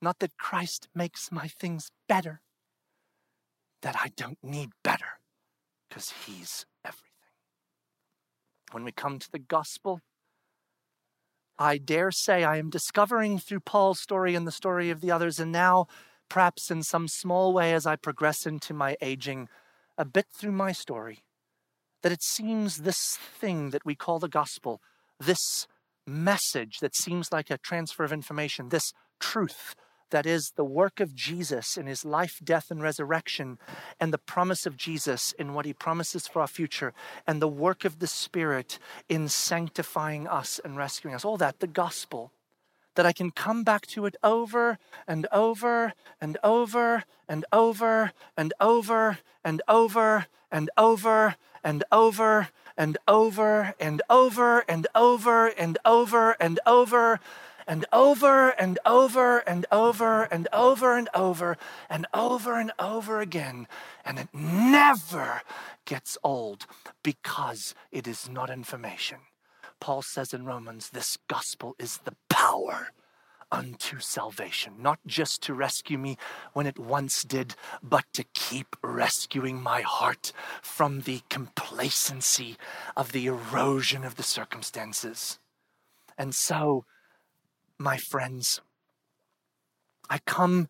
Not 0.00 0.18
that 0.20 0.36
Christ 0.36 0.88
makes 0.94 1.32
my 1.32 1.48
things 1.48 1.90
better, 2.08 2.40
that 3.82 3.96
I 3.96 4.10
don't 4.16 4.38
need 4.42 4.70
better, 4.82 5.20
because 5.88 6.12
He's 6.26 6.66
everything. 6.84 7.04
When 8.72 8.84
we 8.84 8.92
come 8.92 9.18
to 9.18 9.30
the 9.30 9.38
gospel, 9.38 10.00
I 11.58 11.78
dare 11.78 12.10
say 12.10 12.44
I 12.44 12.56
am 12.58 12.70
discovering 12.70 13.38
through 13.38 13.60
Paul's 13.60 14.00
story 14.00 14.34
and 14.34 14.46
the 14.46 14.52
story 14.52 14.90
of 14.90 15.00
the 15.00 15.10
others, 15.10 15.40
and 15.40 15.50
now, 15.50 15.86
perhaps 16.28 16.70
in 16.70 16.82
some 16.82 17.08
small 17.08 17.52
way 17.52 17.74
as 17.74 17.86
I 17.86 17.96
progress 17.96 18.46
into 18.46 18.72
my 18.72 18.96
aging, 19.00 19.48
a 19.96 20.04
bit 20.04 20.26
through 20.38 20.52
my 20.52 20.72
story, 20.72 21.24
that 22.02 22.12
it 22.12 22.22
seems 22.22 22.78
this 22.78 23.18
thing 23.40 23.70
that 23.70 23.84
we 23.84 23.96
call 23.96 24.18
the 24.20 24.28
gospel, 24.28 24.80
this 25.18 25.66
message 26.06 26.78
that 26.80 26.96
seems 26.96 27.32
like 27.32 27.50
a 27.50 27.58
transfer 27.58 28.04
of 28.04 28.12
information, 28.12 28.68
this 28.68 28.92
truth 29.18 29.74
that 30.10 30.26
is 30.26 30.52
the 30.56 30.64
work 30.64 31.00
of 31.00 31.14
Jesus 31.14 31.76
in 31.76 31.86
his 31.86 32.04
life, 32.04 32.40
death, 32.42 32.70
and 32.70 32.82
resurrection, 32.82 33.58
and 34.00 34.12
the 34.12 34.18
promise 34.18 34.66
of 34.66 34.76
Jesus 34.76 35.32
in 35.38 35.54
what 35.54 35.66
he 35.66 35.72
promises 35.72 36.26
for 36.26 36.40
our 36.40 36.46
future, 36.46 36.92
and 37.26 37.40
the 37.40 37.48
work 37.48 37.84
of 37.84 37.98
the 37.98 38.06
Spirit 38.06 38.78
in 39.08 39.28
sanctifying 39.28 40.26
us 40.26 40.60
and 40.64 40.76
rescuing 40.76 41.14
us. 41.14 41.24
All 41.24 41.36
that, 41.36 41.60
the 41.60 41.66
gospel. 41.66 42.32
That 42.94 43.06
I 43.06 43.12
can 43.12 43.30
come 43.30 43.62
back 43.62 43.86
to 43.88 44.06
it 44.06 44.16
over 44.24 44.78
and 45.06 45.26
over 45.30 45.92
and 46.20 46.36
over 46.42 47.04
and 47.28 47.44
over 47.52 48.12
and 48.36 48.54
over 48.60 49.18
and 49.44 49.62
over 49.68 50.26
and 50.50 50.70
over 50.76 51.36
and 51.62 51.84
over 51.84 51.84
and 51.84 51.84
over 51.92 52.48
and 52.76 52.98
over 53.06 53.74
and 53.78 54.02
over 54.08 54.64
and 54.68 54.86
over 54.94 55.48
and 55.48 55.78
over 55.84 56.36
and 56.40 56.60
over 56.66 57.20
and 57.68 57.84
over 57.92 58.48
and 58.48 58.78
over 58.86 59.38
and 59.40 59.66
over 59.70 60.22
and 60.24 60.48
over 60.54 60.96
and 60.96 61.08
over 61.14 61.56
and 61.90 62.06
over 62.14 62.58
and 62.58 62.72
over 62.78 63.20
again. 63.20 63.68
And 64.06 64.18
it 64.18 64.28
never 64.32 65.42
gets 65.84 66.16
old 66.24 66.66
because 67.02 67.74
it 67.92 68.08
is 68.08 68.28
not 68.28 68.48
information. 68.48 69.18
Paul 69.80 70.00
says 70.00 70.32
in 70.32 70.46
Romans, 70.46 70.90
this 70.90 71.18
gospel 71.28 71.76
is 71.78 71.98
the 71.98 72.16
power 72.30 72.88
unto 73.52 73.98
salvation, 73.98 74.74
not 74.78 74.98
just 75.06 75.42
to 75.42 75.54
rescue 75.54 75.98
me 75.98 76.16
when 76.54 76.66
it 76.66 76.78
once 76.78 77.22
did, 77.22 77.54
but 77.82 78.04
to 78.14 78.24
keep 78.34 78.76
rescuing 78.82 79.62
my 79.62 79.82
heart 79.82 80.32
from 80.62 81.02
the 81.02 81.20
complacency 81.28 82.56
of 82.96 83.12
the 83.12 83.26
erosion 83.26 84.04
of 84.04 84.16
the 84.16 84.22
circumstances. 84.22 85.38
And 86.18 86.34
so, 86.34 86.84
my 87.78 87.96
friends, 87.96 88.60
I 90.10 90.18
come 90.26 90.68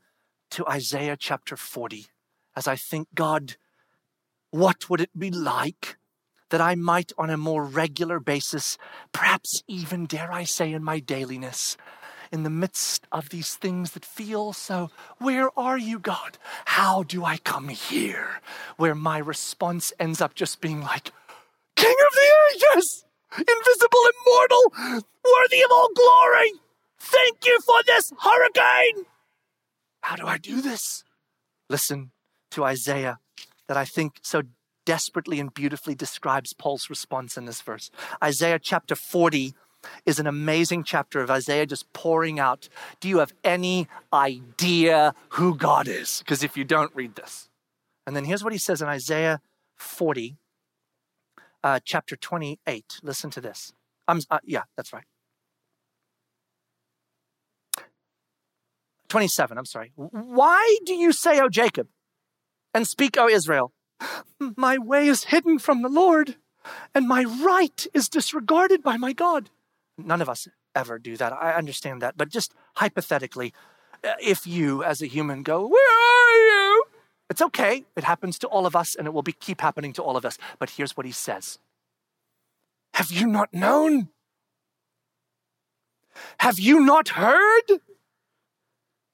to 0.50 0.66
Isaiah 0.66 1.16
chapter 1.18 1.56
40 1.56 2.06
as 2.54 2.66
I 2.66 2.76
think, 2.76 3.08
God, 3.14 3.56
what 4.50 4.90
would 4.90 5.00
it 5.00 5.18
be 5.18 5.30
like 5.30 5.96
that 6.50 6.60
I 6.60 6.74
might, 6.74 7.12
on 7.18 7.30
a 7.30 7.36
more 7.36 7.64
regular 7.64 8.20
basis, 8.20 8.78
perhaps 9.12 9.62
even, 9.68 10.06
dare 10.06 10.32
I 10.32 10.44
say, 10.44 10.72
in 10.72 10.82
my 10.82 10.98
dailiness, 10.98 11.76
in 12.32 12.42
the 12.42 12.50
midst 12.50 13.06
of 13.12 13.28
these 13.28 13.54
things 13.54 13.92
that 13.92 14.04
feel 14.04 14.52
so, 14.52 14.90
where 15.18 15.50
are 15.58 15.78
you, 15.78 15.98
God? 15.98 16.38
How 16.64 17.02
do 17.02 17.24
I 17.24 17.36
come 17.38 17.68
here? 17.68 18.40
Where 18.76 18.94
my 18.94 19.18
response 19.18 19.92
ends 19.98 20.20
up 20.20 20.34
just 20.34 20.60
being 20.60 20.80
like, 20.80 21.12
King 21.76 21.94
of 22.06 22.14
the 22.14 22.76
ages, 22.76 23.04
invisible, 23.36 24.04
immortal, 24.26 25.04
worthy 25.24 25.62
of 25.62 25.70
all 25.70 25.88
glory. 25.94 26.52
Thank 26.98 27.44
you 27.44 27.58
for 27.64 27.82
this 27.86 28.12
hurricane. 28.20 29.06
How 30.02 30.16
do 30.16 30.26
I 30.26 30.38
do 30.38 30.60
this? 30.60 31.04
Listen 31.68 32.12
to 32.50 32.64
Isaiah 32.64 33.18
that 33.66 33.76
I 33.76 33.84
think 33.84 34.18
so 34.22 34.42
desperately 34.86 35.38
and 35.38 35.52
beautifully 35.52 35.94
describes 35.94 36.54
Paul's 36.54 36.88
response 36.88 37.36
in 37.36 37.44
this 37.44 37.60
verse. 37.60 37.90
Isaiah 38.22 38.58
chapter 38.58 38.94
40 38.94 39.54
is 40.06 40.18
an 40.18 40.26
amazing 40.26 40.82
chapter 40.84 41.20
of 41.20 41.30
Isaiah 41.30 41.66
just 41.66 41.92
pouring 41.92 42.40
out. 42.40 42.68
Do 43.00 43.08
you 43.08 43.18
have 43.18 43.32
any 43.44 43.86
idea 44.12 45.14
who 45.30 45.54
God 45.54 45.88
is? 45.88 46.20
Because 46.20 46.42
if 46.42 46.56
you 46.56 46.64
don't, 46.64 46.94
read 46.94 47.16
this. 47.16 47.48
And 48.06 48.16
then 48.16 48.24
here's 48.24 48.42
what 48.42 48.52
he 48.52 48.58
says 48.58 48.80
in 48.80 48.88
Isaiah 48.88 49.40
40, 49.76 50.38
uh, 51.62 51.80
chapter 51.84 52.16
28. 52.16 53.00
Listen 53.02 53.30
to 53.30 53.40
this. 53.40 53.72
Um, 54.08 54.22
uh, 54.30 54.38
yeah, 54.44 54.62
that's 54.76 54.92
right. 54.92 55.04
27, 59.08 59.58
I'm 59.58 59.64
sorry. 59.64 59.92
Why 59.96 60.78
do 60.84 60.94
you 60.94 61.12
say, 61.12 61.40
O 61.40 61.48
Jacob, 61.48 61.88
and 62.74 62.86
speak, 62.86 63.16
O 63.18 63.28
Israel? 63.28 63.72
My 64.56 64.78
way 64.78 65.08
is 65.08 65.24
hidden 65.24 65.58
from 65.58 65.82
the 65.82 65.88
Lord, 65.88 66.36
and 66.94 67.08
my 67.08 67.24
right 67.24 67.86
is 67.94 68.08
disregarded 68.08 68.82
by 68.82 68.96
my 68.96 69.12
God. 69.12 69.50
None 69.96 70.22
of 70.22 70.28
us 70.28 70.46
ever 70.74 70.98
do 70.98 71.16
that. 71.16 71.32
I 71.32 71.54
understand 71.54 72.02
that. 72.02 72.16
But 72.16 72.28
just 72.28 72.54
hypothetically, 72.76 73.52
uh, 74.04 74.12
if 74.20 74.46
you 74.46 74.84
as 74.84 75.02
a 75.02 75.06
human 75.06 75.42
go, 75.42 75.66
Where 75.66 75.90
are 75.90 76.36
you? 76.36 76.84
It's 77.30 77.42
okay. 77.42 77.84
It 77.96 78.04
happens 78.04 78.38
to 78.40 78.46
all 78.46 78.64
of 78.64 78.76
us, 78.76 78.94
and 78.94 79.06
it 79.06 79.10
will 79.12 79.22
be, 79.22 79.32
keep 79.32 79.60
happening 79.60 79.92
to 79.94 80.02
all 80.02 80.16
of 80.16 80.24
us. 80.24 80.38
But 80.58 80.70
here's 80.70 80.96
what 80.96 81.06
he 81.06 81.12
says 81.12 81.58
Have 82.94 83.10
you 83.10 83.26
not 83.26 83.52
known? 83.52 84.08
Have 86.40 86.58
you 86.58 86.80
not 86.80 87.10
heard? 87.10 87.80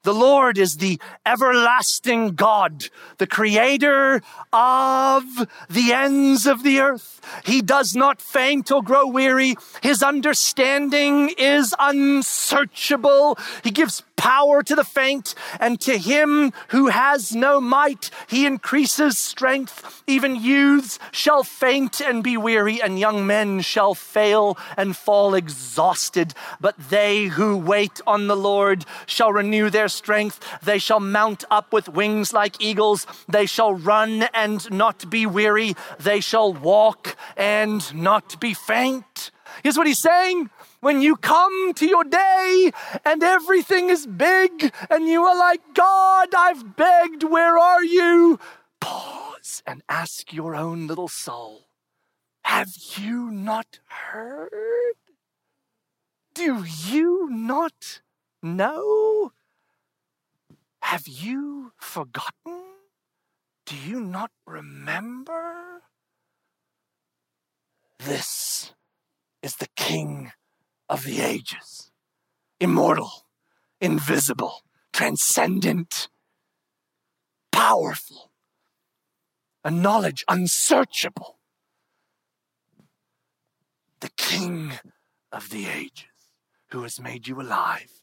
The 0.04 0.14
Lord 0.14 0.58
is 0.58 0.76
the 0.76 1.00
everlasting 1.24 2.34
God, 2.34 2.88
the 3.16 3.26
creator 3.26 4.22
of 4.52 5.24
the 5.68 5.92
ends 5.92 6.46
of 6.46 6.62
the 6.62 6.80
earth. 6.80 7.20
He 7.44 7.62
does 7.62 7.96
not 7.96 8.20
faint 8.20 8.70
or 8.70 8.82
grow 8.82 9.06
weary. 9.06 9.56
His 9.82 10.02
understanding 10.02 11.34
is 11.38 11.74
unsearchable. 11.78 13.38
He 13.62 13.70
gives 13.70 14.02
power 14.24 14.62
to 14.62 14.74
the 14.74 14.84
faint, 14.84 15.34
and 15.60 15.78
to 15.78 15.98
him 15.98 16.50
who 16.68 16.86
has 16.86 17.36
no 17.36 17.60
might, 17.60 18.08
he 18.26 18.46
increases 18.46 19.18
strength. 19.18 20.02
Even 20.06 20.34
youths 20.34 20.98
shall 21.12 21.44
faint 21.44 22.00
and 22.00 22.24
be 22.24 22.34
weary, 22.38 22.80
and 22.80 22.98
young 22.98 23.26
men 23.26 23.60
shall 23.60 23.94
fail 23.94 24.56
and 24.78 24.96
fall 24.96 25.34
exhausted. 25.34 26.32
But 26.58 26.74
they 26.88 27.26
who 27.26 27.58
wait 27.58 28.00
on 28.06 28.26
the 28.26 28.34
Lord 28.34 28.86
shall 29.04 29.30
renew 29.30 29.68
their 29.68 29.88
strength. 29.88 30.40
They 30.62 30.78
shall 30.78 31.00
mount 31.00 31.44
up 31.50 31.70
with 31.70 31.90
wings 31.90 32.32
like 32.32 32.62
eagles. 32.62 33.06
They 33.28 33.44
shall 33.44 33.74
run 33.74 34.22
and 34.32 34.70
not 34.70 35.10
be 35.10 35.26
weary. 35.26 35.76
They 36.00 36.20
shall 36.20 36.50
walk 36.50 37.14
and 37.36 37.94
not 37.94 38.40
be 38.40 38.54
faint. 38.54 39.30
Here's 39.62 39.76
what 39.76 39.86
he's 39.86 39.98
saying 39.98 40.48
when 40.84 41.00
you 41.00 41.16
come 41.16 41.72
to 41.72 41.86
your 41.86 42.04
day 42.04 42.70
and 43.06 43.22
everything 43.22 43.88
is 43.88 44.06
big 44.06 44.70
and 44.90 45.08
you 45.08 45.24
are 45.24 45.36
like, 45.36 45.62
God, 45.72 46.28
I've 46.36 46.76
begged, 46.76 47.22
where 47.22 47.58
are 47.58 47.82
you? 47.82 48.38
Pause 48.82 49.62
and 49.66 49.82
ask 49.88 50.30
your 50.34 50.54
own 50.54 50.86
little 50.86 51.08
soul, 51.08 51.68
have 52.42 52.68
you 52.96 53.30
not 53.30 53.80
heard? 53.86 54.96
Do 56.34 56.66
you 56.86 57.30
not 57.30 58.02
know? 58.42 59.32
Have 60.82 61.08
you 61.08 61.72
forgotten? 61.78 62.60
Do 63.64 63.74
you 63.74 64.00
not 64.00 64.30
remember? 64.46 65.80
This 67.98 68.74
is 69.42 69.56
the 69.56 69.68
King 69.76 70.32
of 70.88 71.04
the 71.04 71.20
ages, 71.20 71.90
immortal, 72.60 73.26
invisible, 73.80 74.62
transcendent, 74.92 76.08
powerful, 77.50 78.30
a 79.64 79.70
knowledge 79.70 80.24
unsearchable, 80.28 81.38
the 84.00 84.10
King 84.16 84.72
of 85.32 85.50
the 85.50 85.66
ages, 85.66 86.04
who 86.68 86.82
has 86.82 87.00
made 87.00 87.26
you 87.26 87.40
alive, 87.40 88.02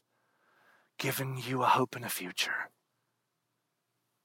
given 0.98 1.36
you 1.36 1.62
a 1.62 1.66
hope 1.66 1.94
and 1.94 2.04
a 2.04 2.08
future 2.08 2.70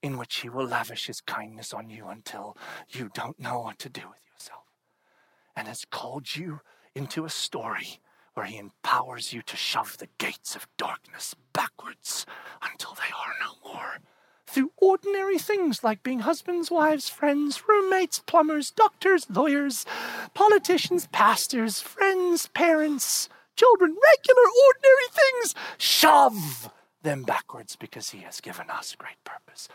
in 0.01 0.17
which 0.17 0.37
he 0.37 0.49
will 0.49 0.65
lavish 0.65 1.07
his 1.07 1.21
kindness 1.21 1.73
on 1.73 1.89
you 1.89 2.07
until 2.07 2.55
you 2.89 3.09
don't 3.13 3.39
know 3.39 3.59
what 3.59 3.79
to 3.79 3.89
do 3.89 4.01
with 4.07 4.21
yourself, 4.31 4.65
and 5.55 5.67
has 5.67 5.85
called 5.89 6.35
you 6.35 6.61
into 6.95 7.25
a 7.25 7.29
story 7.29 7.99
where 8.37 8.45
he 8.45 8.59
empowers 8.59 9.33
you 9.33 9.41
to 9.41 9.57
shove 9.57 9.97
the 9.97 10.07
gates 10.19 10.55
of 10.55 10.67
darkness 10.77 11.33
backwards 11.53 12.23
until 12.71 12.93
they 12.93 13.11
are 13.17 13.33
no 13.41 13.71
more. 13.73 13.97
Through 14.45 14.73
ordinary 14.77 15.39
things 15.39 15.83
like 15.83 16.03
being 16.03 16.19
husbands, 16.19 16.69
wives, 16.69 17.09
friends, 17.09 17.63
roommates, 17.67 18.19
plumbers, 18.19 18.69
doctors, 18.69 19.25
lawyers, 19.27 19.87
politicians, 20.35 21.07
pastors, 21.11 21.81
friends, 21.81 22.47
parents, 22.53 23.27
children, 23.55 23.95
regular, 24.13 24.49
ordinary 24.67 25.09
things, 25.09 25.55
shove 25.79 26.69
them 27.01 27.23
backwards 27.23 27.75
because 27.75 28.11
he 28.11 28.19
has 28.19 28.39
given 28.39 28.69
us 28.69 28.93
great 28.95 29.23
purpose. 29.23 29.67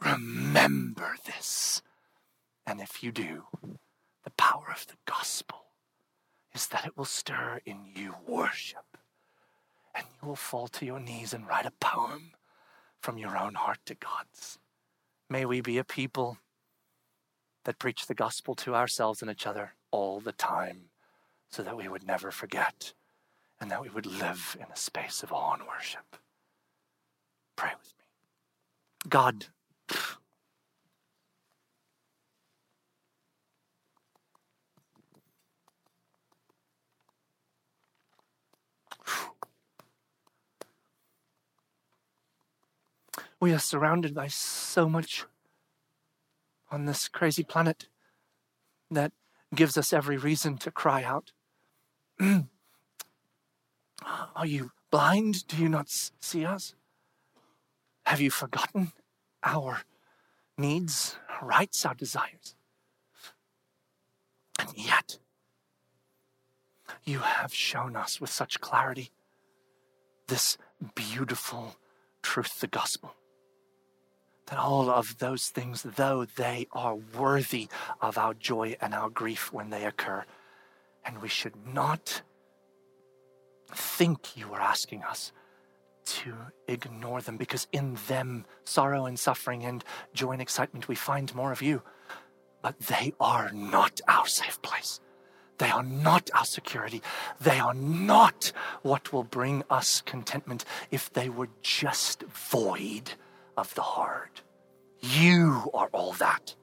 Remember 0.00 1.16
this. 1.26 1.82
And 2.64 2.80
if 2.80 3.02
you 3.02 3.10
do, 3.10 3.42
the 4.22 4.30
power 4.38 4.66
of 4.72 4.86
the 4.86 4.96
gospel 5.04 5.65
is 6.56 6.66
that 6.68 6.86
it 6.86 6.96
will 6.96 7.04
stir 7.04 7.60
in 7.66 7.76
you 7.94 8.14
worship. 8.26 8.96
And 9.94 10.06
you 10.20 10.28
will 10.28 10.36
fall 10.36 10.68
to 10.68 10.86
your 10.86 10.98
knees 10.98 11.34
and 11.34 11.46
write 11.46 11.66
a 11.66 11.72
poem 11.80 12.32
from 13.00 13.18
your 13.18 13.36
own 13.36 13.54
heart 13.54 13.78
to 13.86 13.94
God's. 13.94 14.58
May 15.28 15.44
we 15.44 15.60
be 15.60 15.76
a 15.76 15.84
people 15.84 16.38
that 17.64 17.78
preach 17.78 18.06
the 18.06 18.14
gospel 18.14 18.54
to 18.54 18.74
ourselves 18.74 19.20
and 19.20 19.30
each 19.30 19.46
other 19.46 19.74
all 19.90 20.18
the 20.18 20.32
time 20.32 20.90
so 21.50 21.62
that 21.62 21.76
we 21.76 21.88
would 21.88 22.06
never 22.06 22.30
forget 22.30 22.94
and 23.60 23.70
that 23.70 23.82
we 23.82 23.90
would 23.90 24.06
live 24.06 24.56
in 24.58 24.66
a 24.72 24.76
space 24.76 25.22
of 25.22 25.32
awe 25.32 25.54
and 25.54 25.62
worship. 25.66 26.16
Pray 27.54 27.72
with 27.78 27.92
me. 27.98 29.10
God, 29.10 29.46
we 43.40 43.52
are 43.52 43.58
surrounded 43.58 44.14
by 44.14 44.28
so 44.28 44.88
much 44.88 45.26
on 46.70 46.86
this 46.86 47.08
crazy 47.08 47.44
planet 47.44 47.88
that 48.90 49.12
gives 49.54 49.76
us 49.76 49.92
every 49.92 50.16
reason 50.16 50.56
to 50.58 50.70
cry 50.70 51.02
out. 51.02 51.32
Are 54.34 54.46
you 54.46 54.70
blind? 54.90 55.46
Do 55.46 55.56
you 55.56 55.68
not 55.68 55.88
see 55.88 56.44
us? 56.44 56.74
Have 58.06 58.20
you 58.20 58.30
forgotten 58.30 58.92
our 59.42 59.82
needs, 60.56 61.16
our 61.28 61.46
rights, 61.46 61.84
our 61.84 61.94
desires? 61.94 62.54
And 64.58 64.70
yet, 64.74 65.18
you 67.04 67.18
have 67.18 67.52
shown 67.52 67.96
us 67.96 68.20
with 68.20 68.30
such 68.30 68.60
clarity 68.60 69.10
this 70.28 70.56
beautiful 70.94 71.76
truth, 72.22 72.60
the 72.60 72.66
gospel 72.66 73.14
that 74.46 74.58
all 74.58 74.88
of 74.88 75.18
those 75.18 75.48
things, 75.48 75.82
though 75.82 76.24
they 76.24 76.66
are 76.72 76.94
worthy 76.94 77.68
of 78.00 78.16
our 78.16 78.34
joy 78.34 78.76
and 78.80 78.94
our 78.94 79.10
grief 79.10 79.52
when 79.52 79.70
they 79.70 79.84
occur, 79.84 80.24
and 81.04 81.20
we 81.20 81.28
should 81.28 81.54
not 81.66 82.22
think 83.74 84.36
you 84.36 84.52
are 84.52 84.60
asking 84.60 85.02
us 85.02 85.32
to 86.04 86.34
ignore 86.68 87.20
them 87.20 87.36
because 87.36 87.66
in 87.72 87.96
them, 88.06 88.44
sorrow 88.64 89.06
and 89.06 89.18
suffering 89.18 89.64
and 89.64 89.84
joy 90.14 90.32
and 90.32 90.42
excitement, 90.42 90.88
we 90.88 90.94
find 90.94 91.34
more 91.34 91.50
of 91.50 91.62
you. 91.62 91.82
But 92.62 92.78
they 92.78 93.12
are 93.20 93.50
not 93.52 94.00
our 94.06 94.26
safe 94.26 94.62
place. 94.62 95.00
They 95.58 95.70
are 95.70 95.82
not 95.82 96.30
our 96.34 96.44
security. 96.44 97.02
They 97.40 97.58
are 97.58 97.74
not 97.74 98.52
what 98.82 99.12
will 99.12 99.24
bring 99.24 99.64
us 99.70 100.02
contentment 100.02 100.64
if 100.90 101.12
they 101.12 101.28
were 101.28 101.48
just 101.62 102.22
void 102.24 103.12
of 103.56 103.74
the 103.74 103.82
heart. 103.82 104.42
You 105.00 105.70
are 105.74 105.88
all 105.92 106.12
that. 106.14 106.54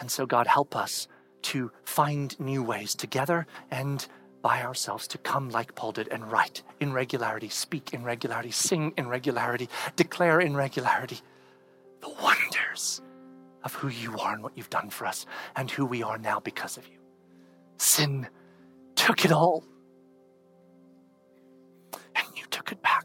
And 0.00 0.10
so, 0.10 0.26
God, 0.26 0.46
help 0.46 0.76
us 0.76 1.08
to 1.42 1.70
find 1.84 2.38
new 2.40 2.62
ways 2.62 2.94
together 2.94 3.46
and 3.70 4.06
by 4.42 4.62
ourselves 4.62 5.06
to 5.08 5.18
come 5.18 5.48
like 5.48 5.74
Paul 5.74 5.92
did 5.92 6.08
and 6.08 6.30
write 6.30 6.62
in 6.80 6.92
regularity, 6.92 7.48
speak 7.48 7.94
in 7.94 8.04
regularity, 8.04 8.50
sing 8.50 8.92
in 8.98 9.08
regularity, 9.08 9.68
declare 9.96 10.40
in 10.40 10.54
regularity 10.54 11.20
the 12.00 12.10
wonders 12.22 13.00
of 13.62 13.74
who 13.74 13.88
you 13.88 14.18
are 14.18 14.34
and 14.34 14.42
what 14.42 14.52
you've 14.56 14.68
done 14.68 14.90
for 14.90 15.06
us 15.06 15.24
and 15.56 15.70
who 15.70 15.86
we 15.86 16.02
are 16.02 16.18
now 16.18 16.40
because 16.40 16.76
of 16.76 16.86
you. 16.88 16.98
Sin 17.78 18.28
took 18.94 19.24
it 19.24 19.32
all. 19.32 19.64
And 22.14 22.26
you 22.36 22.44
took 22.50 22.70
it 22.70 22.82
back 22.82 23.03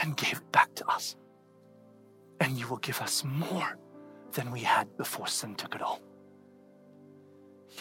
and 0.00 0.16
gave 0.16 0.32
it 0.34 0.52
back 0.52 0.74
to 0.76 0.88
us. 0.88 1.16
And 2.40 2.58
you 2.58 2.66
will 2.68 2.78
give 2.78 3.00
us 3.00 3.22
more 3.24 3.78
than 4.32 4.50
we 4.50 4.60
had 4.60 4.96
before 4.96 5.26
sin 5.26 5.54
took 5.54 5.74
it 5.74 5.82
all. 5.82 6.00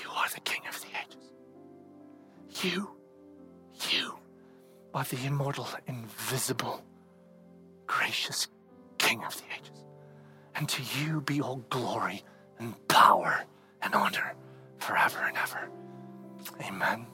You 0.02 0.10
are 0.12 0.30
the 0.34 0.42
King 0.42 0.62
of 0.68 0.80
the 0.82 0.88
ages. 1.02 2.64
You, 2.64 2.90
you 3.90 4.16
are 4.94 5.04
the 5.04 5.26
immortal, 5.26 5.68
invisible, 5.88 6.84
gracious 7.88 8.48
King 8.98 9.24
of 9.24 9.36
the 9.38 9.44
ages. 9.58 9.86
And 10.56 10.68
to 10.70 10.82
you 11.00 11.22
be 11.22 11.42
all 11.42 11.64
glory 11.70 12.24
and 12.60 12.76
power 12.88 13.46
and 13.82 13.96
honor 13.96 14.34
forever 14.80 15.20
and 15.26 15.38
ever. 15.38 15.70
Amen. 16.62 17.08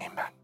Amen. 0.00 0.41